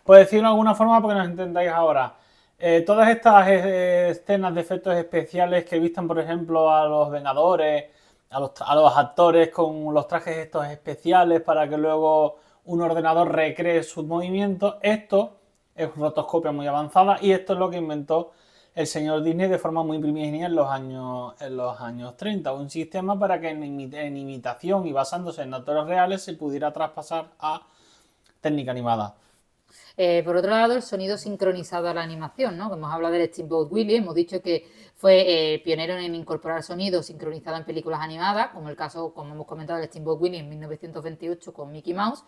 por 0.04 0.18
decirlo 0.18 0.48
de 0.48 0.52
alguna 0.52 0.76
forma, 0.76 1.02
porque 1.02 1.18
nos 1.18 1.28
entendáis 1.28 1.72
ahora. 1.72 2.16
Eh, 2.60 2.84
todas 2.86 3.10
estas 3.10 3.48
eh, 3.48 4.10
escenas 4.12 4.54
de 4.54 4.62
efectos 4.62 4.96
especiales 4.96 5.66
que 5.66 5.80
vistan, 5.80 6.08
por 6.08 6.20
ejemplo, 6.20 6.72
a 6.74 6.88
los 6.88 7.10
Vengadores, 7.10 7.86
a 8.32 8.40
los, 8.76 8.98
actores 8.98 9.50
con 9.50 9.94
los 9.94 10.08
trajes 10.08 10.38
estos 10.38 10.66
especiales 10.68 11.42
para 11.42 11.68
que 11.70 11.78
luego 11.78 12.38
un 12.66 12.82
ordenador 12.82 13.32
recree 13.32 13.84
sus 13.84 14.06
movimientos, 14.06 14.76
esto 14.82 15.38
es 15.76 15.94
rotoscopia 15.96 16.52
muy 16.52 16.68
avanzada 16.68 17.18
y 17.22 17.32
esto 17.32 17.54
es 17.54 17.60
lo 17.60 17.70
que 17.70 17.78
inventó 17.78 18.32
el 18.74 18.88
señor 18.88 19.22
Disney 19.22 19.50
de 19.50 19.58
forma 19.58 19.84
muy 19.84 20.00
primigenia 20.00 20.46
en 20.46 20.56
los 20.56 20.70
años, 20.70 21.34
en 21.42 21.58
los 21.58 21.80
años 21.82 22.16
30. 22.16 22.54
Un 22.54 22.70
sistema 22.70 23.20
para 23.20 23.42
que 23.42 23.50
en, 23.50 24.18
imitación 24.18 24.88
y 24.88 24.94
basándose 24.94 25.42
en 25.42 25.54
actores 25.54 25.86
reales 25.86 26.22
se 26.22 26.34
pudiera 26.34 26.72
traspasar 26.72 27.32
a 27.40 27.68
técnica 28.40 28.72
animada. 28.72 29.16
Eh, 29.98 30.22
por 30.24 30.38
otro 30.38 30.52
lado, 30.52 30.74
el 30.74 30.82
sonido 30.82 31.18
sincronizado 31.18 31.90
a 31.90 31.94
la 31.94 32.02
animación, 32.02 32.58
¿no? 32.58 32.74
Hemos 32.74 32.92
hablado 32.92 33.14
del 33.14 33.28
Steamboat 33.28 33.72
Willie, 33.72 33.98
hemos 33.98 34.16
dicho 34.16 34.42
que 34.42 34.66
fue 35.02 35.56
eh, 35.56 35.60
pionero 35.64 35.98
en 35.98 36.14
incorporar 36.14 36.62
sonido 36.62 37.02
sincronizado 37.02 37.58
en 37.58 37.66
películas 37.66 38.02
animadas, 38.02 38.50
como 38.50 38.70
el 38.70 38.76
caso, 38.76 39.16
como 39.16 39.34
hemos 39.34 39.48
comentado, 39.48 39.80
del 39.80 39.90
Steamboat 39.90 40.22
Willie 40.22 40.40
en 40.40 40.48
1928 40.48 41.54
con 41.54 41.72
Mickey 41.72 41.96
Mouse, 41.96 42.24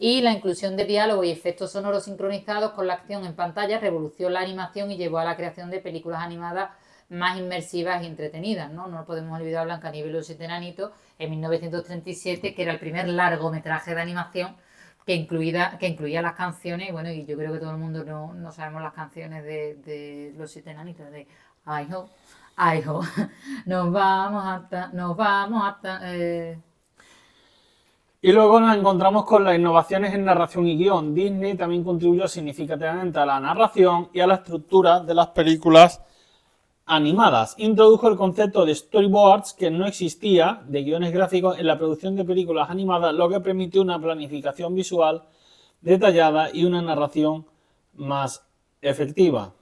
y 0.00 0.20
la 0.20 0.32
inclusión 0.32 0.76
de 0.76 0.84
diálogo 0.84 1.22
y 1.22 1.30
efectos 1.30 1.70
sonoros 1.70 2.06
sincronizados 2.06 2.72
con 2.72 2.88
la 2.88 2.94
acción 2.94 3.24
en 3.24 3.36
pantalla 3.36 3.78
revolucionó 3.78 4.30
la 4.30 4.40
animación 4.40 4.90
y 4.90 4.96
llevó 4.96 5.18
a 5.18 5.24
la 5.24 5.36
creación 5.36 5.70
de 5.70 5.78
películas 5.78 6.20
animadas 6.20 6.70
más 7.08 7.38
inmersivas 7.38 8.02
y 8.02 8.06
entretenidas, 8.06 8.72
¿no? 8.72 8.88
No 8.88 9.06
podemos 9.06 9.38
olvidar 9.38 9.66
Blancanieves 9.66 10.10
y 10.10 10.12
los 10.12 10.26
siete 10.26 10.44
enanitos 10.44 10.90
en 11.20 11.30
1937, 11.30 12.52
que 12.52 12.62
era 12.62 12.72
el 12.72 12.80
primer 12.80 13.06
largometraje 13.06 13.94
de 13.94 14.00
animación 14.00 14.56
que, 15.08 15.14
incluida, 15.14 15.78
que 15.78 15.86
incluía 15.86 16.20
las 16.20 16.34
canciones, 16.34 16.92
bueno, 16.92 17.10
y 17.10 17.24
yo 17.24 17.34
creo 17.38 17.50
que 17.50 17.60
todo 17.60 17.70
el 17.70 17.78
mundo 17.78 18.04
no, 18.04 18.34
no 18.34 18.52
sabemos 18.52 18.82
las 18.82 18.92
canciones 18.92 19.42
de, 19.42 19.76
de 19.76 20.34
los 20.36 20.50
siete 20.50 20.72
enanitos, 20.72 21.10
de 21.10 21.26
Hope, 21.66 22.10
I 22.56 22.82
hope, 22.86 23.06
nos 23.66 23.92
vamos 23.92 24.44
hasta, 24.46 24.88
nos 24.88 25.16
vamos 25.16 25.62
hasta... 25.64 26.00
Eh. 26.14 26.58
Y 28.20 28.32
luego 28.32 28.58
nos 28.58 28.76
encontramos 28.76 29.24
con 29.24 29.44
las 29.44 29.56
innovaciones 29.56 30.12
en 30.12 30.24
narración 30.24 30.66
y 30.66 30.76
guion. 30.76 31.14
Disney 31.14 31.56
también 31.56 31.84
contribuyó 31.84 32.26
significativamente 32.26 33.20
a 33.20 33.26
la 33.26 33.38
narración 33.38 34.08
y 34.12 34.20
a 34.20 34.26
la 34.26 34.34
estructura 34.36 35.00
de 35.00 35.14
las 35.14 35.28
películas 35.28 36.02
animadas. 36.84 37.54
Introdujo 37.58 38.08
el 38.08 38.16
concepto 38.16 38.64
de 38.64 38.74
storyboards 38.74 39.52
que 39.52 39.70
no 39.70 39.86
existía 39.86 40.62
de 40.66 40.82
guiones 40.82 41.12
gráficos 41.12 41.58
en 41.58 41.66
la 41.66 41.78
producción 41.78 42.16
de 42.16 42.24
películas 42.24 42.70
animadas, 42.70 43.14
lo 43.14 43.28
que 43.28 43.40
permitió 43.40 43.82
una 43.82 44.00
planificación 44.00 44.74
visual 44.74 45.22
detallada 45.80 46.48
y 46.52 46.64
una 46.64 46.82
narración 46.82 47.46
más 47.94 48.42
efectiva. 48.80 49.52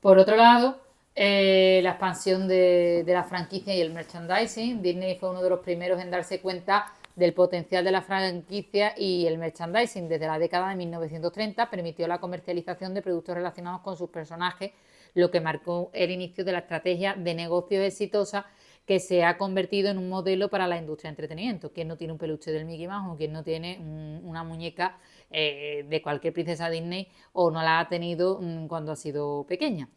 Por 0.00 0.18
otro 0.18 0.36
lado, 0.36 0.80
eh, 1.14 1.80
la 1.82 1.90
expansión 1.90 2.46
de, 2.48 3.02
de, 3.04 3.12
la 3.12 3.24
franquicia 3.24 3.74
y 3.74 3.80
el 3.80 3.92
merchandising. 3.92 4.82
Disney 4.82 5.16
fue 5.18 5.30
uno 5.30 5.42
de 5.42 5.50
los 5.50 5.60
primeros 5.60 6.00
en 6.00 6.10
darse 6.10 6.40
cuenta 6.40 6.92
del 7.16 7.34
potencial 7.34 7.84
de 7.84 7.90
la 7.90 8.02
franquicia 8.02 8.94
y 8.96 9.26
el 9.26 9.38
merchandising. 9.38 10.08
Desde 10.08 10.26
la 10.26 10.38
década 10.38 10.68
de 10.68 10.76
1930 10.76 11.68
permitió 11.70 12.06
la 12.06 12.18
comercialización 12.18 12.94
de 12.94 13.02
productos 13.02 13.34
relacionados 13.34 13.80
con 13.80 13.96
sus 13.96 14.10
personajes 14.10 14.70
lo 15.14 15.30
que 15.30 15.40
marcó 15.40 15.90
el 15.92 16.10
inicio 16.10 16.44
de 16.44 16.52
la 16.52 16.58
estrategia 16.60 17.14
de 17.14 17.34
negocio 17.34 17.82
exitosa 17.82 18.46
que 18.88 19.00
se 19.00 19.22
ha 19.22 19.36
convertido 19.36 19.90
en 19.90 19.98
un 19.98 20.08
modelo 20.08 20.48
para 20.48 20.66
la 20.66 20.78
industria 20.78 21.10
de 21.10 21.12
entretenimiento. 21.12 21.70
Quien 21.74 21.88
no 21.88 21.98
tiene 21.98 22.14
un 22.14 22.18
peluche 22.18 22.50
del 22.50 22.64
Mickey 22.64 22.88
Mouse 22.88 23.12
o 23.12 23.16
quien 23.18 23.34
no 23.34 23.44
tiene 23.44 23.78
una 24.24 24.44
muñeca 24.44 24.96
eh, 25.30 25.84
de 25.86 26.00
cualquier 26.00 26.32
princesa 26.32 26.70
Disney 26.70 27.06
o 27.34 27.50
no 27.50 27.60
la 27.60 27.80
ha 27.80 27.88
tenido 27.90 28.40
mm, 28.40 28.66
cuando 28.66 28.92
ha 28.92 28.96
sido 28.96 29.44
pequeña. 29.46 29.90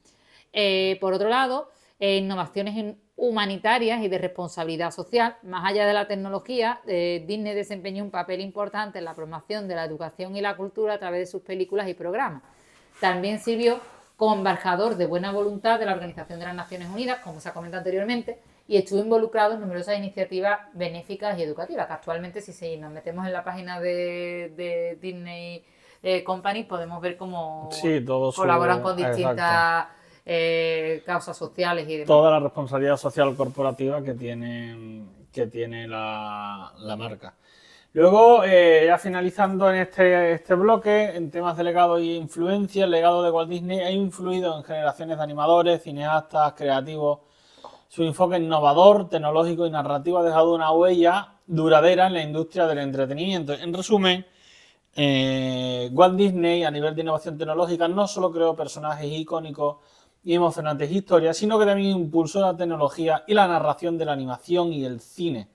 Eh, 0.51 0.97
por 0.99 1.13
otro 1.13 1.29
lado, 1.29 1.71
eh, 2.01 2.17
innovaciones 2.17 2.97
humanitarias 3.15 4.03
y 4.03 4.09
de 4.09 4.17
responsabilidad 4.17 4.91
social. 4.91 5.37
Más 5.41 5.63
allá 5.71 5.87
de 5.87 5.93
la 5.93 6.09
tecnología, 6.09 6.81
Disney 6.85 7.55
desempeñó 7.55 8.03
un 8.03 8.11
papel 8.11 8.41
importante 8.41 8.99
en 8.99 9.05
la 9.05 9.13
promoción 9.13 9.69
de 9.69 9.75
la 9.75 9.85
educación 9.85 10.35
y 10.35 10.41
la 10.41 10.57
cultura 10.57 10.95
a 10.95 10.99
través 10.99 11.21
de 11.21 11.25
sus 11.27 11.43
películas 11.43 11.87
y 11.87 11.93
programas. 11.93 12.43
También 12.99 13.39
sirvió 13.39 13.79
como 14.17 14.35
embajador 14.35 14.97
de 14.97 15.05
buena 15.05 15.31
voluntad 15.31 15.79
de 15.79 15.85
la 15.85 15.93
Organización 15.93 16.39
de 16.39 16.45
las 16.45 16.55
Naciones 16.55 16.89
Unidas, 16.89 17.19
como 17.23 17.39
se 17.39 17.47
ha 17.47 17.53
comentado 17.53 17.79
anteriormente, 17.79 18.41
y 18.67 18.77
estuvo 18.77 18.99
involucrado 18.99 19.53
en 19.53 19.61
numerosas 19.61 19.97
iniciativas 19.97 20.59
benéficas 20.73 21.37
y 21.37 21.43
educativas, 21.43 21.87
que 21.87 21.93
actualmente 21.93 22.41
si 22.41 22.77
nos 22.77 22.91
metemos 22.91 23.25
en 23.25 23.33
la 23.33 23.43
página 23.43 23.79
de, 23.79 24.97
Disney 25.01 25.63
eh, 26.03 26.23
Company 26.23 26.63
podemos 26.63 27.01
ver 27.01 27.17
cómo 27.17 27.69
colaboran 28.35 28.81
con 28.81 28.95
distintas 28.95 29.87
eh, 30.25 31.03
causas 31.05 31.37
sociales 31.37 31.87
y 31.87 31.93
demás. 31.93 32.07
Toda 32.07 32.31
la 32.31 32.39
responsabilidad 32.39 32.97
social 32.97 33.35
corporativa 33.35 34.01
que 34.03 34.13
tiene, 34.13 35.03
que 35.31 35.47
tiene 35.47 35.87
la 35.87 36.95
marca. 36.97 37.35
Luego, 37.93 38.45
eh, 38.45 38.85
ya 38.85 38.97
finalizando 38.97 39.69
en 39.69 39.81
este, 39.81 40.33
este, 40.33 40.55
bloque, 40.55 41.13
en 41.13 41.29
temas 41.29 41.57
de 41.57 41.65
legado 41.65 41.99
y 41.99 42.15
influencia, 42.15 42.85
el 42.85 42.91
legado 42.91 43.21
de 43.21 43.31
Walt 43.31 43.49
Disney 43.49 43.79
ha 43.81 43.91
influido 43.91 44.57
en 44.57 44.63
generaciones 44.63 45.17
de 45.17 45.23
animadores, 45.23 45.83
cineastas, 45.83 46.53
creativos. 46.53 47.19
Su 47.93 48.03
enfoque 48.03 48.37
innovador, 48.37 49.09
tecnológico 49.09 49.65
y 49.65 49.69
narrativo 49.69 50.19
ha 50.19 50.23
dejado 50.23 50.55
una 50.55 50.71
huella 50.71 51.33
duradera 51.45 52.07
en 52.07 52.13
la 52.13 52.23
industria 52.23 52.65
del 52.65 52.77
entretenimiento. 52.77 53.51
En 53.51 53.73
resumen, 53.73 54.25
eh, 54.95 55.89
Walt 55.91 56.15
Disney, 56.15 56.63
a 56.63 56.71
nivel 56.71 56.95
de 56.95 57.01
innovación 57.01 57.37
tecnológica, 57.37 57.89
no 57.89 58.07
solo 58.07 58.31
creó 58.31 58.55
personajes 58.55 59.11
icónicos 59.11 59.79
y 60.23 60.33
emocionantes 60.33 60.89
historias, 60.89 61.35
sino 61.35 61.59
que 61.59 61.65
también 61.65 61.97
impulsó 61.97 62.39
la 62.39 62.55
tecnología 62.55 63.25
y 63.27 63.33
la 63.33 63.45
narración 63.45 63.97
de 63.97 64.05
la 64.05 64.13
animación 64.13 64.71
y 64.71 64.85
el 64.85 65.01
cine. 65.01 65.49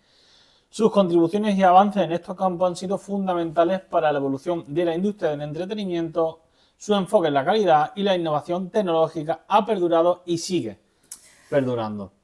Sus 0.68 0.92
contribuciones 0.92 1.56
y 1.56 1.62
avances 1.62 2.02
en 2.02 2.12
estos 2.12 2.36
campos 2.36 2.68
han 2.68 2.76
sido 2.76 2.98
fundamentales 2.98 3.80
para 3.80 4.12
la 4.12 4.18
evolución 4.18 4.62
de 4.66 4.84
la 4.84 4.94
industria 4.94 5.30
del 5.30 5.40
entretenimiento. 5.40 6.42
Su 6.76 6.94
enfoque 6.94 7.28
en 7.28 7.34
la 7.34 7.46
calidad 7.46 7.92
y 7.96 8.02
la 8.02 8.14
innovación 8.14 8.68
tecnológica 8.68 9.46
ha 9.48 9.64
perdurado 9.64 10.22
y 10.26 10.36
sigue 10.36 10.78
perdurando. 11.48 12.15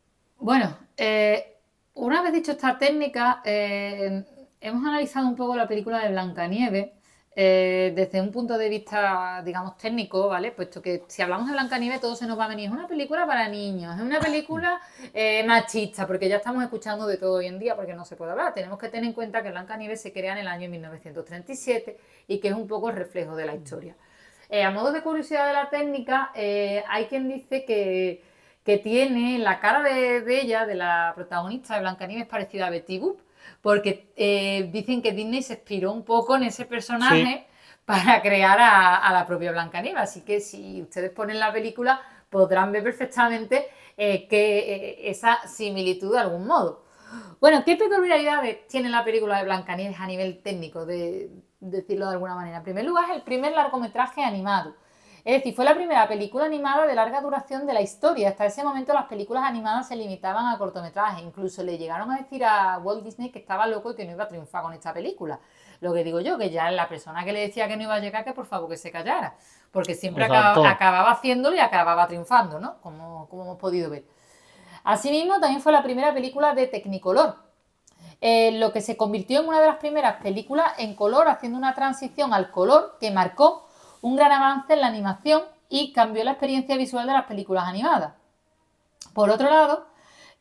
Bueno, 0.43 0.77
eh, 0.97 1.61
una 1.95 2.21
vez 2.21 2.33
dicho 2.33 2.51
esta 2.51 2.77
técnica, 2.77 3.43
eh, 3.45 4.25
hemos 4.61 4.85
analizado 4.85 5.29
un 5.29 5.37
poco 5.37 5.55
la 5.55 5.69
película 5.69 6.01
de 6.01 6.09
Blancanieves 6.09 6.91
eh, 7.37 7.93
desde 7.95 8.21
un 8.21 8.33
punto 8.33 8.59
de 8.59 8.69
vista, 8.69 9.41
digamos, 9.45 9.77
técnico, 9.77 10.27
¿vale? 10.27 10.51
Puesto 10.51 10.83
que 10.83 11.05
si 11.07 11.23
hablamos 11.23 11.47
de 11.47 11.53
Blancanieves, 11.53 12.01
todo 12.01 12.17
se 12.17 12.27
nos 12.27 12.37
va 12.37 12.47
a 12.47 12.49
venir. 12.49 12.67
Es 12.67 12.73
una 12.73 12.89
película 12.89 13.25
para 13.25 13.47
niños, 13.49 13.95
es 13.95 14.03
una 14.03 14.19
película 14.19 14.81
eh, 15.15 15.45
machista, 15.47 16.09
porque 16.09 16.29
ya 16.29 16.39
estamos 16.39 16.65
escuchando 16.65 17.07
de 17.07 17.19
todo 17.19 17.35
hoy 17.35 17.47
en 17.47 17.61
día, 17.61 17.77
porque 17.77 17.95
no 17.95 18.05
se 18.05 18.17
puede 18.17 18.33
hablar. 18.33 18.53
Tenemos 18.53 18.81
que 18.81 18.89
tener 18.89 19.05
en 19.07 19.13
cuenta 19.13 19.45
que 19.45 19.51
Blancanieves 19.53 20.03
se 20.03 20.13
crea 20.13 20.33
en 20.33 20.39
el 20.39 20.49
año 20.49 20.69
1937 20.69 21.97
y 22.27 22.41
que 22.41 22.49
es 22.49 22.55
un 22.55 22.67
poco 22.67 22.91
el 22.91 22.97
reflejo 22.97 23.37
de 23.37 23.47
la 23.47 23.55
historia. 23.55 23.95
Eh, 24.49 24.65
a 24.65 24.73
modo 24.73 24.91
de 24.91 25.03
curiosidad 25.03 25.47
de 25.47 25.53
la 25.53 25.71
técnica, 25.71 26.33
hay 26.35 27.07
quien 27.09 27.29
dice 27.29 27.65
que, 27.65 28.32
tiene 28.65 29.39
la 29.39 29.61
cara 29.61 29.83
de, 29.83 30.41
ella, 30.41 30.67
de 30.67 30.75
la 30.75 31.13
protagonista 31.15 31.75
de 31.75 31.81
Blancanieves, 31.81 32.27
parecida 32.27 32.67
a 32.67 32.71
Betty 32.71 32.99
Boop 32.99 33.21
porque 33.61 34.13
eh, 34.17 34.69
dicen 34.73 35.03
que 35.03 35.13
Disney 35.13 35.43
se 35.43 35.55
inspiró 35.55 35.93
un 35.93 36.05
poco 36.05 36.37
en 36.37 36.45
ese 36.45 36.65
personaje 36.65 37.47
para 37.85 38.21
crear 38.23 38.59
a, 38.61 39.13
la 39.13 39.27
propia 39.27 39.53
Blancanieves. 39.53 40.03
Así 40.03 40.23
que 40.23 40.41
si 40.41 40.83
ustedes 40.83 41.11
ponen 41.11 41.39
la 41.39 41.53
película, 41.53 42.01
podrán 42.31 42.73
ver 42.73 42.83
perfectamente 42.83 43.69
eh, 43.97 44.27
que, 44.29 44.59
eh, 44.59 45.11
esa 45.11 45.47
similitud 45.47 46.13
de 46.13 46.21
algún 46.21 46.47
modo. 46.47 46.85
Bueno, 47.41 47.63
¿qué 47.65 47.77
peculiaridades 47.77 48.67
tiene 48.69 48.89
la 48.89 49.05
película 49.05 49.39
de 49.39 49.45
Blancanieves 49.45 50.01
a 50.01 50.07
nivel 50.07 50.43
técnico, 50.43 50.87
de 50.87 51.31
decirlo 51.61 52.07
de 52.07 52.13
alguna 52.13 52.35
manera? 52.35 52.59
En 52.59 52.63
primer 52.63 52.85
lugar, 52.85 53.11
es 53.11 53.17
el 53.17 53.23
primer 53.23 53.53
largometraje 53.53 54.25
animado. 54.25 54.75
Es 55.25 55.35
decir, 55.35 55.55
fue 55.55 55.65
la 55.65 55.75
primera 55.75 56.09
película 56.09 56.47
animada 56.47 56.85
de 56.85 56.97
larga 56.97 57.21
duración 57.21 57.65
de 57.65 57.73
la 57.73 57.81
historia. 57.81 58.31
Hasta 58.31 58.45
ese 58.45 58.65
momento 58.65 58.93
las 58.93 59.07
películas 59.07 59.45
animadas 59.45 59.87
se 59.87 59.95
limitaban 59.95 60.53
a 60.53 60.59
cortometrajes. 60.59 61.23
Incluso 61.23 61.63
le 61.63 61.79
llegaron 61.79 62.11
a 62.11 62.17
decir 62.17 62.45
a 62.45 62.79
Walt 62.79 63.05
Disney 63.05 63.31
que 63.31 63.39
estaba 63.39 63.69
loco 63.69 63.93
y 63.93 63.95
que 63.95 64.05
no 64.05 64.13
iba 64.13 64.25
a 64.25 64.29
triunfar 64.29 64.63
con 64.63 64.73
esta 64.73 64.93
película. 64.93 65.39
Lo 65.81 65.95
que 65.95 66.03
digo 66.03 66.21
yo, 66.21 66.39
que 66.39 66.51
ya 66.51 66.71
la 66.73 66.89
persona 66.89 67.25
que 67.25 67.33
le 67.33 67.41
decía 67.41 67.69
que 67.69 67.77
no 67.77 67.85
iba 67.85 67.95
a 67.95 68.01
llegar, 68.01 68.25
que 68.25 68.33
por 68.33 68.47
favor 68.47 68.69
que 68.69 68.77
se 68.77 68.91
callara. 68.91 69.37
Porque 69.71 69.95
siempre 69.95 70.25
acababa, 70.25 71.13
haciéndolo 71.13 71.55
y 71.55 71.61
acababa 71.61 72.09
triunfando, 72.09 72.59
¿no? 72.59 72.81
Como, 72.81 73.29
como 73.29 73.43
hemos 73.43 73.59
podido 73.59 73.91
ver. 73.91 74.05
Asimismo, 74.83 75.39
también 75.39 75.61
fue 75.61 75.71
la 75.71 75.85
primera 75.85 76.13
película 76.13 76.53
de 76.53 76.67
Technicolor, 76.67 77.37
eh, 78.21 78.59
lo 78.59 78.73
que 78.73 78.81
se 78.81 78.97
convirtió 78.97 79.41
en 79.41 79.49
una 79.49 79.61
de 79.61 79.69
las 79.69 79.77
primeras 79.77 80.21
películas 80.21 80.73
en 80.79 80.97
color, 80.97 81.29
haciendo 81.29 81.59
una 81.59 81.75
transición 81.75 82.35
al 82.35 82.51
color 82.51 82.97
que 83.01 83.13
marcó 83.13 83.69
un 84.03 84.17
gran 84.17 84.31
avance 84.33 84.75
en 84.75 84.83
la 84.83 84.89
animación 84.89 85.43
y 85.71 85.93
cambió 85.93 86.23
la 86.23 86.33
experiencia 86.33 86.77
visual 86.77 87.07
de 87.07 87.15
las 87.15 87.25
películas 87.25 87.65
animadas. 87.67 88.13
Por 89.15 89.31
otro 89.31 89.49
lado, 89.49 89.87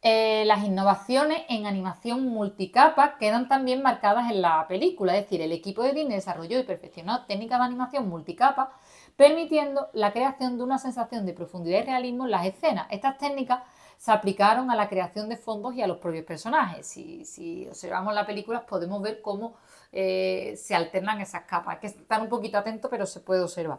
eh, 0.01 0.43
las 0.45 0.63
innovaciones 0.63 1.43
en 1.47 1.67
animación 1.67 2.27
multicapa 2.27 3.17
quedan 3.19 3.47
también 3.47 3.83
marcadas 3.83 4.31
en 4.31 4.41
la 4.41 4.67
película, 4.67 5.15
es 5.15 5.25
decir, 5.25 5.41
el 5.41 5.51
equipo 5.51 5.83
de 5.83 5.93
Disney 5.93 6.15
desarrolló 6.15 6.59
y 6.59 6.63
perfeccionó 6.63 7.25
técnicas 7.25 7.59
de 7.59 7.65
animación 7.65 8.09
multicapa, 8.09 8.73
permitiendo 9.15 9.89
la 9.93 10.11
creación 10.11 10.57
de 10.57 10.63
una 10.63 10.79
sensación 10.79 11.25
de 11.27 11.33
profundidad 11.33 11.83
y 11.83 11.85
realismo 11.85 12.25
en 12.25 12.31
las 12.31 12.47
escenas. 12.47 12.87
Estas 12.89 13.19
técnicas 13.19 13.59
se 14.01 14.11
aplicaron 14.11 14.71
a 14.71 14.75
la 14.75 14.89
creación 14.89 15.29
de 15.29 15.37
fondos 15.37 15.75
y 15.75 15.83
a 15.83 15.85
los 15.85 15.99
propios 15.99 16.25
personajes. 16.25 16.87
Si, 16.87 17.23
si 17.23 17.67
observamos 17.67 18.15
la 18.15 18.25
película 18.25 18.65
podemos 18.65 18.99
ver 18.99 19.21
cómo 19.21 19.53
eh, 19.91 20.55
se 20.57 20.73
alternan 20.73 21.21
esas 21.21 21.43
capas. 21.43 21.75
Hay 21.75 21.79
que 21.81 21.85
estar 21.85 22.19
un 22.19 22.27
poquito 22.27 22.57
atento, 22.57 22.89
pero 22.89 23.05
se 23.05 23.19
puede 23.19 23.43
observar. 23.43 23.77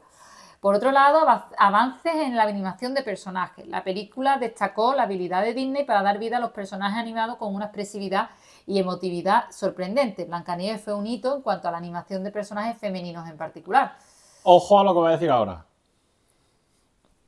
Por 0.60 0.76
otro 0.76 0.92
lado, 0.92 1.26
avances 1.58 2.14
en 2.14 2.36
la 2.36 2.44
animación 2.44 2.94
de 2.94 3.02
personajes. 3.02 3.66
La 3.66 3.82
película 3.82 4.38
destacó 4.38 4.94
la 4.94 5.02
habilidad 5.02 5.42
de 5.42 5.54
Disney 5.54 5.84
para 5.84 6.04
dar 6.04 6.20
vida 6.20 6.36
a 6.36 6.40
los 6.40 6.52
personajes 6.52 7.00
animados 7.00 7.36
con 7.36 7.52
una 7.52 7.64
expresividad 7.64 8.30
y 8.64 8.78
emotividad 8.78 9.50
sorprendente. 9.50 10.24
Blancanieves 10.24 10.82
fue 10.82 10.94
un 10.94 11.08
hito 11.08 11.34
en 11.34 11.42
cuanto 11.42 11.66
a 11.66 11.72
la 11.72 11.78
animación 11.78 12.22
de 12.22 12.30
personajes 12.30 12.78
femeninos 12.78 13.28
en 13.28 13.36
particular. 13.36 13.96
Ojo 14.44 14.78
a 14.78 14.84
lo 14.84 14.92
que 14.92 15.00
voy 15.00 15.08
a 15.08 15.12
decir 15.14 15.30
ahora. 15.30 15.66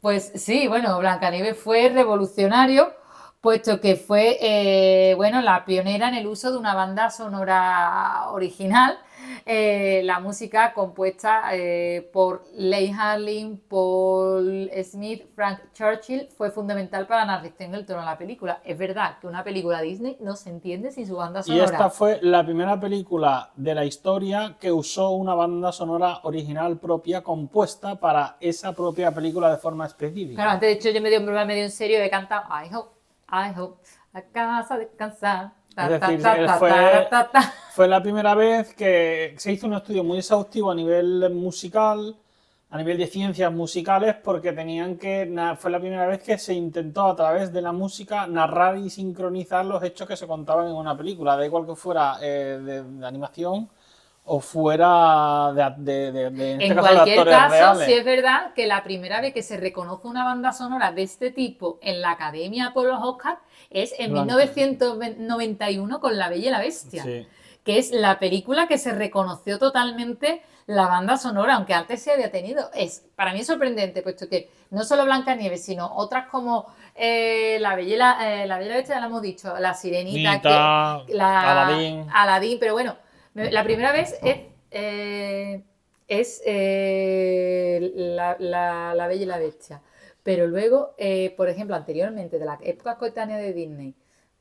Pues 0.05 0.33
sí, 0.35 0.69
bueno, 0.69 0.99
Blancanieves 0.99 1.59
fue 1.59 1.89
revolucionario 1.89 2.93
puesto 3.41 3.81
que 3.81 3.97
fue 3.97 4.37
eh, 4.39 5.15
bueno, 5.15 5.41
la 5.41 5.65
pionera 5.65 6.09
en 6.11 6.15
el 6.15 6.27
uso 6.27 6.53
de 6.53 6.59
una 6.59 6.75
banda 6.75 7.09
sonora 7.09 8.29
original, 8.33 8.99
eh, 9.47 10.03
la 10.05 10.21
música 10.21 10.73
compuesta 10.73 11.43
eh, 11.53 12.09
por 12.13 12.45
Leigh 12.55 12.93
Harling, 12.93 13.59
Paul 13.69 14.71
Smith, 14.83 15.27
Frank 15.35 15.61
Churchill, 15.73 16.29
fue 16.29 16.51
fundamental 16.51 17.07
para 17.07 17.25
la 17.25 17.37
narración 17.37 17.73
del 17.73 17.87
tono 17.87 18.01
de 18.01 18.07
la 18.07 18.19
película. 18.19 18.61
Es 18.65 18.79
verdad 18.79 19.19
que 19.21 19.27
una 19.27 19.45
película 19.45 19.81
Disney 19.81 20.17
no 20.21 20.37
se 20.37 20.51
entiende 20.51 20.91
sin 20.91 21.07
su 21.07 21.17
banda 21.17 21.43
sonora. 21.43 21.63
Y 21.63 21.65
esta 21.65 21.91
fue 21.91 22.19
la 22.23 22.45
primera 22.45 22.79
película 22.79 23.51
de 23.57 23.75
la 23.75 23.85
historia 23.85 24.57
que 24.61 24.73
usó 24.73 25.11
una 25.11 25.35
banda 25.35 25.73
sonora 25.73 26.21
original 26.23 26.79
propia 26.79 27.23
compuesta 27.23 27.97
para 27.97 28.37
esa 28.41 28.73
propia 28.73 29.13
película 29.13 29.51
de 29.51 29.57
forma 29.59 29.87
específica. 29.87 30.37
Claro, 30.37 30.51
antes 30.53 30.69
de 30.69 30.73
hecho 30.75 30.91
yo 30.91 31.03
me 31.03 31.11
dio 31.11 31.19
un 31.19 31.27
problema 31.27 31.47
medio 31.47 31.65
en 31.65 31.71
serio 31.71 32.01
de 32.01 32.11
cantar 32.11 32.45
I 32.49 32.75
hope 32.75 32.91
I 33.31 33.59
hope 33.59 33.79
a 34.13 34.23
casa 34.23 34.79
descansar. 34.79 35.53
Es 35.77 36.01
decir, 36.01 36.21
fue, 37.73 37.89
la 37.89 38.03
primera 38.03 38.35
vez 38.35 38.75
que 38.75 39.35
se 39.39 39.53
hizo 39.53 39.67
un 39.67 39.75
estudio 39.75 40.05
muy 40.05 40.19
exhaustivo 40.19 40.71
a 40.71 40.75
nivel 40.75 41.31
musical, 41.35 42.17
a 42.71 42.79
nivel 42.79 42.99
de 42.99 43.07
ciencias 43.07 43.53
musicales, 43.53 44.17
porque 44.23 44.53
tenían 44.53 44.97
que. 44.97 45.33
Fue 45.59 45.71
la 45.71 45.81
primera 45.81 46.07
vez 46.07 46.23
que 46.23 46.39
se 46.39 46.55
intentó 46.55 47.07
a 47.07 47.17
través 47.17 47.53
de 47.53 47.63
la 47.63 47.73
música 47.73 48.27
narrar 48.27 48.79
y 48.79 48.91
sincronizar 48.91 49.65
los 49.65 49.83
hechos 49.83 50.07
que 50.07 50.17
se 50.17 50.27
contaban 50.27 50.69
en 50.69 50.75
una 50.75 50.97
película, 50.97 51.37
da 51.37 51.45
igual 51.45 51.67
que 51.67 51.75
fuera 51.75 52.19
eh, 52.21 52.59
de 52.63 53.07
animación 53.07 53.69
o 54.27 54.41
fuera 54.41 55.53
de, 55.77 56.11
de, 56.13 56.13
de, 56.13 56.53
en, 56.53 56.63
este 56.63 56.77
cualquier 56.77 57.25
caso, 57.27 57.85
sí 57.85 57.93
es 57.93 58.05
verdad 58.05 58.55
que 58.55 58.67
la 58.67 58.83
primera 58.83 59.21
vez 59.21 59.35
que 59.35 59.43
se 59.43 59.59
reconoce 59.59 60.09
una 60.09 60.25
banda 60.25 60.53
sonora 60.53 60.93
de 60.93 61.03
este 61.03 61.31
tipo 61.31 61.79
en 61.83 62.01
la 62.01 62.13
Academia 62.13 62.73
por 62.73 62.87
los 62.87 62.99
Oscars 63.03 63.39
es 63.69 63.95
en 63.99 64.15
1991 64.15 66.01
con 66.01 66.17
La 66.17 66.31
Bella 66.31 66.49
y 66.49 66.51
la 66.51 66.61
Bestia, 66.61 67.05
que 67.65 67.79
es 67.79 67.91
la 67.91 68.19
película 68.19 68.67
que 68.67 68.79
se 68.79 68.93
reconoció 68.93 69.59
totalmente 69.59 70.43
la 70.67 70.87
banda 70.87 71.19
sonora, 71.19 71.57
aunque 71.57 71.75
antes 71.75 72.01
se 72.01 72.13
había 72.13 72.31
tenido. 72.31 72.71
Es 72.73 73.05
para 73.17 73.35
mí 73.35 73.45
sorprendente, 73.45 74.01
puesto 74.01 74.27
que 74.31 74.49
no 74.71 74.85
solo 74.85 75.05
Blancanieves, 75.05 75.63
sino 75.63 75.95
otras 75.97 76.29
como 76.29 76.67
eh, 76.95 77.59
la, 77.61 77.77
Bella 77.77 77.95
y 77.95 77.99
la, 77.99 78.43
eh, 78.43 78.47
la 78.47 78.59
Bella 78.59 78.77
Bestia, 78.77 78.95
ya 78.95 79.01
lo 79.03 79.09
hemos 79.09 79.21
dicho, 79.21 79.55
La 79.59 79.75
Sirenita, 79.75 81.03
la, 81.09 82.07
Aladín, 82.11 82.57
pero 82.59 82.73
bueno 82.73 83.04
la 83.35 83.65
primera 83.65 83.93
vez 83.93 84.17
es, 84.23 84.39
eh, 84.71 85.63
es 86.07 86.43
eh, 86.47 87.93
la, 87.95 89.07
Bella 89.09 89.23
y 89.23 89.27
la 89.27 89.39
Bestia. 89.39 89.83
Pero 90.23 90.47
luego, 90.47 90.95
eh, 90.97 91.35
por 91.37 91.49
ejemplo, 91.49 91.77
anteriormente, 91.77 92.39
de 92.39 92.45
la 92.45 92.59
época 92.63 92.97
coetánea 92.97 93.37
de 93.37 93.53
Disney, 93.53 93.95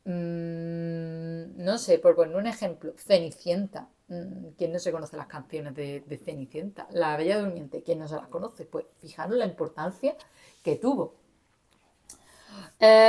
mm, 0.05 1.63
no 1.63 1.77
sé, 1.77 1.99
por 1.99 2.15
poner 2.15 2.35
un 2.35 2.47
ejemplo, 2.47 2.93
Cenicienta. 2.97 3.89
Mm, 4.07 4.49
¿Quién 4.57 4.71
no 4.71 4.79
se 4.79 4.91
conoce 4.91 5.17
las 5.17 5.27
canciones 5.27 5.75
de, 5.75 6.21
Cenicienta? 6.23 6.87
La 6.91 7.17
Bella 7.17 7.39
Durmiente, 7.39 7.83
¿quién 7.83 7.99
no 7.99 8.07
se 8.07 8.15
las 8.15 8.27
conoce? 8.27 8.65
Pues 8.65 8.85
fijaros 9.01 9.35
la 9.37 9.45
importancia 9.45 10.15
que 10.63 10.75
tuvo. 10.75 11.15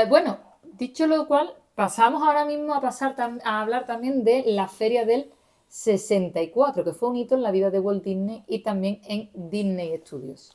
bueno, 0.09 0.39
dicho 0.79 1.07
lo 1.07 1.27
cual, 1.27 1.55
pasamos 1.75 2.23
ahora 2.23 2.45
mismo 2.45 2.75
a 2.75 2.81
pasar 2.81 3.15
a 3.45 3.61
hablar 3.61 3.87
también 3.87 4.25
de 4.25 4.45
la 4.47 4.69
Feria 4.69 5.05
del 5.05 5.31
64, 5.69 6.85
que 6.85 6.93
fue 6.93 7.09
un 7.09 7.17
hito 7.17 7.35
en 7.35 7.43
la 7.43 7.51
vida 7.51 7.71
de 7.71 7.81
Walt 7.81 8.05
Disney 8.05 8.45
y 8.47 8.61
también 8.61 9.01
en 9.07 9.31
Disney 9.35 9.97
Studios. 9.99 10.53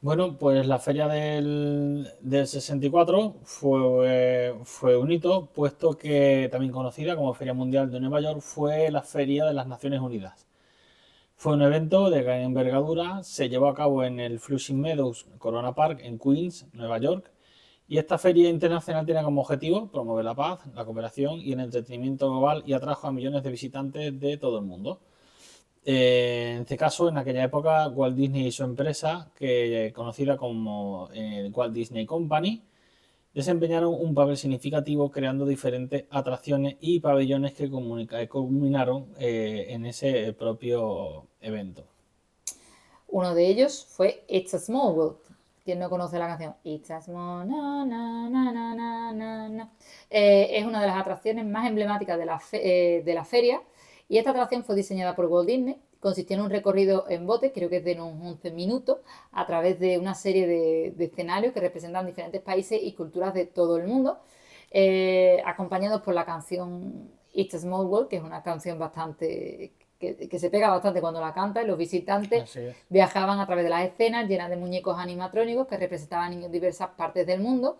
Bueno, 0.00 0.36
pues 0.36 0.66
la 0.66 0.80
feria 0.80 1.06
del, 1.06 2.08
64 2.28 3.36
fue, 3.44 4.54
fue 4.64 4.96
un 4.96 5.12
hito, 5.12 5.46
puesto 5.54 5.96
que 5.96 6.48
también 6.50 6.72
conocida 6.72 7.14
como 7.14 7.34
Feria 7.34 7.54
Mundial 7.54 7.90
de 7.90 8.00
Nueva 8.00 8.20
York 8.20 8.40
fue 8.40 8.90
la 8.90 9.02
Feria 9.02 9.44
de 9.44 9.54
las 9.54 9.68
Naciones 9.68 10.00
Unidas. 10.00 10.46
Fue 11.36 11.54
un 11.54 11.62
evento 11.62 12.10
de 12.10 12.22
gran 12.22 12.40
envergadura, 12.40 13.22
se 13.22 13.48
llevó 13.48 13.68
a 13.68 13.74
cabo 13.74 14.04
en 14.04 14.18
el 14.20 14.40
Flushing 14.40 14.80
Meadows 14.80 15.26
Corona 15.38 15.74
Park 15.74 16.00
en 16.02 16.18
Queens, 16.18 16.66
Nueva 16.72 16.98
York, 16.98 17.30
y 17.92 17.98
esta 17.98 18.16
feria 18.16 18.48
internacional 18.48 19.04
tiene 19.04 19.22
como 19.22 19.42
objetivo 19.42 19.86
promover 19.90 20.24
la 20.24 20.34
paz, 20.34 20.60
la 20.74 20.82
cooperación 20.82 21.38
y 21.38 21.52
el 21.52 21.60
entretenimiento 21.60 22.30
global 22.30 22.62
y 22.64 22.72
atrajo 22.72 23.06
a 23.06 23.12
millones 23.12 23.42
de 23.42 23.50
visitantes 23.50 24.18
de 24.18 24.38
todo 24.38 24.60
el 24.60 24.64
mundo. 24.64 25.02
Eh, 25.84 26.52
en 26.54 26.62
este 26.62 26.78
caso, 26.78 27.10
en 27.10 27.18
aquella 27.18 27.44
época, 27.44 27.88
Walt 27.88 28.16
Disney 28.16 28.46
y 28.46 28.50
su 28.50 28.64
empresa, 28.64 29.30
que 29.36 29.92
conocida 29.94 30.38
como 30.38 31.10
eh, 31.12 31.50
Walt 31.52 31.74
Disney 31.74 32.06
Company, 32.06 32.62
desempeñaron 33.34 33.92
un 33.92 34.14
papel 34.14 34.38
significativo 34.38 35.10
creando 35.10 35.44
diferentes 35.44 36.06
atracciones 36.08 36.76
y 36.80 37.00
pabellones 37.00 37.52
que 37.52 37.68
culminaron 37.68 39.08
eh, 39.18 39.66
en 39.68 39.84
ese 39.84 40.32
propio 40.32 41.26
evento. 41.42 41.84
Uno 43.08 43.34
de 43.34 43.48
ellos 43.48 43.86
fue 43.86 44.24
It's 44.28 44.54
a 44.54 44.58
Small 44.58 44.96
World. 44.96 45.31
¿Quién 45.64 45.78
no 45.78 45.88
conoce 45.88 46.18
la 46.18 46.26
canción? 46.26 46.56
It's 46.64 46.90
a 46.90 47.00
Small 47.00 47.48
es 50.10 50.64
una 50.64 50.80
de 50.80 50.86
las 50.86 50.96
atracciones 50.96 51.46
más 51.46 51.68
emblemáticas 51.68 52.18
de 52.18 52.26
la, 52.26 52.42
de 52.52 53.12
la 53.14 53.24
feria 53.24 53.62
y 54.08 54.18
esta 54.18 54.30
atracción 54.30 54.64
fue 54.64 54.76
diseñada 54.76 55.14
por 55.14 55.26
Walt 55.26 55.48
Disney, 55.48 55.80
consistía 56.00 56.36
en 56.36 56.42
un 56.42 56.50
recorrido 56.50 57.06
en 57.08 57.26
bote, 57.26 57.52
creo 57.52 57.70
que 57.70 57.76
es 57.78 57.84
de 57.84 57.94
unos 57.94 58.20
11 58.20 58.50
minutos, 58.50 58.98
a 59.30 59.46
través 59.46 59.78
de 59.78 59.98
una 59.98 60.14
serie 60.14 60.46
de, 60.46 61.04
escenarios 61.04 61.54
que 61.54 61.60
representan 61.60 62.04
diferentes 62.06 62.42
países 62.42 62.78
y 62.82 62.92
culturas 62.92 63.32
de 63.32 63.46
todo 63.46 63.76
el 63.76 63.86
mundo, 63.86 64.18
eh, 64.70 65.40
acompañados 65.46 66.02
por 66.02 66.14
la 66.14 66.24
canción 66.24 67.10
It's 67.32 67.54
a 67.54 67.60
Small 67.60 67.86
World, 67.86 68.08
que 68.08 68.16
es 68.16 68.22
una 68.22 68.42
canción 68.42 68.78
bastante 68.78 69.72
que, 70.02 70.28
que, 70.28 70.38
se 70.38 70.50
pega 70.50 70.68
bastante 70.68 71.00
cuando 71.00 71.20
la 71.20 71.32
canta 71.32 71.62
y 71.62 71.66
los 71.66 71.78
visitantes 71.78 72.58
viajaban 72.90 73.40
a 73.40 73.46
través 73.46 73.64
de 73.64 73.70
las 73.70 73.84
escenas 73.84 74.28
llenas 74.28 74.50
de 74.50 74.56
muñecos 74.56 74.98
animatrónicos 74.98 75.66
que 75.66 75.78
representaban 75.78 76.30
niños 76.30 76.50
de 76.50 76.58
diversas 76.58 76.90
partes 76.90 77.26
del 77.26 77.40
mundo 77.40 77.78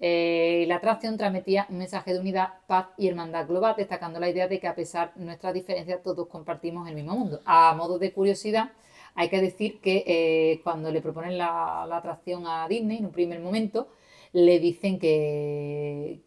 eh, 0.00 0.64
la 0.66 0.76
atracción 0.76 1.16
transmitía 1.16 1.66
un 1.70 1.78
mensaje 1.78 2.12
de 2.12 2.20
unidad, 2.20 2.54
paz 2.66 2.88
y 2.96 3.08
hermandad 3.08 3.46
global, 3.46 3.74
destacando 3.76 4.18
la 4.18 4.28
idea 4.28 4.48
de 4.48 4.58
que 4.58 4.66
a 4.66 4.74
pesar 4.74 5.14
de 5.14 5.24
nuestras 5.24 5.54
diferencias 5.54 6.02
todos 6.02 6.26
compartimos 6.28 6.88
el 6.88 6.94
mismo 6.94 7.14
mundo. 7.14 7.40
A 7.44 7.74
modo 7.74 7.98
de 7.98 8.12
curiosidad, 8.12 8.72
hay 9.14 9.28
que 9.28 9.40
decir 9.40 9.80
que 9.80 10.04
eh, 10.06 10.60
cuando 10.64 10.90
le 10.90 11.00
proponen 11.00 11.38
la, 11.38 11.84
atracción 11.84 12.46
a 12.46 12.66
Disney, 12.68 12.98
en 12.98 13.06
un 13.06 13.12
primer 13.12 13.40
momento, 13.40 13.88
le 14.32 14.58
dicen 14.58 14.98
que, 14.98 16.22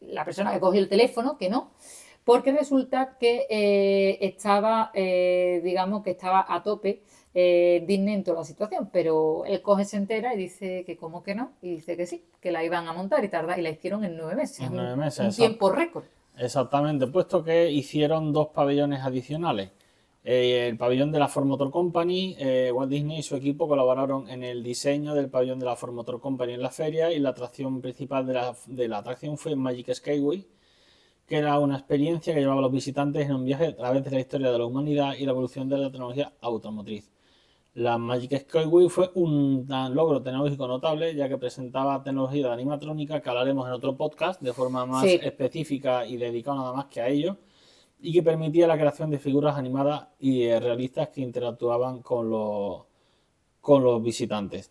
la 0.00 0.24
persona 0.24 0.52
que 0.52 0.60
cogió 0.60 0.80
el 0.80 0.88
teléfono, 0.88 1.38
que 1.38 1.48
no, 1.48 1.70
porque 2.24 2.52
resulta 2.52 3.16
que 3.18 3.46
eh, 3.50 4.18
estaba, 4.20 4.92
digamos, 4.94 6.02
que 6.02 6.10
estaba 6.10 6.44
a 6.48 6.62
tope 6.62 7.02
eh, 7.34 7.82
Disney 7.86 8.14
en 8.14 8.24
toda 8.24 8.40
la 8.40 8.44
situación, 8.44 8.90
pero 8.92 9.44
él 9.46 9.62
coge, 9.62 9.86
se 9.86 9.96
entera 9.96 10.34
y 10.34 10.36
dice 10.36 10.84
que 10.84 10.98
como 10.98 11.22
que 11.22 11.34
no, 11.34 11.52
y 11.62 11.76
dice 11.76 11.96
que 11.96 12.06
sí, 12.06 12.24
que 12.40 12.52
la 12.52 12.62
iban 12.62 12.86
a 12.88 12.92
montar 12.92 13.24
y 13.24 13.28
tarda, 13.28 13.58
y 13.58 13.62
la 13.62 13.70
hicieron 13.70 14.04
en 14.04 14.18
nueve 14.18 14.34
meses. 14.34 14.60
En 14.60 14.74
nueve 14.74 14.96
meses, 14.96 15.26
un, 15.26 15.34
tiempo 15.34 15.70
récord. 15.70 16.04
Exactamente, 16.36 17.06
puesto 17.06 17.42
que 17.42 17.70
hicieron 17.70 18.34
dos 18.34 18.48
pabellones 18.48 19.00
adicionales. 19.00 19.70
Eh, 20.24 20.68
el 20.68 20.76
pabellón 20.76 21.10
de 21.10 21.18
la 21.18 21.26
Ford 21.26 21.46
Motor 21.46 21.70
Company, 21.70 22.36
eh, 22.38 22.70
Walt 22.72 22.90
Disney 22.90 23.20
y 23.20 23.22
su 23.22 23.34
equipo 23.34 23.66
colaboraron 23.66 24.28
en 24.28 24.44
el 24.44 24.62
diseño 24.62 25.14
del 25.14 25.30
pabellón 25.30 25.58
de 25.58 25.64
la 25.64 25.74
Ford 25.74 25.92
Motor 25.92 26.20
Company 26.20 26.52
en 26.52 26.62
la 26.62 26.70
feria 26.70 27.10
y 27.10 27.18
la 27.18 27.30
atracción 27.30 27.80
principal 27.80 28.26
de 28.26 28.34
la, 28.34 28.54
de 28.66 28.88
la 28.88 28.98
atracción 28.98 29.38
fue 29.38 29.56
Magic 29.56 29.92
Skyway, 29.94 30.46
que 31.32 31.38
era 31.38 31.58
una 31.58 31.78
experiencia 31.78 32.34
que 32.34 32.40
llevaba 32.40 32.58
a 32.58 32.62
los 32.64 32.72
visitantes 32.72 33.24
en 33.24 33.34
un 33.34 33.46
viaje 33.46 33.68
a 33.68 33.74
través 33.74 34.04
de 34.04 34.10
la 34.10 34.20
historia 34.20 34.52
de 34.52 34.58
la 34.58 34.66
humanidad 34.66 35.14
y 35.18 35.24
la 35.24 35.30
evolución 35.30 35.66
de 35.66 35.78
la 35.78 35.90
tecnología 35.90 36.30
automotriz. 36.42 37.10
La 37.72 37.96
Magic 37.96 38.40
Skyway 38.40 38.90
fue 38.90 39.10
un 39.14 39.66
logro 39.94 40.22
tecnológico 40.22 40.68
notable, 40.68 41.14
ya 41.14 41.30
que 41.30 41.38
presentaba 41.38 42.02
tecnología 42.02 42.48
de 42.48 42.52
animatrónica 42.52 43.22
que 43.22 43.30
hablaremos 43.30 43.66
en 43.66 43.72
otro 43.72 43.96
podcast 43.96 44.42
de 44.42 44.52
forma 44.52 44.84
más 44.84 45.06
específica 45.06 46.04
y 46.06 46.18
dedicada 46.18 46.58
nada 46.58 46.74
más 46.74 46.84
que 46.84 47.00
a 47.00 47.08
ello, 47.08 47.38
y 47.98 48.12
que 48.12 48.22
permitía 48.22 48.66
la 48.66 48.76
creación 48.76 49.08
de 49.08 49.18
figuras 49.18 49.56
animadas 49.56 50.08
y 50.18 50.42
eh, 50.42 50.60
realistas 50.60 51.08
que 51.08 51.22
interactuaban 51.22 52.02
con 52.02 52.28
los, 52.28 52.82
con 53.62 53.82
los 53.82 54.02
visitantes. 54.02 54.70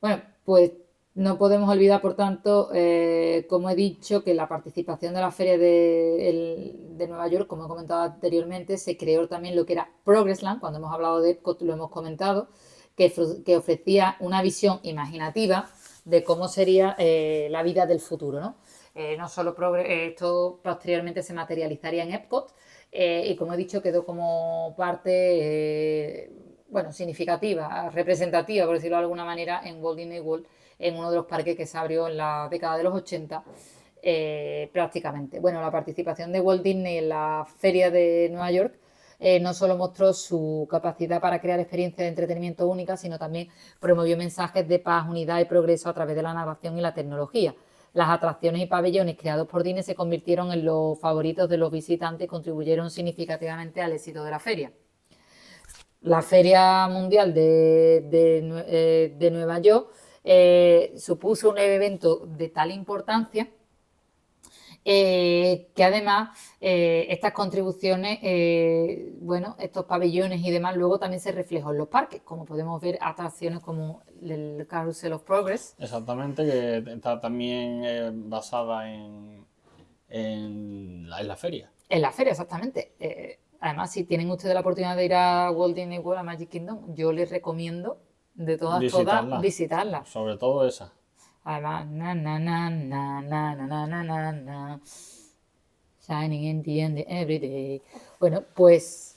Bueno, 0.00 0.22
pues 0.46 0.72
no 1.18 1.36
podemos 1.36 1.68
olvidar, 1.68 2.00
por 2.00 2.14
tanto, 2.14 2.70
eh, 2.72 3.44
como 3.48 3.68
he 3.70 3.74
dicho, 3.74 4.22
que 4.22 4.34
la 4.34 4.46
participación 4.46 5.14
de 5.14 5.20
la 5.20 5.32
Feria 5.32 5.58
de, 5.58 6.76
Nueva 7.08 7.26
York, 7.26 7.48
como 7.48 7.64
he 7.64 7.68
comentado 7.68 8.02
anteriormente, 8.02 8.78
se 8.78 8.96
creó 8.96 9.26
también 9.26 9.56
lo 9.56 9.66
que 9.66 9.72
era 9.72 9.90
Progressland, 10.04 10.60
cuando 10.60 10.78
hemos 10.78 10.94
hablado 10.94 11.20
de 11.20 11.32
Epcot 11.32 11.60
lo 11.62 11.72
hemos 11.72 11.90
comentado, 11.90 12.50
que, 12.94 13.12
ofrecía 13.56 14.16
una 14.20 14.42
visión 14.42 14.78
imaginativa 14.84 15.68
de 16.04 16.22
cómo 16.22 16.46
sería 16.46 16.94
eh, 16.98 17.48
la 17.50 17.64
vida 17.64 17.84
del 17.86 17.98
futuro. 17.98 18.38
No, 18.38 18.54
eh, 18.94 19.16
no 19.16 19.28
solo 19.28 19.56
esto 19.78 20.60
posteriormente 20.62 21.24
se 21.24 21.34
materializaría 21.34 22.04
en 22.04 22.12
Epcot 22.12 22.54
y, 22.92 23.34
como 23.34 23.54
he 23.54 23.56
dicho, 23.56 23.82
quedó 23.82 24.06
como 24.06 24.72
parte, 24.76 26.30
bueno, 26.68 26.92
significativa, 26.92 27.90
representativa, 27.90 28.66
por 28.66 28.76
decirlo 28.76 28.98
de 28.98 29.02
alguna 29.02 29.24
manera, 29.24 29.62
en 29.64 29.82
Walt 29.82 29.98
Disney 29.98 30.20
World 30.20 30.46
en 30.78 30.96
uno 30.96 31.10
de 31.10 31.16
los 31.16 31.26
parques 31.26 31.56
que 31.56 31.66
se 31.66 31.78
abrió 31.78 32.08
en 32.08 32.16
la 32.16 32.48
década 32.50 32.76
de 32.76 32.84
los 32.84 32.94
80 32.94 33.42
eh, 34.02 34.70
prácticamente. 34.72 35.40
Bueno, 35.40 35.60
la 35.60 35.70
participación 35.70 36.32
de 36.32 36.40
Walt 36.40 36.62
Disney 36.62 36.98
en 36.98 37.08
la 37.08 37.46
Feria 37.58 37.90
de 37.90 38.28
Nueva 38.30 38.50
York 38.52 38.74
eh, 39.20 39.40
no 39.40 39.52
solo 39.52 39.76
mostró 39.76 40.12
su 40.12 40.68
capacidad 40.70 41.20
para 41.20 41.40
crear 41.40 41.58
experiencias 41.58 42.04
de 42.04 42.08
entretenimiento 42.08 42.68
únicas, 42.68 43.00
sino 43.00 43.18
también 43.18 43.48
promovió 43.80 44.16
mensajes 44.16 44.68
de 44.68 44.78
paz, 44.78 45.08
unidad 45.08 45.40
y 45.40 45.44
progreso 45.46 45.88
a 45.88 45.94
través 45.94 46.14
de 46.14 46.22
la 46.22 46.32
narración 46.32 46.78
y 46.78 46.80
la 46.80 46.94
tecnología. 46.94 47.54
Las 47.94 48.10
atracciones 48.10 48.62
y 48.62 48.66
pabellones 48.66 49.16
creados 49.16 49.48
por 49.48 49.64
Disney 49.64 49.82
se 49.82 49.96
convirtieron 49.96 50.52
en 50.52 50.64
los 50.64 51.00
favoritos 51.00 51.48
de 51.48 51.56
los 51.56 51.72
visitantes 51.72 52.26
y 52.26 52.28
contribuyeron 52.28 52.90
significativamente 52.90 53.82
al 53.82 53.92
éxito 53.92 54.22
de 54.22 54.30
la 54.30 54.38
feria. 54.38 54.72
La 56.02 56.22
Feria 56.22 56.86
Mundial 56.86 57.34
de, 57.34 58.06
de 58.08 59.16
eh, 59.20 59.30
Nueva 59.32 59.58
York 59.58 59.90
eh, 60.24 60.92
supuso 60.96 61.50
un 61.50 61.58
evento 61.58 62.26
de 62.26 62.48
tal 62.48 62.70
importancia 62.70 63.48
eh, 64.84 65.68
que 65.74 65.84
además 65.84 66.36
eh, 66.60 67.06
estas 67.10 67.32
contribuciones, 67.32 68.20
bueno, 69.20 69.56
estos 69.58 69.84
pabellones 69.84 70.40
y 70.40 70.50
demás, 70.50 70.76
luego 70.76 70.98
también 70.98 71.20
se 71.20 71.32
reflejó 71.32 71.72
en 71.72 71.78
los 71.78 71.88
parques, 71.88 72.22
como 72.22 72.44
podemos 72.46 72.80
ver 72.80 72.98
atracciones 73.00 73.60
como 73.60 74.02
el 74.22 74.66
Carousel 74.68 75.12
of 75.12 75.24
Progress. 75.24 75.74
Exactamente, 75.78 76.44
que 76.44 76.92
está 76.92 77.20
también 77.20 78.30
basada 78.30 78.90
en, 78.90 79.44
en, 80.08 81.10
la, 81.10 81.36
feria. 81.36 81.70
En 81.88 82.00
la 82.00 82.12
feria, 82.12 82.30
exactamente. 82.30 82.92
además, 83.60 83.92
si 83.92 84.04
tienen 84.04 84.30
ustedes 84.30 84.54
la 84.54 84.60
oportunidad 84.60 84.96
de 84.96 85.04
ir 85.04 85.14
a 85.14 85.50
Walt 85.50 85.76
Disney 85.76 85.98
World, 85.98 86.20
a 86.20 86.22
Magic 86.22 86.48
Kingdom, 86.48 86.94
yo 86.94 87.12
les 87.12 87.28
recomiendo 87.28 87.98
de 88.38 88.56
todas, 88.56 88.80
visitarla. 88.80 89.22
todas, 89.22 89.42
visitarla. 89.42 90.04
Sobre 90.06 90.36
todo 90.36 90.66
esa. 90.66 90.92
Además, 91.44 91.86
na, 91.88 92.14
na, 92.14 92.38
na, 92.38 92.70
na, 92.70 93.20
na, 93.20 93.54
na, 93.54 93.86
na, 93.86 94.02
na, 94.02 94.32
na, 94.32 94.80
Shining 96.06 96.44
in 96.44 96.62
the 96.62 96.80
end 96.80 97.04
every 97.08 97.38
day. 97.38 97.82
Bueno, 98.18 98.44
pues 98.54 99.16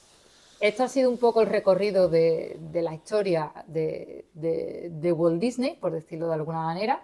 esto 0.60 0.82
ha 0.82 0.88
sido 0.88 1.08
un 1.08 1.18
poco 1.18 1.40
el 1.40 1.46
recorrido 1.48 2.08
de, 2.08 2.58
de 2.60 2.82
la 2.82 2.94
historia 2.94 3.52
de, 3.66 4.26
de, 4.34 4.90
de, 4.90 5.12
Walt 5.12 5.40
Disney, 5.40 5.76
por 5.76 5.92
decirlo 5.92 6.28
de 6.28 6.34
alguna 6.34 6.62
manera. 6.62 7.02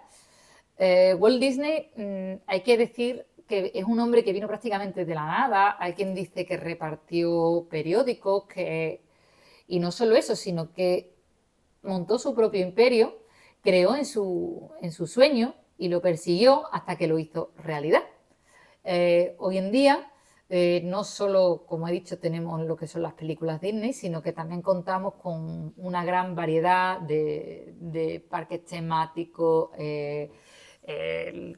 Eh, 0.77 1.15
Walt 1.17 1.39
Disney, 1.39 1.89
mmm, 1.95 2.41
hay 2.45 2.61
que 2.61 2.77
decir 2.77 3.25
que 3.47 3.71
es 3.73 3.85
un 3.85 3.99
hombre 3.99 4.23
que 4.23 4.33
vino 4.33 4.47
prácticamente 4.47 5.05
de 5.05 5.15
la 5.15 5.25
nada. 5.25 5.77
Hay 5.79 5.93
quien 5.93 6.13
dice 6.13 6.45
que 6.45 6.57
repartió 6.57 7.65
periódicos, 7.69 8.43
que... 8.43 9.01
y 9.67 9.79
no 9.79 9.91
solo 9.91 10.15
eso, 10.15 10.35
sino 10.35 10.71
que 10.73 11.18
montó 11.81 12.19
su 12.19 12.35
propio 12.35 12.61
imperio, 12.61 13.17
creó 13.61 13.95
en 13.95 14.05
su, 14.05 14.71
en 14.81 14.91
su 14.91 15.07
sueño 15.07 15.55
y 15.77 15.87
lo 15.87 16.01
persiguió 16.01 16.65
hasta 16.73 16.97
que 16.97 17.07
lo 17.07 17.19
hizo 17.19 17.51
realidad. 17.57 18.03
Eh, 18.83 19.35
hoy 19.39 19.57
en 19.57 19.71
día, 19.71 20.11
eh, 20.49 20.81
no 20.83 21.03
solo, 21.03 21.65
como 21.67 21.87
he 21.87 21.91
dicho, 21.91 22.19
tenemos 22.19 22.61
lo 22.61 22.75
que 22.75 22.87
son 22.87 23.01
las 23.01 23.13
películas 23.13 23.61
Disney, 23.61 23.93
sino 23.93 24.21
que 24.21 24.33
también 24.33 24.61
contamos 24.61 25.15
con 25.15 25.73
una 25.77 26.03
gran 26.03 26.35
variedad 26.35 26.99
de, 26.99 28.25
parques 28.29 28.65
temáticos, 28.65 29.69
eh, 29.77 30.31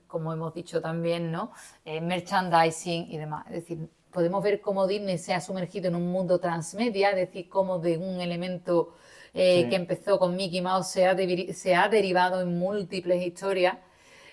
como 0.07 0.33
hemos 0.33 0.53
dicho 0.53 0.81
también, 0.81 1.31
¿no? 1.31 1.51
merchandising 1.85 3.11
y 3.11 3.17
demás. 3.17 3.45
Es 3.47 3.53
decir, 3.53 3.89
podemos 4.11 4.43
ver 4.43 4.61
cómo 4.61 4.87
Disney 4.87 5.17
se 5.17 5.33
ha 5.33 5.41
sumergido 5.41 5.87
en 5.87 5.95
un 5.95 6.11
mundo 6.11 6.39
transmedia, 6.39 7.11
es 7.11 7.15
decir, 7.15 7.47
cómo 7.49 7.79
de 7.79 7.97
un 7.97 8.19
elemento 8.19 8.93
eh, 9.33 9.69
que 9.69 9.75
empezó 9.75 10.19
con 10.19 10.35
Mickey 10.35 10.61
Mouse, 10.61 10.87
se 10.87 11.07
ha, 11.07 11.15
se 11.53 11.75
ha 11.75 11.87
derivado 11.87 12.41
en 12.41 12.59
múltiples 12.59 13.25
historias 13.25 13.77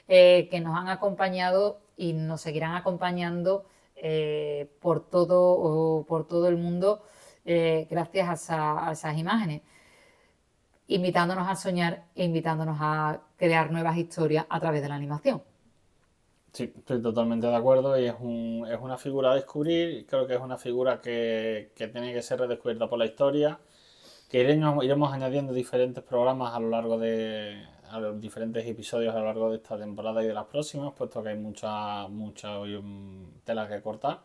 eh, 0.09 0.49
que 0.51 0.61
nos 0.61 0.77
han 0.77 0.89
acompañado 0.89 1.81
y 1.97 2.15
nos 2.15 2.41
seguirán 2.41 2.75
acompañando 2.75 3.65
eh, 3.95 4.69
por, 4.81 5.09
todo, 5.09 6.05
por 6.09 6.27
todo 6.27 6.49
el 6.49 6.57
mundo 6.57 7.03
gracias 7.45 8.51
a, 8.51 8.91
esas 8.93 9.17
imágenes, 9.17 9.63
invitándonos 10.87 11.49
a 11.49 11.57
soñar 11.57 12.05
e 12.15 12.25
invitándonos 12.25 12.77
a 12.79 13.23
crear 13.39 13.71
nuevas 13.71 13.97
historias 13.97 14.45
a 14.51 14.61
través 14.61 14.83
de 14.83 14.89
la 14.91 14.97
animación. 14.97 15.43
Sí, 16.53 16.73
estoy 16.77 17.01
totalmente 17.01 17.47
de 17.47 17.57
acuerdo 17.57 17.99
y 17.99 18.05
es, 18.05 18.15
un, 18.21 18.67
es 18.71 18.79
una 18.79 18.99
figura 18.99 19.33
a 19.33 19.35
descubrir. 19.35 20.07
Creo 20.07 20.27
que 20.27 20.35
es 20.35 20.41
una 20.41 20.59
figura 20.59 21.01
que, 21.01 21.73
que 21.75 21.89
tiene 21.89 22.13
que 22.13 22.21
ser 22.21 22.41
redescubierta 22.41 22.87
por 22.87 22.99
la 22.99 23.07
historia. 23.07 23.59
Que 24.29 24.41
iremos, 24.41 24.85
iremos 24.85 25.13
añadiendo 25.13 25.53
diferentes 25.53 26.05
programas 26.05 26.55
a 26.55 26.61
lo 26.61 26.69
largo 26.71 26.99
de 26.99 27.63
a 27.91 27.99
los 28.01 28.21
diferentes 28.21 28.67
episodios 28.67 29.15
a 29.15 29.19
lo 29.19 29.25
largo 29.27 29.51
de 29.51 29.57
esta 29.57 29.79
temporada 29.79 30.23
y 30.23 30.27
de 30.27 30.35
las 30.35 30.45
próximas, 30.47 30.93
puesto 30.95 31.23
que 31.23 31.31
hay 31.31 31.37
mucha, 31.39 32.07
mucha 32.09 32.59
mm, 32.61 33.41
tela 33.45 33.67
que 33.69 33.81
cortar. 33.81 34.21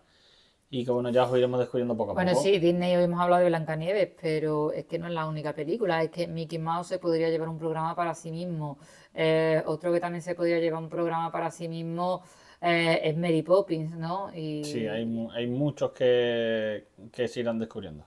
Y 0.69 0.83
que 0.85 0.91
bueno, 0.91 1.09
ya 1.11 1.23
os 1.25 1.37
iremos 1.37 1.59
descubriendo 1.59 1.95
poco 1.95 2.11
a 2.11 2.15
Bueno, 2.15 2.31
poco. 2.31 2.43
sí, 2.43 2.59
Disney 2.59 2.95
hoy 2.95 3.03
hemos 3.03 3.19
hablado 3.21 3.43
de 3.43 3.49
Blancanieves, 3.49 4.09
pero 4.21 4.71
es 4.71 4.85
que 4.85 4.99
no 4.99 5.07
es 5.07 5.13
la 5.13 5.27
única 5.27 5.53
película, 5.53 6.03
es 6.03 6.09
que 6.11 6.27
Mickey 6.27 6.59
Mouse 6.59 6.87
se 6.87 6.99
podría 6.99 7.29
llevar 7.29 7.47
un 7.49 7.59
programa 7.59 7.95
para 7.95 8.15
sí 8.15 8.31
mismo. 8.31 8.79
Eh, 9.13 9.61
otro 9.67 9.93
que 9.93 9.99
también 9.99 10.21
se 10.23 10.35
podría 10.35 10.59
llevar 10.59 10.81
un 10.81 10.89
programa 10.89 11.31
para 11.31 11.51
sí 11.51 11.67
mismo 11.69 12.23
eh, 12.61 13.01
es 13.03 13.15
Mary 13.17 13.43
Poppins, 13.43 13.95
¿no? 13.95 14.33
Y 14.35 14.63
Sí, 14.63 14.87
hay, 14.87 15.07
hay 15.33 15.47
muchos 15.47 15.91
que, 15.91 16.87
que 17.11 17.27
se 17.27 17.39
irán 17.41 17.59
descubriendo. 17.59 18.05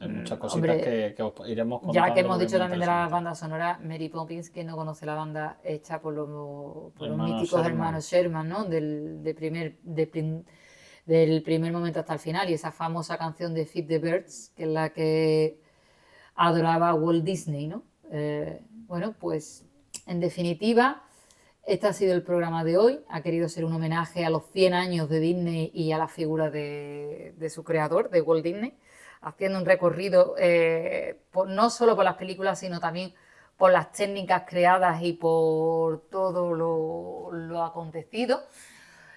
Hay 0.00 0.08
muchas 0.08 0.38
cositas 0.38 0.68
Mm, 0.68 0.70
hombre, 0.70 0.84
que, 1.08 1.14
que 1.14 1.22
os 1.22 1.48
iremos 1.48 1.80
contando. 1.80 2.08
ya 2.08 2.14
que 2.14 2.20
hemos 2.20 2.38
dicho 2.38 2.56
también 2.58 2.80
de 2.80 2.86
la 2.86 3.08
banda 3.08 3.34
sonora, 3.34 3.80
Mary 3.82 4.08
Poppins, 4.08 4.48
que 4.50 4.62
no 4.62 4.76
conoce 4.76 5.04
la 5.06 5.14
banda 5.14 5.58
hecha 5.64 6.00
por 6.00 6.14
los, 6.14 6.28
por 6.92 7.00
los 7.02 7.10
Hermanos 7.10 7.34
míticos 7.40 7.60
Sherman. 7.60 7.72
hermanos 7.72 8.04
Sherman, 8.10 8.48
¿no? 8.48 8.64
Del, 8.64 9.22
de 9.24 9.34
primer, 9.34 9.78
de 9.82 10.06
prim- 10.06 10.44
del 11.04 11.42
primer 11.42 11.72
momento 11.72 12.00
hasta 12.00 12.12
el 12.12 12.18
final, 12.20 12.48
y 12.50 12.54
esa 12.54 12.70
famosa 12.70 13.16
canción 13.18 13.54
de 13.54 13.66
Feed 13.66 13.86
the 13.88 13.98
Birds, 13.98 14.52
que 14.54 14.64
es 14.64 14.68
la 14.68 14.90
que 14.90 15.58
adoraba 16.36 16.94
Walt 16.94 17.24
Disney, 17.24 17.66
¿no? 17.66 17.82
Eh, 18.12 18.60
bueno, 18.86 19.14
pues 19.18 19.64
en 20.06 20.20
definitiva, 20.20 21.02
este 21.66 21.86
ha 21.88 21.92
sido 21.92 22.14
el 22.14 22.22
programa 22.22 22.62
de 22.62 22.76
hoy. 22.78 23.00
Ha 23.08 23.20
querido 23.22 23.48
ser 23.48 23.64
un 23.64 23.72
homenaje 23.72 24.24
a 24.24 24.30
los 24.30 24.44
100 24.52 24.74
años 24.74 25.08
de 25.08 25.18
Disney 25.20 25.70
y 25.74 25.92
a 25.92 25.98
la 25.98 26.08
figura 26.08 26.50
de, 26.50 27.34
de 27.36 27.50
su 27.50 27.64
creador, 27.64 28.10
de 28.10 28.20
Walt 28.22 28.44
Disney, 28.44 28.74
haciendo 29.20 29.58
un 29.58 29.66
recorrido 29.66 30.34
eh, 30.38 31.20
no 31.46 31.70
solo 31.70 31.96
por 31.96 32.04
las 32.04 32.16
películas, 32.16 32.58
sino 32.58 32.80
también 32.80 33.14
por 33.56 33.72
las 33.72 33.92
técnicas 33.92 34.44
creadas 34.46 35.02
y 35.02 35.12
por 35.14 36.08
todo 36.08 36.54
lo, 36.54 37.30
lo 37.32 37.64
acontecido. 37.64 38.44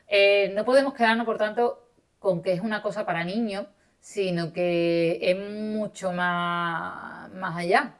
Eh, 0.07 0.51
no 0.55 0.65
podemos 0.65 0.93
quedarnos, 0.93 1.25
por 1.25 1.37
tanto, 1.37 1.87
con 2.19 2.41
que 2.41 2.53
es 2.53 2.61
una 2.61 2.81
cosa 2.81 3.05
para 3.05 3.23
niños, 3.23 3.67
sino 3.99 4.51
que 4.51 5.19
es 5.21 5.37
mucho 5.37 6.11
más, 6.11 7.31
más 7.31 7.55
allá. 7.55 7.95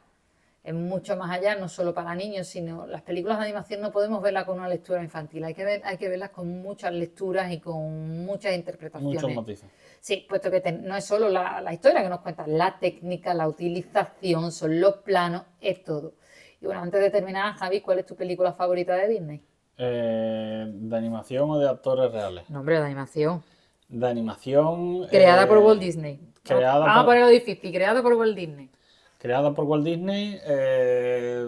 Es 0.64 0.72
mucho 0.74 1.16
más 1.16 1.30
allá, 1.30 1.56
no 1.56 1.68
solo 1.68 1.92
para 1.92 2.14
niños, 2.14 2.46
sino 2.46 2.86
las 2.86 3.02
películas 3.02 3.38
de 3.38 3.44
animación 3.46 3.80
no 3.80 3.90
podemos 3.90 4.22
verlas 4.22 4.44
con 4.44 4.58
una 4.60 4.68
lectura 4.68 5.02
infantil, 5.02 5.42
hay 5.42 5.54
que, 5.54 5.64
ver, 5.64 5.82
hay 5.84 5.96
que 5.96 6.08
verlas 6.08 6.30
con 6.30 6.62
muchas 6.62 6.92
lecturas 6.92 7.50
y 7.50 7.58
con 7.58 8.24
muchas 8.24 8.54
interpretaciones. 8.54 9.20
Muchos 9.22 9.34
matices. 9.34 9.68
Sí, 10.00 10.24
puesto 10.28 10.52
que 10.52 10.60
te- 10.60 10.70
no 10.70 10.94
es 10.96 11.04
solo 11.04 11.28
la, 11.28 11.60
la 11.60 11.72
historia 11.72 12.02
que 12.02 12.08
nos 12.08 12.20
cuenta, 12.20 12.46
la 12.46 12.78
técnica, 12.78 13.34
la 13.34 13.48
utilización, 13.48 14.52
son 14.52 14.80
los 14.80 14.98
planos, 14.98 15.42
es 15.60 15.82
todo. 15.82 16.14
Y 16.60 16.66
bueno, 16.66 16.80
antes 16.80 17.00
de 17.00 17.10
terminar, 17.10 17.54
Javi, 17.54 17.80
¿cuál 17.80 17.98
es 17.98 18.06
tu 18.06 18.14
película 18.14 18.52
favorita 18.52 18.94
de 18.94 19.08
Disney? 19.08 19.42
Eh, 19.78 20.64
¿De 20.72 20.96
animación 20.96 21.50
o 21.50 21.58
de 21.58 21.68
actores 21.68 22.12
reales? 22.12 22.48
Nombre 22.50 22.78
de 22.78 22.84
animación. 22.84 23.42
De 23.88 24.06
animación. 24.06 25.08
Creada 25.08 25.42
eh, 25.42 25.46
por 25.48 25.58
Walt 25.58 25.80
Disney. 25.80 26.20
creada 26.44 26.78
Vamos 26.78 26.94
a 26.94 27.00
por- 27.00 27.06
ponerlo 27.06 27.28
difícil, 27.28 27.72
creada 27.72 28.00
por 28.00 28.14
Walt 28.14 28.36
Disney. 28.36 28.70
Creada 29.22 29.54
por 29.54 29.66
Walt 29.66 29.84
Disney. 29.84 30.36
eh, 30.44 31.46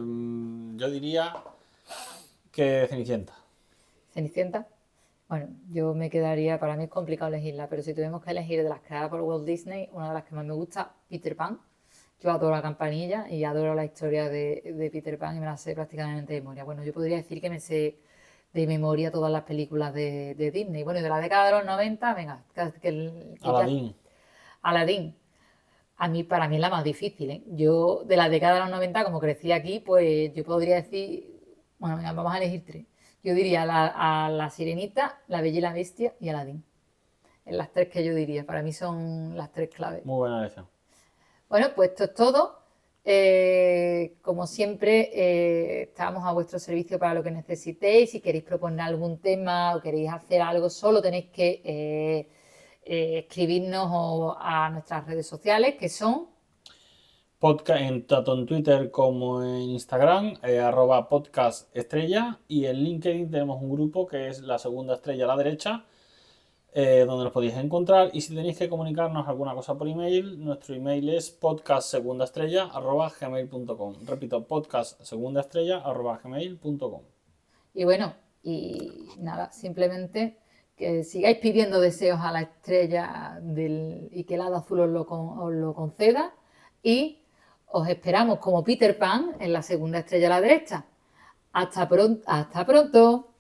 yo 0.77 0.91
diría 0.91 1.35
que 2.53 2.87
Cenicienta. 2.89 3.35
Cenicienta. 4.13 4.69
Bueno, 5.29 5.49
yo 5.73 5.93
me 5.93 6.09
quedaría, 6.09 6.61
para 6.61 6.77
mí 6.77 6.85
es 6.85 6.89
complicado 6.89 7.33
elegirla, 7.33 7.69
pero 7.69 7.83
si 7.83 7.93
tuvimos 7.93 8.23
que 8.23 8.31
elegir 8.31 8.63
de 8.63 8.69
las 8.69 8.79
creadas 8.79 9.11
por 9.11 9.23
Walt 9.23 9.45
Disney, 9.45 9.89
una 9.93 10.07
de 10.07 10.15
las 10.15 10.23
que 10.23 10.37
más 10.37 10.45
me 10.45 10.53
gusta, 10.53 10.93
Peter 11.09 11.35
Pan. 11.35 11.59
Yo 12.23 12.31
adoro 12.31 12.55
la 12.55 12.63
campanilla 12.63 13.29
y 13.29 13.43
adoro 13.43 13.75
la 13.75 13.85
historia 13.85 14.29
de, 14.29 14.73
de 14.73 14.91
Peter 14.93 15.19
Pan 15.19 15.37
y 15.37 15.41
me 15.41 15.47
la 15.47 15.57
sé 15.57 15.75
prácticamente 15.75 16.33
de 16.33 16.43
memoria. 16.43 16.63
Bueno, 16.63 16.85
yo 16.85 16.93
podría 16.93 17.17
decir 17.17 17.41
que 17.41 17.51
me 17.51 17.59
sé 17.59 17.99
de 18.53 18.67
memoria 18.69 19.11
todas 19.11 19.33
las 19.33 19.43
películas 19.43 19.93
de, 19.93 20.37
de 20.37 20.53
Disney. 20.53 20.85
Bueno, 20.85 21.01
y 21.01 21.03
de 21.03 21.09
la 21.09 21.19
década 21.19 21.47
de 21.47 21.53
los 21.53 21.65
90, 21.65 22.15
venga, 22.15 22.45
que, 22.81 23.35
Aladdin. 23.43 23.97
Aladdin. 24.63 25.24
A 26.05 26.09
mí, 26.09 26.23
para 26.23 26.49
mí 26.49 26.57
es 26.57 26.61
la 26.61 26.69
más 26.71 26.85
difícil, 26.85 27.31
¿eh? 27.31 27.43
Yo, 27.49 28.03
de 28.05 28.17
la 28.17 28.29
década 28.29 28.55
de 28.55 28.61
los 28.61 28.71
90, 28.71 29.05
como 29.05 29.21
crecí 29.21 29.53
aquí, 29.53 29.81
pues 29.81 30.33
yo 30.35 30.45
podría 30.45 30.77
decir, 30.77 31.09
bueno, 31.79 31.97
vamos 32.15 32.35
a 32.35 32.37
elegir 32.39 32.63
tres. 32.67 32.85
Yo 33.23 33.33
diría 33.35 33.65
la- 33.65 33.87
a 34.27 34.29
la 34.29 34.51
Sirenita, 34.51 35.23
la 35.29 35.41
Bella 35.41 35.59
y 35.59 35.61
la 35.63 35.73
Bestia 35.73 36.15
y 36.21 36.29
Aladdin. 36.29 36.63
Es 37.47 37.55
las 37.55 37.73
tres 37.73 37.89
que 37.89 38.05
yo 38.05 38.15
diría, 38.15 38.45
para 38.45 38.61
mí 38.63 38.73
son 38.73 39.35
las 39.37 39.51
tres 39.53 39.71
claves. 39.71 40.05
Muy 40.05 40.17
buena 40.19 40.41
elección. 40.41 40.67
Bueno, 41.49 41.69
pues 41.75 41.91
esto 41.91 42.05
es 42.05 42.15
todo. 42.15 42.59
Eh, 43.05 44.17
como 44.23 44.47
siempre, 44.47 45.11
eh, 45.15 45.83
estamos 45.85 46.25
a 46.27 46.33
vuestro 46.33 46.59
servicio 46.59 46.99
para 46.99 47.15
lo 47.15 47.23
que 47.23 47.31
necesitéis. 47.31 48.11
Si 48.11 48.21
queréis 48.21 48.45
proponer 48.45 48.81
algún 48.83 49.19
tema 49.21 49.75
o 49.77 49.81
queréis 49.81 50.11
hacer 50.11 50.43
algo, 50.43 50.69
solo 50.71 51.01
tenéis 51.01 51.27
que 51.31 51.63
eh, 51.65 52.29
eh, 52.85 53.27
escribirnos 53.29 54.37
a 54.39 54.71
nuestras 54.71 55.07
redes 55.07 55.27
sociales, 55.27 55.77
que 55.77 55.89
son 55.89 56.35
Podcast 57.45 57.83
en, 57.83 58.07
tanto 58.07 58.33
en 58.33 58.47
Twitter 58.47 58.91
como 58.91 59.43
en 59.43 59.61
Instagram, 59.61 60.39
eh, 60.43 60.61
arroba 60.61 61.11
podcast 61.11 61.69
estrella. 61.77 62.39
Y 62.49 62.65
en 62.65 62.77
LinkedIn 62.77 63.31
tenemos 63.31 63.61
un 63.61 63.71
grupo 63.71 64.07
que 64.07 64.29
es 64.29 64.41
la 64.41 64.59
segunda 64.59 64.95
estrella 64.95 65.25
a 65.25 65.29
la 65.29 65.37
derecha, 65.37 65.85
eh, 66.73 67.05
donde 67.07 67.25
nos 67.25 67.35
podéis 67.35 67.53
encontrar. 67.57 68.09
Y 68.15 68.23
si 68.23 68.35
tenéis 68.35 68.57
que 68.57 68.71
comunicarnos 68.71 69.29
alguna 69.29 69.55
cosa 69.55 69.77
por 69.77 69.87
email, 69.89 70.43
nuestro 70.43 70.75
email 70.75 71.07
es 71.11 71.31
podcastsegundaestrella 71.33 72.65
arroba 72.65 73.13
gmail.com. 73.21 73.97
Repito, 74.07 74.47
podcastsegundaestrella 74.47 75.81
arroba 75.81 76.19
gmail.com. 76.25 77.03
Y 77.75 77.85
bueno, 77.85 78.15
y 78.43 78.91
nada, 79.19 79.53
simplemente 79.53 80.39
que 80.77 81.05
sigáis 81.05 81.39
pidiendo 81.39 81.81
deseos 81.81 82.21
a 82.21 82.33
la 82.33 82.43
estrella 82.43 83.39
del, 83.41 84.09
y 84.13 84.25
que 84.25 84.35
el 84.35 84.41
hada 84.41 84.59
azul 84.59 84.81
os 84.81 84.89
lo, 84.89 85.51
lo 85.51 85.75
conceda. 85.75 86.35
Y 86.83 87.23
os 87.67 87.89
esperamos 87.89 88.39
como 88.39 88.65
Peter 88.65 88.99
Pan 88.99 89.37
en 89.41 89.53
la 89.53 89.63
segunda 89.63 90.01
estrella 90.01 90.27
a 90.27 90.31
la 90.31 90.41
derecha. 90.41 90.85
Hasta 91.53 91.89
pronto. 91.89 92.23
Hasta 92.27 92.67
pronto. 92.67 93.34